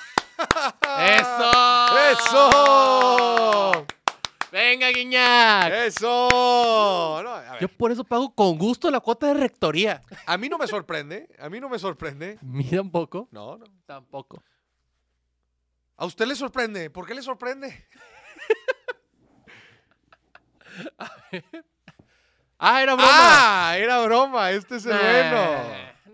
[0.98, 1.50] ¡Eso!
[2.12, 3.86] ¡Eso!
[4.56, 5.70] ¡Venga, Guiñac!
[5.70, 7.20] ¡Eso!
[7.22, 10.00] No, a, ver, Yo por eso pago con gusto la cuota de rectoría.
[10.24, 11.28] a mí no me sorprende.
[11.38, 12.38] A mí no me sorprende.
[12.40, 13.28] Mira un poco.
[13.32, 13.66] No, no.
[13.84, 14.42] Tampoco.
[15.98, 16.88] ¿A usted le sorprende?
[16.88, 17.86] ¿Por qué le sorprende?
[22.58, 23.10] ¡Ah, era broma!
[23.12, 23.76] ¡Ah!
[23.76, 24.52] Era broma.
[24.52, 25.02] Este es el Nah,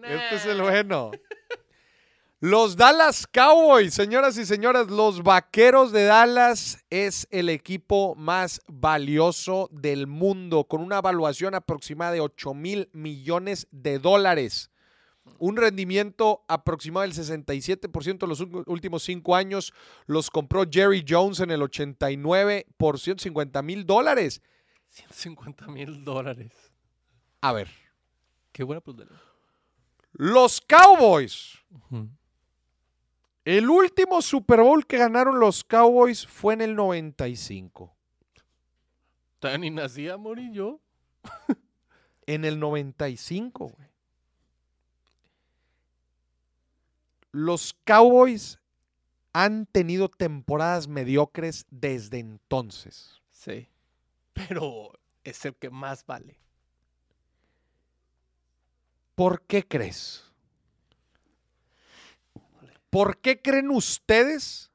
[0.00, 0.16] bueno.
[0.16, 1.12] Este es el bueno.
[2.44, 9.68] Los Dallas Cowboys, señoras y señores, los Vaqueros de Dallas es el equipo más valioso
[9.70, 14.72] del mundo, con una evaluación aproximada de 8 mil millones de dólares.
[15.38, 19.72] Un rendimiento aproximado del 67% en los últimos cinco años.
[20.06, 24.42] Los compró Jerry Jones en el 89 por 150 mil dólares.
[24.88, 26.50] 150 mil dólares.
[27.40, 27.68] A ver,
[28.50, 29.14] Qué buena plusvalía.
[30.14, 31.56] los Cowboys.
[31.70, 32.08] Ujú.
[33.44, 37.92] El último Super Bowl que ganaron los Cowboys fue en el 95.
[39.40, 40.80] Todavía ni nacía, morí yo.
[42.26, 43.88] En el 95, güey.
[47.32, 48.60] Los Cowboys
[49.32, 53.20] han tenido temporadas mediocres desde entonces.
[53.30, 53.68] Sí.
[54.34, 54.92] Pero
[55.24, 56.38] es el que más vale.
[59.16, 60.31] ¿Por qué crees?
[62.92, 64.70] ¿Por qué creen ustedes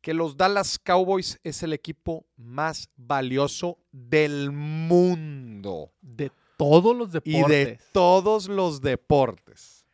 [0.00, 7.12] que los Dallas Cowboys es el equipo más valioso del mundo De todos los y
[7.32, 7.48] deportes.
[7.48, 9.84] de todos los deportes?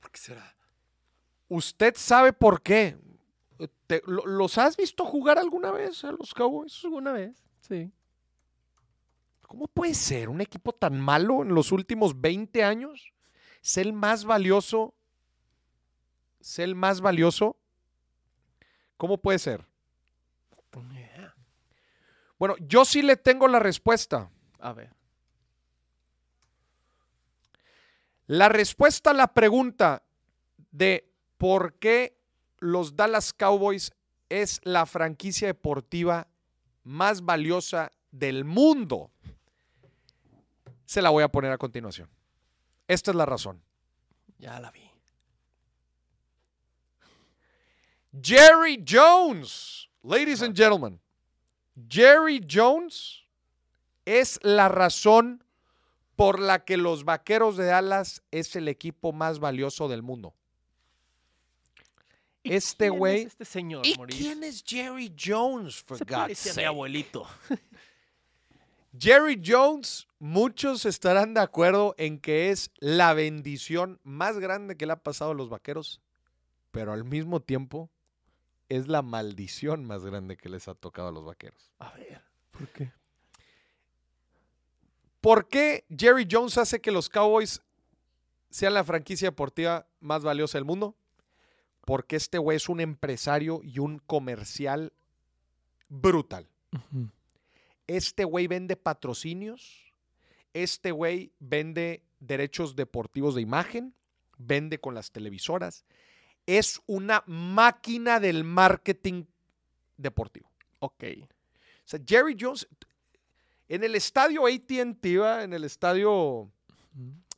[0.00, 0.56] ¿Por qué será?
[1.48, 2.96] ¿Usted sabe por qué?
[3.86, 6.82] Te- lo- ¿Los has visto jugar alguna vez a los Cowboys?
[6.82, 7.36] ¿Alguna vez?
[7.60, 7.92] Sí.
[9.46, 13.12] ¿Cómo puede ser un equipo tan malo en los últimos 20 años?
[13.62, 14.94] ¿Es el más valioso?
[16.42, 17.56] ¿Es el más valioso?
[18.96, 19.64] ¿Cómo puede ser?
[20.92, 21.34] idea.
[22.36, 24.28] Bueno, yo sí le tengo la respuesta.
[24.58, 24.90] A ver.
[28.26, 30.02] La respuesta a la pregunta
[30.72, 31.08] de
[31.38, 32.18] por qué
[32.58, 33.92] los Dallas Cowboys
[34.28, 36.26] es la franquicia deportiva
[36.82, 39.12] más valiosa del mundo,
[40.84, 42.10] se la voy a poner a continuación.
[42.88, 43.62] Esta es la razón.
[44.38, 44.81] Ya la vi.
[48.20, 51.00] Jerry Jones, ladies and gentlemen,
[51.88, 53.24] Jerry Jones
[54.04, 55.42] es la razón
[56.16, 60.34] por la que los Vaqueros de Dallas es el equipo más valioso del mundo.
[62.44, 64.18] ¿Y Este quién es güey- Este señor, ¿Y Maurice?
[64.18, 66.66] quién es Jerry Jones, for Se God's mi sake?
[66.66, 67.26] abuelito.
[68.98, 74.92] Jerry Jones, muchos estarán de acuerdo en que es la bendición más grande que le
[74.92, 76.02] ha pasado a los Vaqueros,
[76.72, 77.88] pero al mismo tiempo
[78.76, 81.70] es la maldición más grande que les ha tocado a los Vaqueros.
[81.78, 82.22] A ver.
[82.50, 82.92] ¿Por qué?
[85.20, 87.60] ¿Por qué Jerry Jones hace que los Cowboys
[88.48, 90.96] sean la franquicia deportiva más valiosa del mundo?
[91.84, 94.92] Porque este güey es un empresario y un comercial
[95.88, 96.48] brutal.
[97.86, 99.92] Este güey vende patrocinios,
[100.54, 103.94] este güey vende derechos deportivos de imagen,
[104.38, 105.84] vende con las televisoras.
[106.46, 109.24] Es una máquina del marketing
[109.96, 110.50] deportivo.
[110.80, 111.04] Ok.
[111.24, 111.28] O
[111.84, 112.66] sea, Jerry Jones,
[113.68, 116.50] en el estadio ATT, en el estadio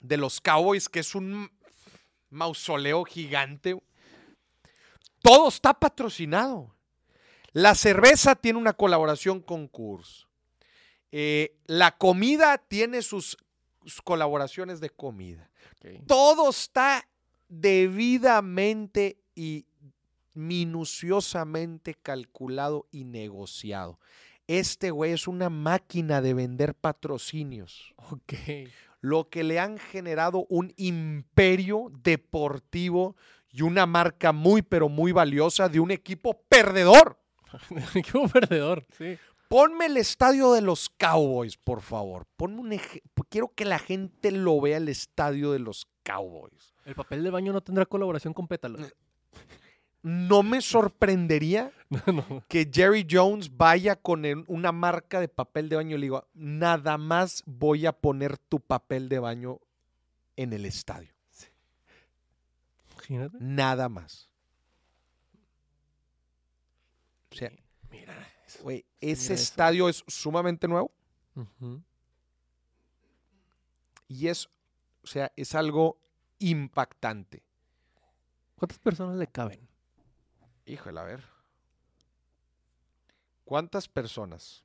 [0.01, 1.51] de los Cowboys, que es un
[2.31, 3.81] mausoleo gigante,
[5.23, 6.75] todo está patrocinado.
[7.53, 10.27] La cerveza tiene una colaboración con Coors.
[11.13, 13.39] Eh, la comida tiene sus,
[13.85, 15.49] sus colaboraciones de comida.
[16.07, 17.07] Todo está
[17.61, 19.67] debidamente y
[20.35, 23.99] minuciosamente calculado y negociado.
[24.47, 28.35] Este güey es una máquina de vender patrocinios, Ok.
[29.01, 33.17] lo que le han generado un imperio deportivo
[33.51, 37.19] y una marca muy, pero muy valiosa de un equipo perdedor.
[37.95, 39.17] Equipo perdedor, sí.
[39.49, 42.27] Ponme el estadio de los Cowboys, por favor.
[42.37, 42.81] Ponme un
[43.29, 46.74] Quiero que la gente lo vea el estadio de los Cowboys.
[46.85, 48.95] El papel de baño no tendrá colaboración con pétalos.
[50.03, 52.45] No me sorprendería No, no.
[52.49, 56.29] que Jerry Jones vaya con el- una marca de papel de baño y le digo,
[56.35, 59.61] nada más voy a poner tu papel de baño
[60.37, 61.11] en el estadio.
[62.93, 63.39] Imagínate.
[63.41, 64.29] Nada más.
[67.33, 67.51] O sea.
[67.91, 68.15] Mira.
[68.47, 68.65] eso.
[68.67, 69.43] mira ese eso.
[69.43, 70.93] estadio es sumamente nuevo
[74.09, 74.49] y es,
[75.03, 75.99] o sea, es algo
[76.51, 77.43] impactante.
[78.57, 79.69] ¿Cuántas personas le caben?
[80.67, 81.25] Híjole, a ver.
[83.45, 84.65] ¿Cuántas personas?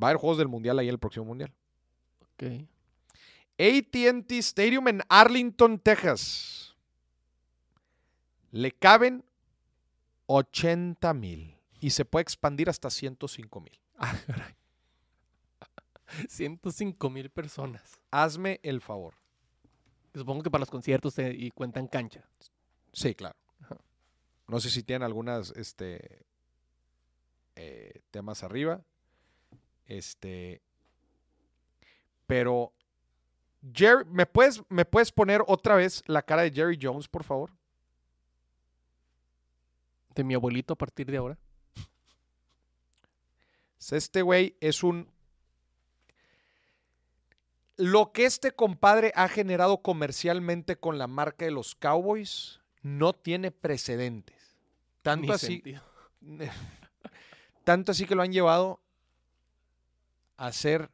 [0.00, 1.52] Va a haber Juegos del Mundial ahí el próximo Mundial.
[2.20, 2.44] Ok.
[3.58, 6.76] ATT Stadium en Arlington, Texas.
[8.50, 9.24] Le caben
[10.26, 13.78] 80 mil y se puede expandir hasta 105 mil.
[13.96, 14.54] Ah, caray.
[16.28, 17.98] 105 mil personas.
[18.10, 19.14] Hazme el favor.
[20.14, 22.24] Supongo que para los conciertos y cuentan cancha.
[22.92, 23.36] Sí, claro.
[23.60, 23.76] Ajá.
[24.48, 26.24] No sé si tienen algunas este,
[27.56, 28.82] eh, temas arriba.
[29.86, 30.62] Este,
[32.26, 32.72] pero
[33.72, 37.50] Jerry, ¿me puedes, ¿me puedes poner otra vez la cara de Jerry Jones, por favor?
[40.14, 41.38] De mi abuelito a partir de ahora.
[43.90, 45.08] Este güey es un...
[47.78, 53.50] Lo que este compadre ha generado comercialmente con la marca de los Cowboys no tiene
[53.50, 54.56] precedentes.
[55.02, 55.62] Tanto Ni así,
[57.64, 58.80] tanto así que lo han llevado
[60.36, 60.90] a ser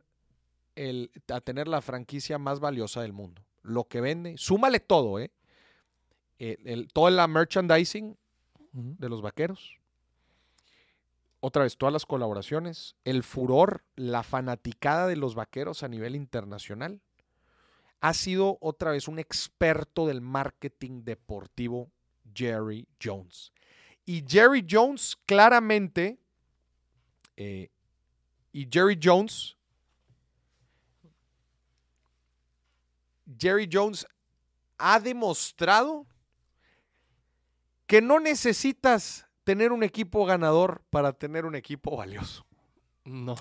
[0.77, 3.43] el, a tener la franquicia más valiosa del mundo.
[3.63, 5.31] Lo que vende, súmale todo, ¿eh?
[6.39, 8.17] El, el- toda la merchandising
[8.73, 9.79] de los vaqueros.
[11.47, 17.03] Otra vez, todas las colaboraciones, el furor, la fanaticada de los vaqueros a nivel internacional.
[18.01, 21.91] Ha sido otra vez un experto del marketing deportivo,
[22.35, 23.53] Jerry Jones.
[24.07, 26.19] Y Jerry Jones claramente,
[27.37, 27.69] eh,
[28.51, 29.59] y Jerry Jones,
[33.39, 34.07] Jerry Jones
[34.79, 36.07] ha demostrado
[37.87, 42.45] que no necesitas tener un equipo ganador para tener un equipo valioso.
[43.05, 43.37] No.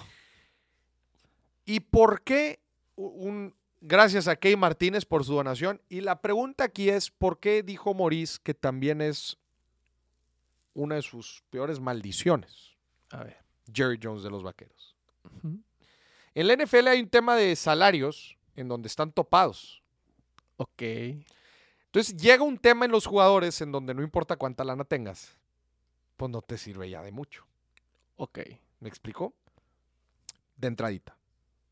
[1.66, 2.60] ¿Y por qué
[2.96, 5.82] un gracias a Key Martínez por su donación?
[5.90, 9.38] Y la pregunta aquí es ¿por qué dijo Maurice que también es
[10.74, 12.72] una de sus peores maldiciones,
[13.12, 13.38] A ver.
[13.72, 14.96] Jerry Jones de los Vaqueros?
[16.36, 19.82] En la NFL hay un tema de salarios en donde están topados.
[20.58, 20.82] Ok.
[20.82, 25.38] Entonces llega un tema en los jugadores en donde no importa cuánta lana tengas,
[26.18, 27.46] pues no te sirve ya de mucho.
[28.16, 28.40] Ok.
[28.80, 29.34] ¿Me explico?
[30.56, 31.18] De entradita.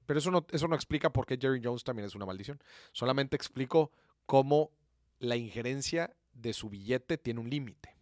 [0.05, 2.61] Pero eso no, eso no explica por qué Jerry Jones también es una maldición.
[2.91, 3.91] Solamente explico
[4.25, 4.71] cómo
[5.19, 7.95] la injerencia de su billete tiene un límite.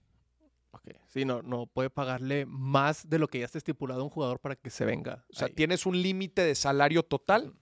[0.72, 0.90] Ok.
[1.08, 4.40] Sí, no, no puede pagarle más de lo que ya está estipulado a un jugador
[4.40, 5.26] para que se venga.
[5.30, 5.54] O sea, ahí.
[5.54, 7.54] tienes un límite de salario total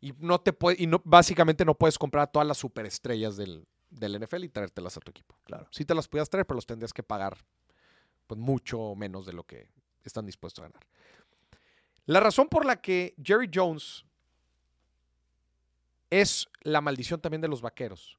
[0.00, 3.66] y no te puede, y no, básicamente no puedes comprar a todas las superestrellas del,
[3.90, 5.38] del NFL y traértelas a tu equipo.
[5.44, 5.66] Claro.
[5.70, 7.36] Sí te las podías traer, pero los tendrías que pagar
[8.26, 9.68] pues, mucho menos de lo que
[10.04, 10.86] están dispuestos a ganar.
[12.06, 14.04] La razón por la que Jerry Jones
[16.10, 18.18] es la maldición también de los vaqueros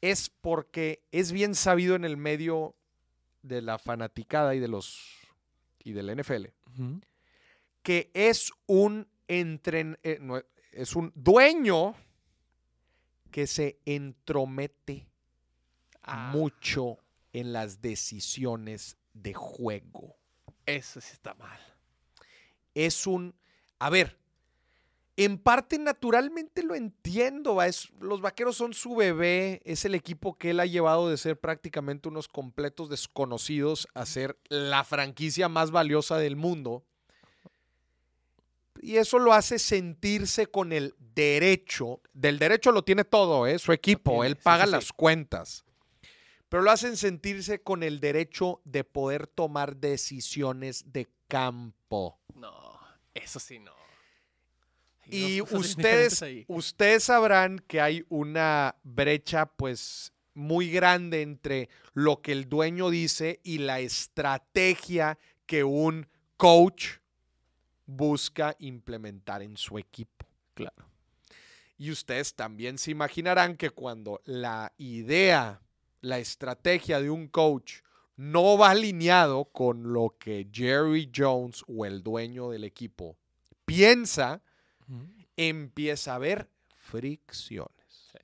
[0.00, 2.74] es porque es bien sabido en el medio
[3.42, 5.14] de la fanaticada y de los
[5.78, 6.46] y del NFL
[7.82, 10.42] que es un entren, eh, no,
[10.72, 11.94] es un dueño
[13.30, 15.06] que se entromete
[16.06, 16.98] Ah, mucho
[17.40, 20.16] en las decisiones de juego.
[20.64, 21.58] Eso sí está mal.
[22.74, 23.34] Es un,
[23.78, 24.18] a ver,
[25.18, 30.36] en parte naturalmente lo entiendo, va, es- los vaqueros son su bebé, es el equipo
[30.38, 35.70] que él ha llevado de ser prácticamente unos completos desconocidos a ser la franquicia más
[35.70, 36.84] valiosa del mundo.
[38.80, 43.58] Y eso lo hace sentirse con el derecho, del derecho lo tiene todo, ¿eh?
[43.58, 44.72] su equipo, él sí, paga sí, sí.
[44.72, 45.65] las cuentas.
[46.48, 52.18] Pero lo hacen sentirse con el derecho de poder tomar decisiones de campo.
[52.34, 52.78] No,
[53.14, 53.72] eso sí no.
[55.02, 62.32] Hay Y ustedes, ustedes sabrán que hay una brecha pues muy grande entre lo que
[62.32, 66.06] el dueño dice y la estrategia que un
[66.36, 66.98] coach
[67.86, 70.26] busca implementar en su equipo.
[70.54, 70.86] Claro.
[71.78, 75.60] Y ustedes también se imaginarán que cuando la idea,
[76.00, 77.80] la estrategia de un coach
[78.16, 83.16] no va alineado con lo que Jerry Jones o el dueño del equipo
[83.64, 84.42] piensa,
[85.36, 87.74] empieza a haber fricciones.
[88.12, 88.18] Sí.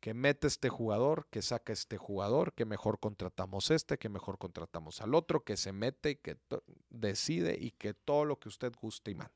[0.00, 5.00] Que mete este jugador, que saca este jugador, que mejor contratamos este, que mejor contratamos
[5.00, 6.36] al otro, que se mete y que
[6.90, 9.32] decide y que todo lo que usted guste y mande.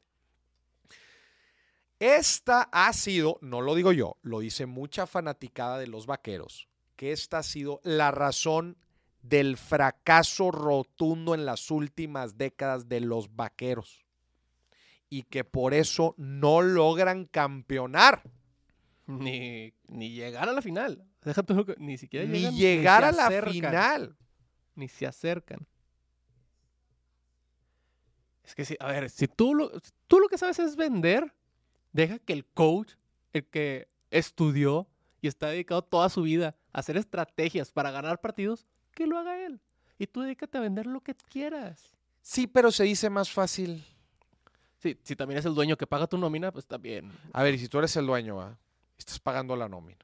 [1.98, 6.68] Esta ha sido, no lo digo yo, lo dice mucha fanaticada de los vaqueros,
[7.02, 8.76] que esta ha sido la razón
[9.22, 14.06] del fracaso rotundo en las últimas décadas de los vaqueros
[15.10, 18.22] y que por eso no logran campeonar.
[19.08, 21.04] Ni, ni llegar a la final.
[21.24, 24.16] Déjate, ni siquiera Ni llegar a la acercan, final.
[24.76, 25.66] Ni se acercan.
[28.44, 31.34] Es que sí, a ver, si tú lo, si tú lo que sabes es vender,
[31.92, 32.92] deja que el coach,
[33.32, 34.86] el que estudió
[35.20, 39.60] y está dedicado toda su vida hacer estrategias para ganar partidos, que lo haga él.
[39.98, 41.92] Y tú dedícate a vender lo que quieras.
[42.20, 43.84] Sí, pero se dice más fácil.
[44.78, 47.12] Sí, si también es el dueño que paga tu nómina, pues también.
[47.32, 48.58] A ver, y si tú eres el dueño, ¿va?
[48.98, 49.98] estás pagando la nómina.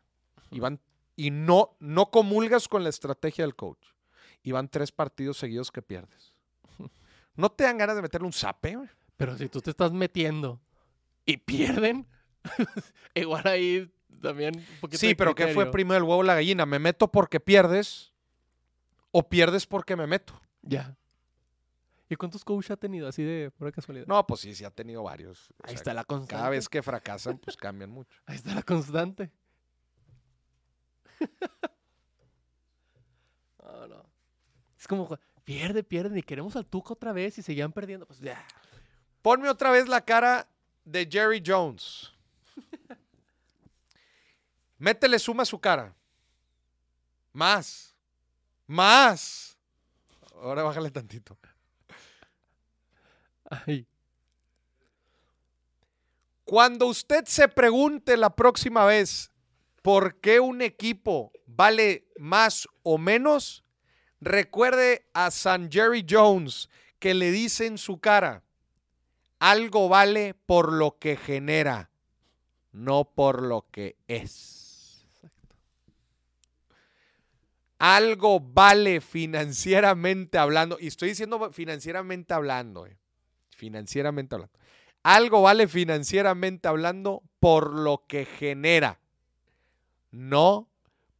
[0.50, 0.80] Y, van,
[1.16, 3.86] y no, no comulgas con la estrategia del coach.
[4.42, 6.32] Y van tres partidos seguidos que pierdes.
[7.34, 8.78] ¿No te dan ganas de meterle un zape?
[9.16, 10.60] Pero si tú te estás metiendo
[11.24, 12.06] y pierden,
[13.14, 13.90] Igual ahí
[14.20, 16.66] también un poquito Sí, de pero ¿qué fue primero el huevo o la gallina?
[16.66, 18.12] ¿Me meto porque pierdes
[19.10, 20.40] o pierdes porque me meto?
[20.62, 20.96] Ya.
[22.10, 24.06] ¿Y cuántos coaches ha tenido así de pura casualidad?
[24.06, 25.50] No, pues sí, sí ha tenido varios.
[25.50, 26.36] O Ahí sea, está la constante.
[26.36, 28.18] Cada vez que fracasan, pues cambian mucho.
[28.26, 29.30] Ahí está la constante.
[33.62, 34.06] no, no.
[34.78, 38.06] Es como, pierde, pierde, y queremos al Tuca otra vez y seguían perdiendo.
[38.06, 38.42] Pues ya.
[39.20, 40.48] Ponme otra vez la cara
[40.84, 42.12] de Jerry Jones.
[44.78, 45.94] Métele suma a su cara.
[47.32, 47.94] Más.
[48.66, 49.56] Más.
[50.34, 51.36] Ahora bájale tantito.
[53.50, 53.86] Ay.
[56.44, 59.30] Cuando usted se pregunte la próxima vez
[59.82, 63.64] por qué un equipo vale más o menos,
[64.20, 68.42] recuerde a San Jerry Jones que le dice en su cara,
[69.38, 71.90] algo vale por lo que genera,
[72.72, 74.57] no por lo que es.
[77.78, 82.96] Algo vale financieramente hablando, y estoy diciendo financieramente hablando, eh,
[83.50, 84.58] financieramente hablando.
[85.04, 88.98] Algo vale financieramente hablando por lo que genera,
[90.10, 90.68] no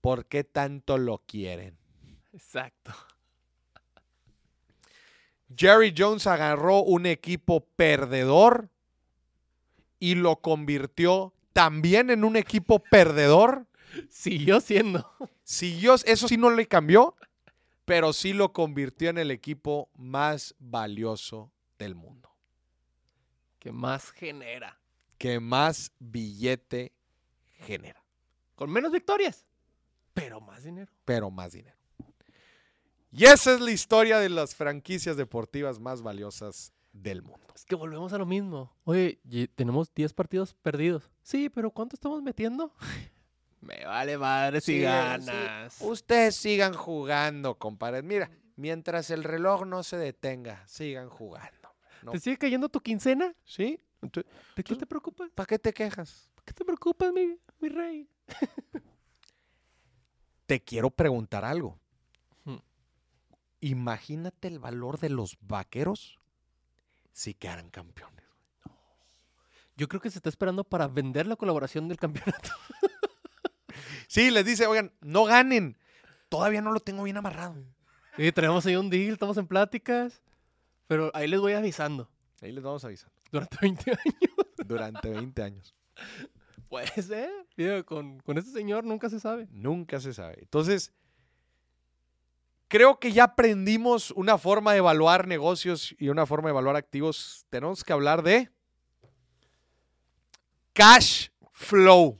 [0.01, 1.76] por qué tanto lo quieren.
[2.32, 2.93] Exacto.
[5.56, 8.68] Jerry Jones agarró un equipo perdedor
[9.98, 13.66] y lo convirtió también en un equipo perdedor.
[14.10, 15.10] Siguió siendo.
[15.50, 17.16] Siguió, eso sí no le cambió,
[17.86, 22.30] pero sí lo convirtió en el equipo más valioso del mundo,
[23.58, 24.78] Que más genera.
[25.16, 26.92] que más billete
[27.60, 28.04] genera,
[28.56, 29.46] Con menos victorias.
[30.12, 30.92] Pero más dinero.
[31.06, 31.78] pero más dinero.
[33.10, 37.46] Y esa es la historia de las franquicias deportivas más valiosas del mundo.
[37.54, 38.76] Es que volvemos a lo mismo.
[38.84, 39.18] Oye,
[39.54, 41.10] tenemos 10 partidos perdidos.
[41.22, 42.74] Sí, pero ¿cuánto estamos metiendo?
[43.60, 45.74] Me vale madre si Sí, ganas.
[45.74, 45.85] sí.
[45.85, 48.05] Ustedes sigan jugando, compadres.
[48.05, 51.74] Mira, mientras el reloj no se detenga, sigan jugando.
[52.02, 52.12] No.
[52.12, 53.35] ¿Te sigue cayendo tu quincena?
[53.44, 53.80] ¿Sí?
[54.55, 55.30] ¿De qué te preocupas?
[55.35, 56.30] ¿Para qué te quejas?
[56.35, 58.09] ¿Por qué te preocupas, mi, mi rey?
[60.47, 61.78] Te quiero preguntar algo.
[62.44, 62.56] Hmm.
[63.60, 66.18] Imagínate el valor de los vaqueros
[67.12, 68.24] si quedaran campeones.
[69.76, 72.51] Yo creo que se está esperando para vender la colaboración del campeonato.
[74.06, 75.76] Sí, les dice, oigan, no ganen.
[76.28, 77.56] Todavía no lo tengo bien amarrado.
[78.16, 80.20] Y tenemos ahí un deal, estamos en pláticas.
[80.86, 82.10] Pero ahí les voy avisando.
[82.40, 83.14] Ahí les vamos avisando.
[83.30, 84.14] Durante 20 años.
[84.66, 85.74] Durante 20 años.
[86.68, 87.30] Puede ser.
[87.56, 89.48] Digo, con, con este señor nunca se sabe.
[89.50, 90.38] Nunca se sabe.
[90.40, 90.92] Entonces,
[92.68, 97.46] creo que ya aprendimos una forma de evaluar negocios y una forma de evaluar activos.
[97.50, 98.50] Tenemos que hablar de
[100.72, 102.18] cash flow.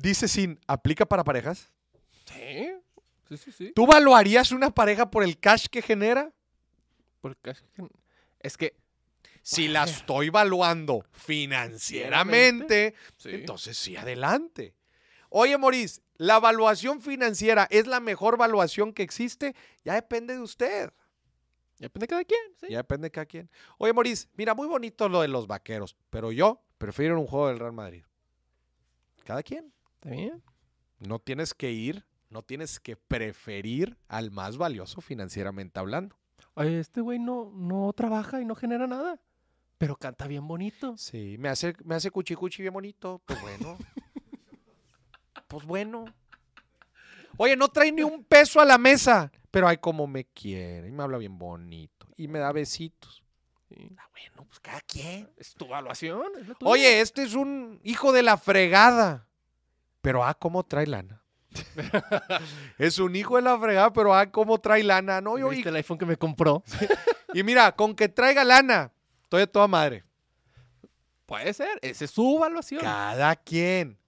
[0.00, 1.72] Dice sin, ¿aplica para parejas?
[2.24, 2.70] Sí,
[3.28, 3.72] sí, sí, sí.
[3.74, 6.32] ¿Tú valuarías una pareja por el cash que genera?
[7.20, 7.88] Porque es que-
[8.40, 8.76] es que.
[9.42, 13.30] Si la estoy valuando financieramente, Sí.
[13.32, 14.74] entonces sí, adelante.
[15.30, 19.56] Oye, Maurice, ¿la evaluación financiera es la mejor evaluación que existe?
[19.84, 20.92] Ya depende de usted.
[21.78, 22.40] Depende de cada quien.
[22.60, 22.66] Sí.
[22.70, 23.50] Ya depende de cada quien.
[23.78, 27.58] Oye, Maurice, mira, muy bonito lo de los vaqueros, pero yo prefiero un juego del
[27.58, 28.04] Real Madrid.
[29.24, 29.72] Cada quien.
[29.98, 30.40] ¿Está bien?
[31.00, 36.16] No tienes que ir, no tienes que preferir al más valioso financieramente hablando.
[36.54, 39.20] Oye, este güey no, no trabaja y no genera nada.
[39.76, 40.96] Pero canta bien bonito.
[40.96, 43.20] Sí, me hace, me hace cuchi cuchi bien bonito.
[43.26, 43.76] Pues bueno.
[45.48, 46.04] pues bueno.
[47.36, 49.32] Oye, no trae ni un peso a la mesa.
[49.50, 50.88] Pero ay, como me quiere.
[50.88, 52.06] Y me habla bien bonito.
[52.16, 53.24] Y me da besitos.
[53.68, 53.96] Sí.
[53.98, 55.28] Ah, bueno, pues cada quien.
[55.36, 56.22] Es tu evaluación.
[56.40, 56.46] es.
[56.62, 59.27] Oye, este es un hijo de la fregada.
[60.00, 61.22] Pero ah, cómo trae lana.
[62.78, 65.20] es un hijo de la fregada, pero ah, cómo trae lana.
[65.20, 66.62] No, yo, ¿Viste el iPhone que me compró?
[67.34, 68.92] y mira, con que traiga lana,
[69.22, 70.04] estoy de toda madre.
[71.26, 71.78] Puede ser.
[71.82, 72.80] Esa es su evaluación.
[72.80, 73.98] Cada quien.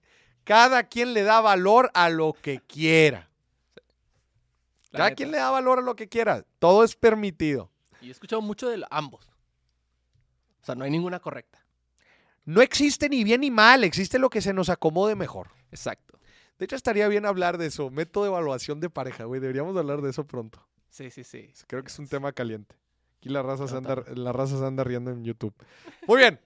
[0.43, 3.29] Cada quien le da valor a lo que quiera.
[4.89, 5.15] La Cada neta.
[5.15, 6.43] quien le da valor a lo que quiera.
[6.59, 7.69] Todo es permitido.
[8.01, 9.29] Y he escuchado mucho de ambos.
[10.61, 11.63] O sea, no hay ninguna correcta.
[12.43, 15.49] No existe ni bien ni mal, existe lo que se nos acomode mejor.
[15.71, 16.19] Exacto.
[16.59, 17.89] De hecho, estaría bien hablar de eso.
[17.89, 19.41] Método de evaluación de pareja, güey.
[19.41, 20.63] Deberíamos hablar de eso pronto.
[20.89, 21.51] Sí, sí, sí.
[21.67, 22.75] Creo que es un tema caliente.
[23.17, 25.53] Aquí la raza, se anda, la raza se anda riendo en YouTube.
[26.07, 26.39] Muy bien.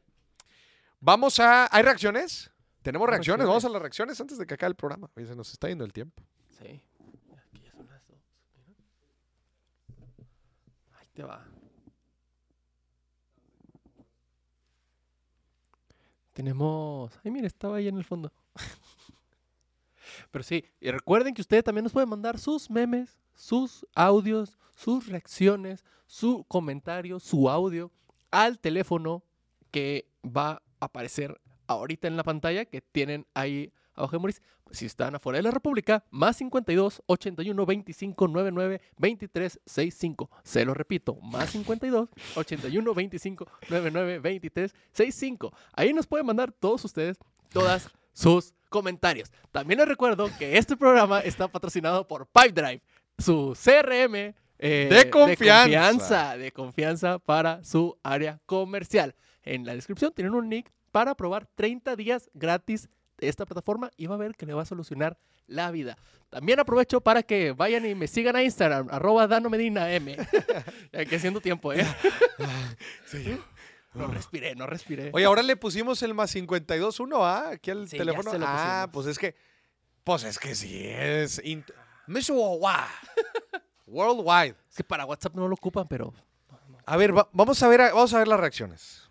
[0.99, 1.67] Vamos a...
[1.71, 2.51] ¿Hay reacciones?
[2.81, 3.47] Tenemos reacciones.
[3.47, 5.09] Vamos a las reacciones antes de que acabe el programa.
[5.15, 6.23] Oye, se nos está yendo el tiempo.
[6.59, 6.81] Sí.
[7.35, 8.19] Aquí ya son las dos.
[10.93, 11.45] Ahí te va.
[16.33, 17.11] Tenemos.
[17.23, 18.31] Ay, mira, estaba ahí en el fondo.
[20.31, 25.07] Pero sí, y recuerden que ustedes también nos pueden mandar sus memes, sus audios, sus
[25.07, 27.91] reacciones, su comentario, su audio
[28.31, 29.23] al teléfono
[29.71, 34.41] que va a aparecer ahorita en la pantalla que tienen ahí abajo de Moris.
[34.71, 40.31] Si están afuera de la República, más 52 81 25 99 23 65.
[40.43, 45.53] Se lo repito, más 52 81 25 99 23 65.
[45.73, 47.19] Ahí nos pueden mandar todos ustedes
[47.49, 49.31] todas sus comentarios.
[49.51, 52.81] También les recuerdo que este programa está patrocinado por Pipedrive,
[53.19, 55.67] su CRM eh, De confianza.
[55.67, 59.13] de confianza, de confianza para su área comercial.
[59.43, 64.07] En la descripción tienen un link para probar 30 días gratis de esta plataforma y
[64.07, 65.17] va a ver que le va a solucionar
[65.47, 65.97] la vida.
[66.29, 70.17] También aprovecho para que vayan y me sigan a Instagram, arroba Dano Medina M.
[70.91, 71.85] Ya que haciendo tiempo, ¿eh?
[73.95, 75.09] No respiré, no respiré.
[75.13, 77.49] Oye, ahora le pusimos el más 52.1, ¿ah?
[77.53, 78.31] Aquí al Sí, ya teléfono.
[78.31, 79.35] se lo ah, pues es que.
[80.03, 81.41] Pues es que sí es.
[82.29, 82.75] Worldwide.
[83.87, 84.55] Worldwide.
[84.69, 86.13] Es que para WhatsApp no lo ocupan, pero
[86.85, 89.01] A ver, va- vamos a ver, vamos a ver las reacciones.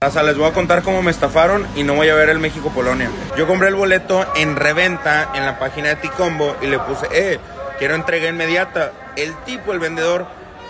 [0.00, 3.10] Raza, les voy a contar cómo me estafaron y no voy a ver el México-Polonia.
[3.36, 7.40] Yo compré el boleto en reventa en la página de Ticombo y le puse, eh,
[7.80, 8.92] quiero entrega inmediata.
[9.16, 10.24] El tipo, el vendedor,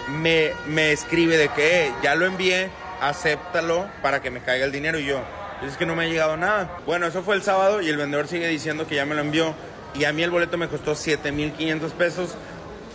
[0.09, 4.73] me, me escribe de que, eh, ya lo envié, acéptalo para que me caiga el
[4.73, 5.21] dinero y yo.
[5.67, 6.79] Es que no me ha llegado nada.
[6.87, 9.55] Bueno, eso fue el sábado y el vendedor sigue diciendo que ya me lo envió.
[9.95, 12.37] Y a mí el boleto me costó 7.500 pesos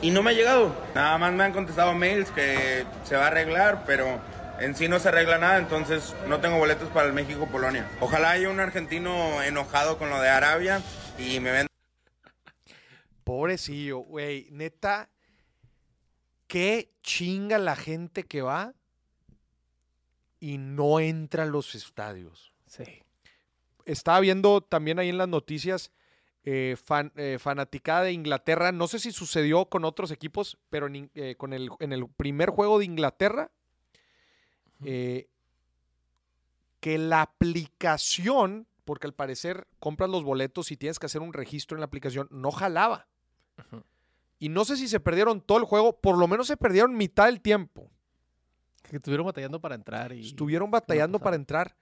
[0.01, 0.75] y no me ha llegado.
[0.95, 4.19] Nada más me han contestado mails que se va a arreglar, pero
[4.59, 7.89] en sí no se arregla nada, entonces no tengo boletos para el México-Polonia.
[7.99, 10.81] Ojalá haya un argentino enojado con lo de Arabia
[11.17, 11.67] y me venda
[13.23, 14.47] Pobrecillo, güey.
[14.51, 15.09] Neta,
[16.47, 18.73] qué chinga la gente que va
[20.43, 22.51] y no entra a los estadios.
[22.67, 22.83] sí.
[23.85, 25.91] Estaba viendo también ahí en las noticias
[26.45, 28.71] eh, fan- eh, fanaticada de Inglaterra.
[28.71, 32.49] No sé si sucedió con otros equipos, pero en, eh, con el, en el primer
[32.49, 33.51] juego de Inglaterra,
[34.85, 35.27] eh,
[36.79, 41.75] que la aplicación, porque al parecer compras los boletos y tienes que hacer un registro
[41.77, 43.07] en la aplicación, no jalaba.
[44.39, 47.25] Y no sé si se perdieron todo el juego, por lo menos se perdieron mitad
[47.25, 47.89] del tiempo.
[48.93, 50.27] Que estuvieron batallando para entrar y.
[50.27, 51.75] Estuvieron batallando para entrar.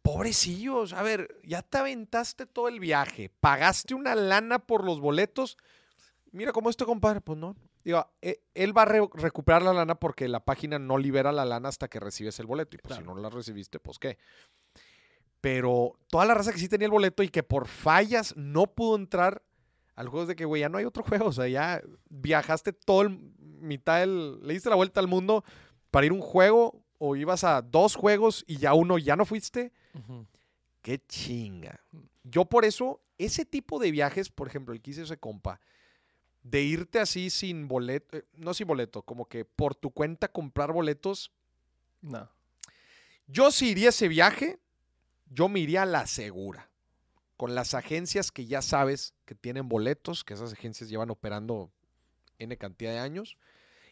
[0.00, 5.56] Pobrecillos, a ver, ya te aventaste todo el viaje, pagaste una lana por los boletos.
[6.30, 7.56] Mira cómo este compadre, pues no.
[7.84, 11.44] Digo, e- él va a re- recuperar la lana porque la página no libera la
[11.44, 12.76] lana hasta que recibes el boleto.
[12.76, 14.16] Y pues si no la recibiste, pues qué.
[15.40, 18.96] Pero toda la raza que sí tenía el boleto y que por fallas no pudo
[18.96, 19.42] entrar
[19.96, 21.26] al juego es de que, güey, ya no hay otro juego.
[21.26, 23.10] O sea, ya viajaste todo el
[23.60, 24.40] mitad del.
[24.46, 25.44] Le diste la vuelta al mundo
[25.90, 29.24] para ir a un juego o ibas a dos juegos y ya uno ya no
[29.24, 29.72] fuiste.
[30.82, 31.80] Qué chinga.
[32.24, 35.60] Yo por eso, ese tipo de viajes, por ejemplo, el que hice ese compa,
[36.42, 40.72] de irte así sin boleto, eh, no sin boleto, como que por tu cuenta comprar
[40.72, 41.30] boletos,
[42.02, 42.30] No.
[43.26, 44.58] yo si iría a ese viaje,
[45.28, 46.68] yo me iría a la segura.
[47.36, 51.70] Con las agencias que ya sabes que tienen boletos, que esas agencias llevan operando
[52.38, 53.36] N cantidad de años,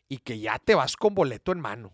[0.08, 1.92] y que ya te vas con boleto en mano.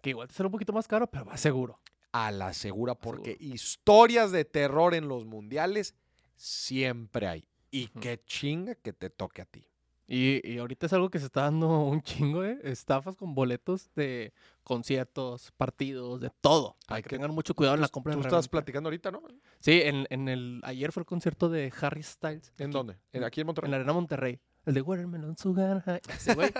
[0.00, 1.78] Que igual te será un poquito más caro, pero va seguro.
[2.12, 3.54] A la segura, porque Seguro.
[3.54, 5.94] historias de terror en los mundiales
[6.36, 7.44] siempre hay.
[7.70, 9.64] Y qué chinga que te toque a ti.
[10.06, 12.58] Y, y ahorita es algo que se está dando un chingo, ¿eh?
[12.64, 16.76] Estafas con boletos de conciertos, partidos, de todo.
[16.86, 19.22] Para Hay que, que- tengan mucho cuidado en la compra Tú estabas platicando ahorita, ¿no?
[19.60, 22.52] Sí, en, en el, ayer fue el concierto de Harry Styles.
[22.58, 22.98] ¿En aquí, dónde?
[23.12, 23.68] ¿En- ¿Aquí en Monterrey?
[23.68, 24.38] En la Arena Monterrey.
[24.64, 26.00] El de Watermelon Sugar High.
[26.08, 26.50] Ese güey.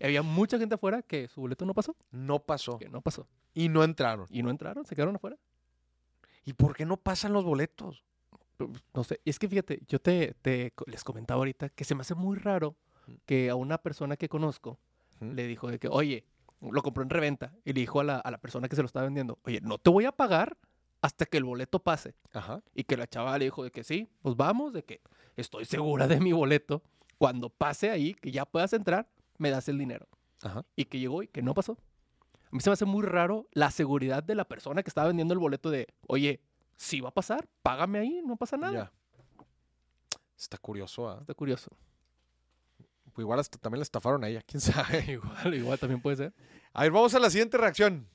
[0.00, 1.96] y había mucha gente afuera que su boleto no pasó.
[2.10, 2.78] No pasó.
[2.78, 3.26] Que no pasó.
[3.54, 4.26] Y no entraron.
[4.30, 5.36] Y no entraron, se quedaron afuera.
[6.44, 8.04] ¿Y por qué no pasan los boletos?
[8.94, 9.20] No sé.
[9.24, 12.36] Y es que fíjate, yo te, te les comentaba ahorita que se me hace muy
[12.36, 12.76] raro
[13.26, 14.78] que a una persona que conozco
[15.20, 16.24] le dijo de que, oye,
[16.60, 17.52] lo compró en reventa.
[17.64, 19.78] Y le dijo a la, a la persona que se lo estaba vendiendo, oye, no
[19.78, 20.56] te voy a pagar
[21.00, 22.14] hasta que el boleto pase.
[22.32, 22.62] Ajá.
[22.74, 25.00] Y que la chava le dijo de que sí, pues vamos, de que
[25.36, 26.82] estoy segura de mi boleto.
[27.22, 29.08] Cuando pase ahí, que ya puedas entrar,
[29.38, 30.08] me das el dinero.
[30.42, 30.64] Ajá.
[30.74, 31.78] Y que llegó y que no pasó.
[32.34, 35.32] A mí se me hace muy raro la seguridad de la persona que estaba vendiendo
[35.32, 36.40] el boleto de, oye,
[36.76, 38.72] si va a pasar, págame ahí, no pasa nada.
[38.72, 38.92] Ya.
[40.36, 41.18] Está curioso, ¿ah?
[41.20, 41.70] Está curioso.
[43.12, 45.04] Pues igual hasta también le estafaron a ella, quién sabe.
[45.12, 46.34] igual, igual también puede ser.
[46.72, 48.08] A ver, vamos a la siguiente reacción.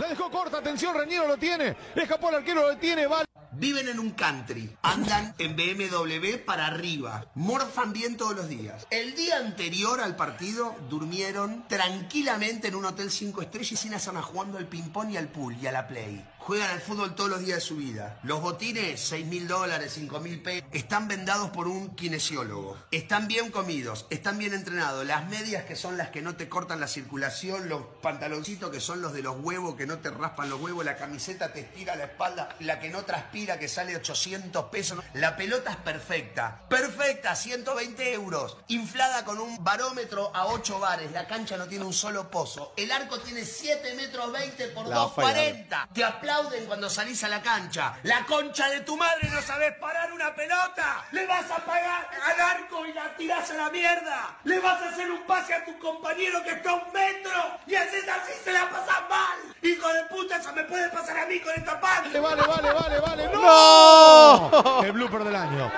[0.00, 1.76] La dejó corta, atención, Reñero lo tiene.
[1.96, 3.25] Escapó el arquero, lo tiene, va.
[3.58, 8.86] Viven en un country, andan en BMW para arriba, morfan bien todos los días.
[8.90, 13.98] El día anterior al partido durmieron tranquilamente en un hotel 5 estrellas y sin a
[13.98, 16.22] jugando al ping-pong y al pool y a la play.
[16.46, 18.20] Juegan al fútbol todos los días de su vida.
[18.22, 22.78] Los botines, 6 mil dólares, 5 mil pesos, están vendados por un kinesiólogo.
[22.92, 25.04] Están bien comidos, están bien entrenados.
[25.04, 29.02] Las medias que son las que no te cortan la circulación, los pantaloncitos que son
[29.02, 32.04] los de los huevos que no te raspan los huevos, la camiseta te estira la
[32.04, 35.02] espalda, la que no transpira que sale 800 pesos.
[35.14, 38.58] La pelota es perfecta, perfecta, 120 euros.
[38.68, 41.10] Inflada con un barómetro a 8 bares.
[41.10, 42.72] La cancha no tiene un solo pozo.
[42.76, 45.88] El arco tiene 7 metros 20 por La ha 2,40.
[45.92, 46.04] Te
[46.36, 47.98] aplauden cuando salís a la cancha.
[48.02, 51.04] La concha de tu madre no sabes parar una pelota.
[51.12, 54.38] Le vas a pagar al arco y la tirás a la mierda.
[54.44, 57.32] Le vas a hacer un pase a tu compañero que está a un metro.
[57.66, 59.54] Y haces así se la pasas mal.
[59.62, 62.18] Hijo de puta, eso me puede pasar a mí con esta parte.
[62.20, 63.28] Vale, vale, vale, vale.
[63.32, 64.50] ¡No!
[64.50, 64.82] ¡No!
[64.84, 65.72] El blooper del año.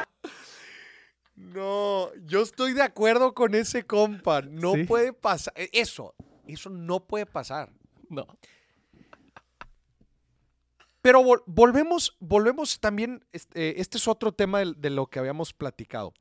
[1.37, 4.43] No, yo estoy de acuerdo con ese compa.
[4.43, 4.85] No Sí.
[4.85, 5.53] puede pasar.
[5.57, 6.15] eh, Eso,
[6.47, 7.71] eso no puede pasar.
[8.11, 8.27] No.
[11.03, 16.12] Pero vol- volvemos, volvemos también, este, este es otro tema de, lo que habíamos platicado.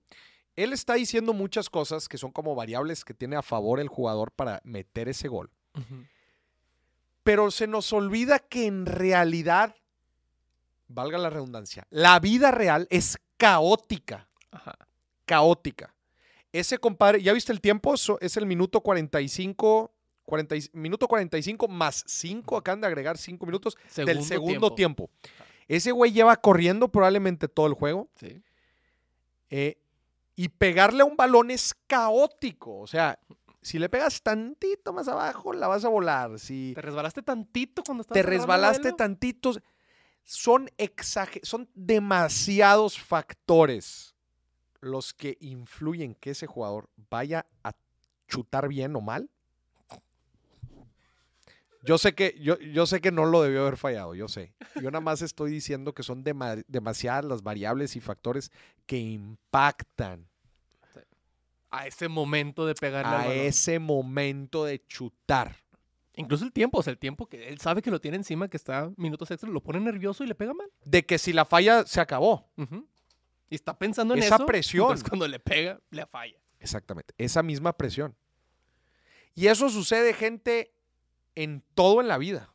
[0.55, 4.31] Él está diciendo muchas cosas que son como variables que tiene a favor el jugador
[4.31, 5.51] para meter ese gol.
[7.23, 9.75] Pero se nos olvida que en realidad,
[10.87, 14.29] valga la redundancia, la vida real es caótica.
[14.51, 14.75] Ajá.
[15.25, 15.93] Caótica.
[16.53, 17.97] Ese compadre, ¿ya viste el tiempo?
[17.97, 19.91] So- es el minuto 45,
[20.27, 25.07] 40 y- minuto 45 más 5, acaban de agregar 5 minutos del Segundo tiempo.
[25.07, 25.33] tiempo.
[25.67, 28.09] Ese güey lleva corriendo probablemente todo el juego.
[28.19, 28.41] Sí.
[29.49, 29.77] eh,
[30.35, 32.79] y pegarle a un balón es caótico.
[32.79, 33.17] O sea,
[33.61, 36.37] si le pegas tantito más abajo, la vas a volar.
[36.37, 38.97] Si Te resbalaste tantito cuando estabas te resbalaste vuelo?
[38.97, 39.59] tantitos,
[40.23, 44.13] son exager son demasiados factores
[44.81, 47.71] los que influyen que ese jugador vaya a
[48.27, 49.29] chutar bien o mal.
[51.87, 54.53] Yo sé que, yo, yo sé que no lo debió haber fallado, yo sé.
[54.75, 58.51] Yo nada más estoy diciendo que son dema- demasiadas las variables y factores
[58.85, 60.27] que impactan
[61.69, 65.55] A ese momento de pegarle al a ese momento de chutar.
[66.15, 68.57] Incluso el tiempo, o sea, el tiempo que él sabe que lo tiene encima, que
[68.57, 70.67] está minutos extra, lo pone nervioso y le pega mal.
[70.83, 72.49] De que si la falla se acabó.
[73.49, 74.45] Y está pensando en Esa eso.
[74.45, 74.83] presión.
[74.85, 76.37] Entonces cuando le pega, le falla.
[76.59, 78.15] Exactamente, esa misma presión.
[79.35, 80.73] Y eso sucede, gente,
[81.43, 82.51] en todo en la vida.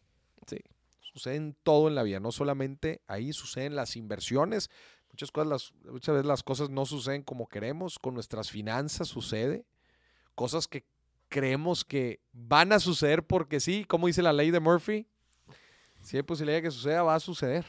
[0.46, 0.58] Sí.
[1.00, 4.70] Sucede en todo en la vida, no solamente ahí, suceden las inversiones.
[5.10, 9.64] Muchas, cosas, las- muchas veces las cosas no suceden como queremos, con nuestras finanzas sucede.
[10.34, 10.84] Cosas que
[11.28, 15.06] creemos que van a suceder porque sí, como dice la ley de Murphy,
[16.02, 17.64] si hay posibilidad de que suceda, va a suceder.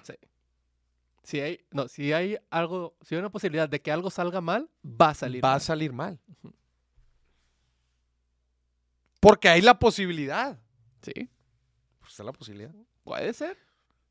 [1.23, 4.69] Si hay, no, si hay algo, si hay una posibilidad de que algo salga mal,
[4.84, 5.61] va a salir va a mal.
[5.61, 6.19] salir mal.
[9.19, 10.60] Porque hay la posibilidad.
[11.03, 11.30] Sí,
[11.99, 12.73] Pues está la posibilidad.
[13.03, 13.57] puede ser.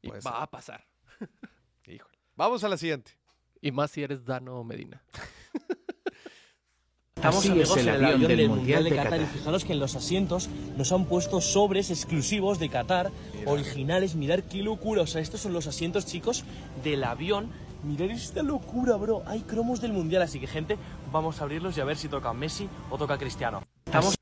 [0.02, 0.42] Y Puede va ser.
[0.42, 0.86] a pasar.
[1.86, 2.18] Híjole.
[2.36, 3.12] Vamos a la siguiente.
[3.60, 5.02] Y más si eres Dano Medina.
[7.14, 9.20] Estamos Así amigos es el en el avión avión del del Mundial de de Qatar
[9.20, 13.12] y fijaros que en los asientos nos han puesto sobres exclusivos de Qatar,
[13.46, 16.44] originales, mirar qué locura, o sea, estos son los asientos chicos
[16.82, 17.52] del avión,
[17.84, 20.76] mirad esta locura, bro, hay cromos del Mundial, así que gente,
[21.12, 23.62] vamos a abrirlos y a ver si toca Messi o toca Cristiano.
[23.84, 24.16] Estamos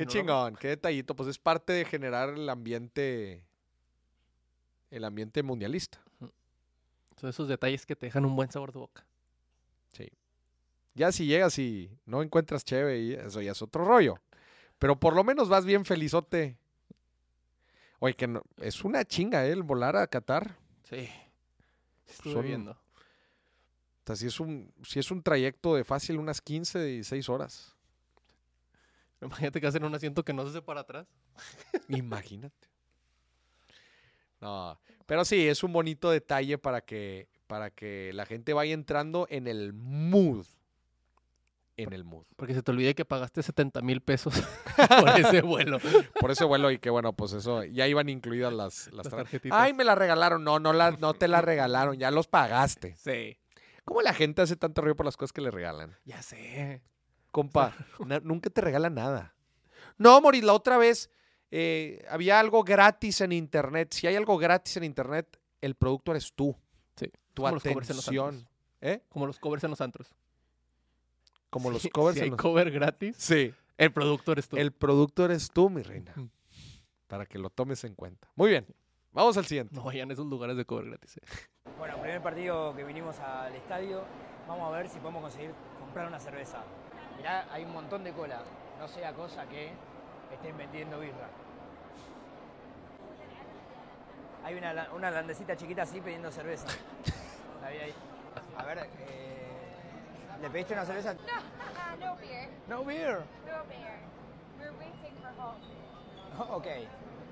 [0.00, 1.14] Qué no- chingón, qué detallito.
[1.14, 3.44] Pues es parte de generar el ambiente.
[4.90, 6.02] El ambiente mundialista.
[7.20, 9.04] Son esos detalles que te dejan un buen sabor de boca.
[9.92, 10.08] Sí.
[10.94, 14.18] Ya si llegas y no encuentras cheve, y eso ya es otro rollo.
[14.78, 16.56] Pero por lo menos vas bien felizote.
[17.98, 19.52] Oye, que no, es una chinga, ¿eh?
[19.52, 20.56] El volar a Qatar.
[20.84, 21.08] Sí.
[22.08, 22.70] Estuve Son- viendo.
[22.72, 27.76] O sea, si es un, si es un trayecto de fácil unas 15, 16 horas.
[29.20, 31.06] Imagínate que hacen un asiento que no se hace para atrás.
[31.88, 32.68] Imagínate.
[34.40, 39.26] No, pero sí, es un bonito detalle para que, para que la gente vaya entrando
[39.28, 40.46] en el mood.
[41.76, 42.24] En el mood.
[42.36, 44.34] Porque se te olvide que pagaste 70 mil pesos
[45.00, 45.78] por ese vuelo.
[46.18, 49.18] Por ese vuelo y que bueno, pues eso, ya iban incluidas las, las, Las tar-
[49.24, 49.58] tarjetitas.
[49.58, 50.42] Ay, me la regalaron.
[50.44, 52.96] No, no, la, no te la regalaron, ya los pagaste.
[52.96, 53.36] Sí.
[53.84, 55.96] ¿Cómo la gente hace tanto ruido por las cosas que le regalan?
[56.04, 56.82] Ya sé.
[57.30, 57.74] Compa,
[58.22, 59.34] nunca te regala nada.
[59.98, 61.10] No, Moris, la otra vez
[61.50, 63.92] eh, había algo gratis en internet.
[63.92, 66.56] Si hay algo gratis en internet, el producto eres tú.
[66.96, 67.10] Sí.
[67.34, 68.28] Tu Como los covers en los atención.
[68.34, 68.50] antros.
[68.80, 69.02] ¿Eh?
[69.08, 70.14] Como los covers en los antros.
[71.50, 72.14] Como los covers.
[72.14, 73.52] Si en hay los- cover gratis, Sí.
[73.78, 74.56] el producto eres tú.
[74.56, 76.14] El producto eres tú, mi reina.
[77.06, 78.28] Para que lo tomes en cuenta.
[78.36, 78.66] Muy bien.
[79.12, 79.74] Vamos al siguiente.
[79.74, 81.16] No vayan a esos lugares de cover gratis.
[81.16, 81.20] eh.
[81.78, 84.04] Bueno, primer partido que vinimos al estadio,
[84.46, 85.50] vamos a ver si podemos conseguir
[85.80, 86.62] comprar una cerveza.
[87.20, 88.40] Mirá, hay un montón de cola.
[88.78, 89.70] No sea cosa que
[90.32, 91.28] estén vendiendo birra.
[94.42, 96.66] Hay una, una landecita chiquita así pidiendo cerveza.
[97.60, 97.94] La vi ahí.
[98.56, 101.12] A ver, eh, ¿le pediste una cerveza?
[101.12, 102.48] Uh, no beer.
[102.66, 103.22] No beer.
[103.44, 103.98] No beer.
[104.58, 106.56] We're waiting for hot.
[106.56, 106.66] Ok.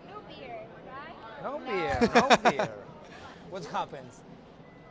[0.07, 1.43] No beer, right?
[1.43, 1.99] No beer.
[2.15, 2.71] No beer.
[3.51, 4.21] What happens?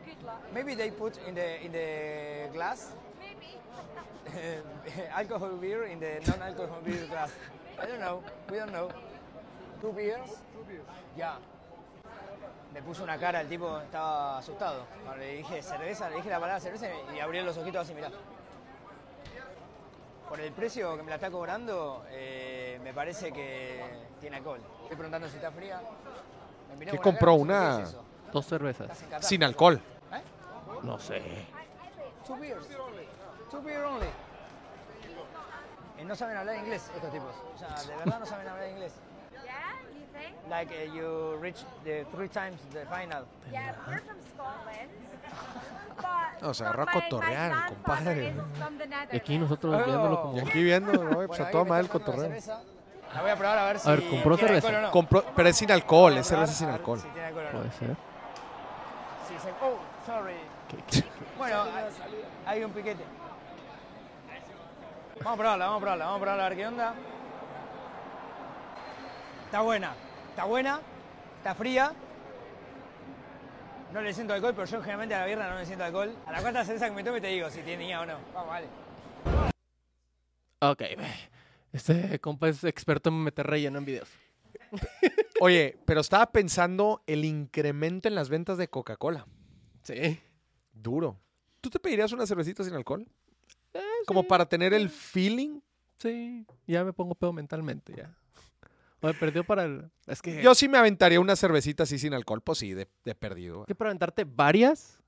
[0.04, 0.42] Good luck.
[0.52, 2.96] Maybe they put in the in the glass.
[5.14, 7.32] alcohol beer in the non-alcohol beer glass.
[7.80, 8.22] I don't know.
[8.50, 8.88] We don't know.
[9.80, 10.26] Two beers.
[10.52, 10.84] Two beers.
[11.16, 11.38] Ya.
[12.72, 14.84] Me puso una cara, el tipo estaba asustado.
[15.04, 18.10] Cuando le dije cerveza, le dije la palabra cerveza y abrió los ojitos así, mirá.
[20.28, 23.82] Por el precio que me la está cobrando, eh, me parece que
[24.20, 24.60] tiene alcohol.
[24.82, 25.80] Estoy preguntando si está fría.
[26.90, 27.34] ¿Qué compró?
[27.34, 27.96] Una- qué es.
[28.32, 29.04] Dos cervezas.
[29.20, 29.80] Sin alcohol.
[30.12, 30.20] ¿Eh?
[30.82, 31.22] No sé.
[32.26, 32.68] Two beers.
[33.50, 34.08] Two beer only.
[36.00, 37.34] Y no saben hablar inglés estos tipos.
[37.54, 38.92] O sea, de verdad no saben hablar inglés.
[39.44, 40.36] Yeah, you think?
[40.48, 43.24] Like uh, you reach the three times the final.
[43.50, 44.90] Yeah, we're from Scotland.
[45.98, 48.34] But, No, se but agarró a my- compadre.
[49.12, 49.84] Y aquí nosotros Oh.
[49.84, 50.36] viéndolo como...
[50.36, 51.10] Y aquí viendo, ¿no?
[51.26, 52.30] Pues Bueno, a me madre el cotorreo.
[53.14, 54.68] La voy a probar a ver si A ver, ¿compró cerveza?
[54.68, 54.90] alcohol o no.
[54.92, 57.00] Compró- pero es sin alcohol, a es cerveza sin a alcohol.
[57.00, 57.58] Si tiene alcohol o no.
[57.58, 57.96] Puede ser.
[59.26, 60.36] Sí, se- oh, sorry.
[61.36, 61.64] Bueno,
[62.46, 63.02] hay un piquete.
[65.24, 66.94] Vamos a probarla, vamos a probarla, vamos a probarla a ver qué onda.
[69.44, 69.94] Está buena,
[70.30, 70.80] está buena,
[71.38, 71.92] está fría.
[73.92, 76.14] No le siento alcohol, pero yo generalmente a la birra no le siento alcohol.
[76.26, 78.18] A la cuarta cerveza que me tome te digo si tenía o no.
[78.34, 78.66] Vamos, vale.
[80.60, 80.82] Ok.
[81.72, 84.08] Este compa es experto en meter relleno en videos.
[85.40, 89.26] Oye, pero estaba pensando el incremento en las ventas de Coca-Cola.
[89.82, 90.20] Sí.
[90.72, 91.18] Duro.
[91.60, 93.06] ¿Tú te pedirías una cervecita sin alcohol?
[94.06, 95.60] Como para tener el feeling.
[95.98, 96.46] Sí.
[96.66, 98.14] Ya me pongo pedo mentalmente, ya.
[99.00, 99.90] Oye, perdió para el...
[100.06, 100.42] Es que...
[100.42, 103.64] Yo sí me aventaría una cervecita así sin alcohol, pues sí, de, de perdido.
[103.64, 105.00] que para aventarte varias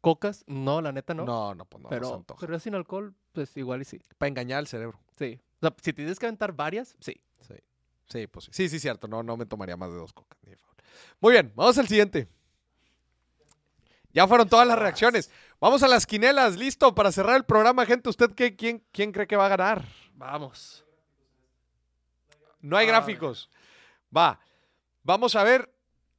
[0.00, 1.24] cocas, no, la neta no.
[1.24, 2.40] No, no, pues no, no se pero, antoja.
[2.46, 4.00] pero sin alcohol, pues igual y sí.
[4.16, 4.98] Para engañar al cerebro.
[5.18, 5.40] Sí.
[5.56, 7.20] O sea, si tienes que aventar varias, sí.
[7.46, 7.54] Sí,
[8.08, 8.50] sí, pues sí.
[8.54, 9.08] Sí, sí, cierto.
[9.08, 10.38] No, no me tomaría más de dos cocas.
[11.20, 12.28] Muy bien, vamos al siguiente.
[14.18, 15.30] Ya fueron todas las reacciones.
[15.60, 16.56] Vamos a las quinelas.
[16.56, 18.08] Listo para cerrar el programa, gente.
[18.08, 19.84] ¿Usted qué, quién, quién cree que va a ganar?
[20.16, 20.84] Vamos.
[22.60, 23.48] No hay A gráficos.
[24.14, 24.40] Va.
[25.04, 25.72] Vamos a ver.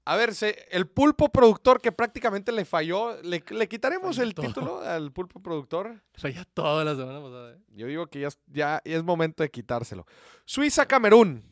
[0.06, 3.22] A ver, se- el pulpo productor que prácticamente le falló.
[3.22, 4.48] ¿Le, le quitaremos el todo.
[4.48, 6.02] título al pulpo productor?
[6.14, 7.52] Falla toda la semana pasada.
[7.52, 7.60] ¿eh?
[7.76, 10.08] Yo digo que ya, es- ya es momento de quitárselo.
[10.46, 11.44] Suiza-Camerún.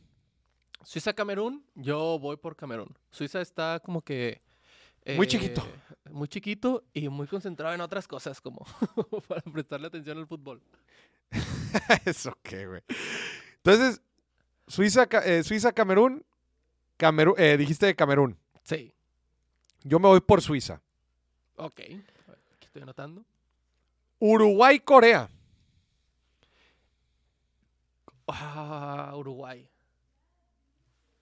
[0.85, 2.97] Suiza-Camerún, yo voy por Camerún.
[3.11, 4.41] Suiza está como que...
[5.15, 5.65] Muy eh, chiquito.
[6.11, 8.65] Muy chiquito y muy concentrado en otras cosas, como
[9.27, 10.61] para prestarle atención al fútbol.
[12.05, 12.81] ¿Eso qué, güey?
[13.57, 14.01] Entonces,
[14.67, 16.25] Suiza, eh, Suiza-Camerún.
[16.97, 18.37] Camerún, eh, dijiste de Camerún.
[18.63, 18.93] Sí.
[19.83, 20.81] Yo me voy por Suiza.
[21.55, 21.79] Ok.
[21.79, 23.23] Aquí estoy anotando.
[24.19, 25.29] Uruguay-Corea.
[28.27, 29.69] Ah, Uruguay.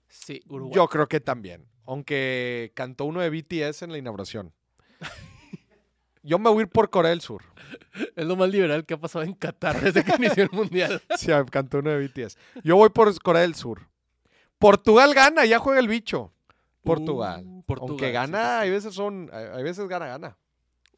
[0.08, 0.74] Sí, Uruguay.
[0.74, 1.68] Yo creo que también.
[1.84, 4.52] Aunque cantó uno de BTS en la inauguración.
[6.22, 7.42] Yo me voy a ir por Corea del Sur.
[8.16, 11.00] Es lo más liberal que ha pasado en Qatar desde que inició el mundial.
[11.16, 12.36] Sí, cantó uno de BTS.
[12.64, 13.88] Yo voy por Corea del Sur.
[14.58, 16.32] Portugal gana, ya juega el bicho.
[16.82, 17.44] Portugal.
[17.46, 20.36] Uh, Portugal, Aunque gana, sí, hay veces son, hay veces gana, gana.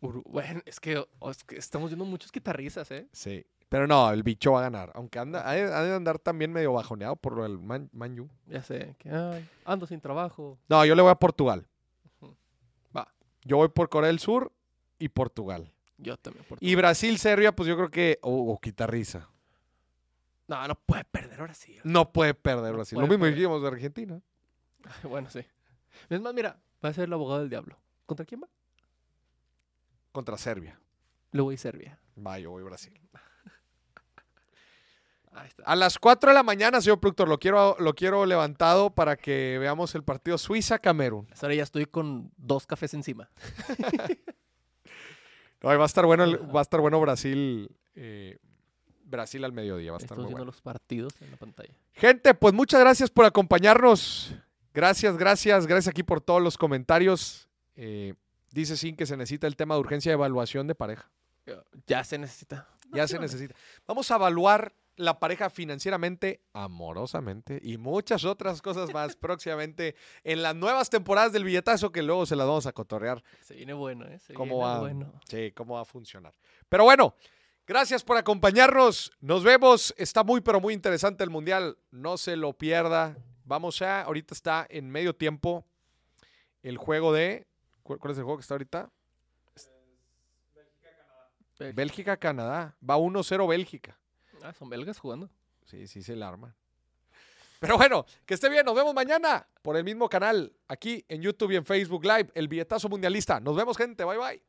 [0.01, 3.09] Uru- Bueno, es que, es que estamos viendo muchos guitarristas, ¿eh?
[3.13, 3.45] Sí.
[3.69, 4.93] Pero no, el bicho va a ganar.
[4.95, 8.29] Aunque anda, ha de, andar también medio bajoneado por del Man, Man U.
[8.47, 8.95] Ya sé.
[8.99, 10.59] Que, ay, ando sin trabajo.
[10.69, 11.67] No, yo le voy a Portugal.
[13.49, 14.53] Yo voy por Corea del Sur
[14.99, 15.73] y Portugal.
[15.97, 16.45] Yo también.
[16.45, 18.19] Por Y Brasil, Serbia, pues yo creo que.
[18.21, 19.31] O oh, Quitarriza.
[20.49, 21.79] No, no puede perder sí.
[21.83, 22.99] No puede perder Brasil.
[23.01, 24.21] Lo mismo dijimos de Argentina.
[25.03, 25.41] Bueno, sí.
[26.09, 27.79] Es más, mira, va a ser el abogado del diablo.
[28.05, 28.49] ¿Contra quién va?
[30.13, 30.79] Contra Serbia.
[31.33, 31.99] Le voy Serbia.
[32.25, 33.01] Va, yo voy Brasil.
[35.41, 35.63] Ahí está.
[35.65, 39.57] A las 4 de la mañana, señor productor, lo quiero, lo quiero levantado para que
[39.61, 41.29] veamos el partido Suiza-Camerún.
[41.41, 43.29] Ahora ya estoy con dos cafés encima.
[45.61, 47.69] No, va a estar bueno, el- va a estar bueno Brasil.
[47.97, 48.39] eh,
[49.03, 50.53] Brasil al mediodía, va a estar Estamos muy viendo bueno.
[50.53, 51.73] los partidos en la pantalla.
[51.95, 54.35] Gente, pues muchas gracias por acompañarnos.
[54.75, 57.49] Gracias, gracias, gracias aquí por todos los comentarios.
[57.75, 58.15] Eh,
[58.53, 61.11] dice Sin que se necesita el tema de urgencia de evaluación de pareja.
[61.87, 62.69] Ya se necesita.
[62.93, 63.55] Ya se necesita.
[63.87, 69.95] Vamos a evaluar la pareja financieramente, amorosamente y muchas otras cosas más próximamente
[70.25, 73.73] en las nuevas temporadas del billetazo que luego se las vamos a cotorrear Se viene
[73.73, 74.19] bueno, ¿eh?
[74.19, 75.13] Se cómo viene va, bueno.
[75.29, 76.35] sí, cómo va a funcionar.
[76.69, 77.15] Pero bueno,
[77.67, 79.13] gracias por acompañarnos.
[79.21, 79.95] Nos vemos.
[79.97, 81.79] Está muy, pero muy interesante el Mundial.
[81.91, 83.17] No se lo pierda.
[83.45, 85.65] Vamos a, ahorita está en medio tiempo
[86.63, 87.47] el juego de,
[87.83, 88.91] ¿cuál es el juego que está ahorita?
[91.75, 92.77] Bélgica-Canadá.
[92.89, 93.99] Va 1-0 Bélgica.
[94.43, 95.31] Ah, son belgas jugando.
[95.67, 96.55] Sí, sí se la arman.
[97.61, 98.65] Pero bueno, que esté bien.
[98.65, 102.49] Nos vemos mañana por el mismo canal, aquí en YouTube y en Facebook Live, el
[102.49, 103.41] billetazo mundialista.
[103.41, 104.05] Nos vemos, gente.
[104.05, 104.49] Bye, bye.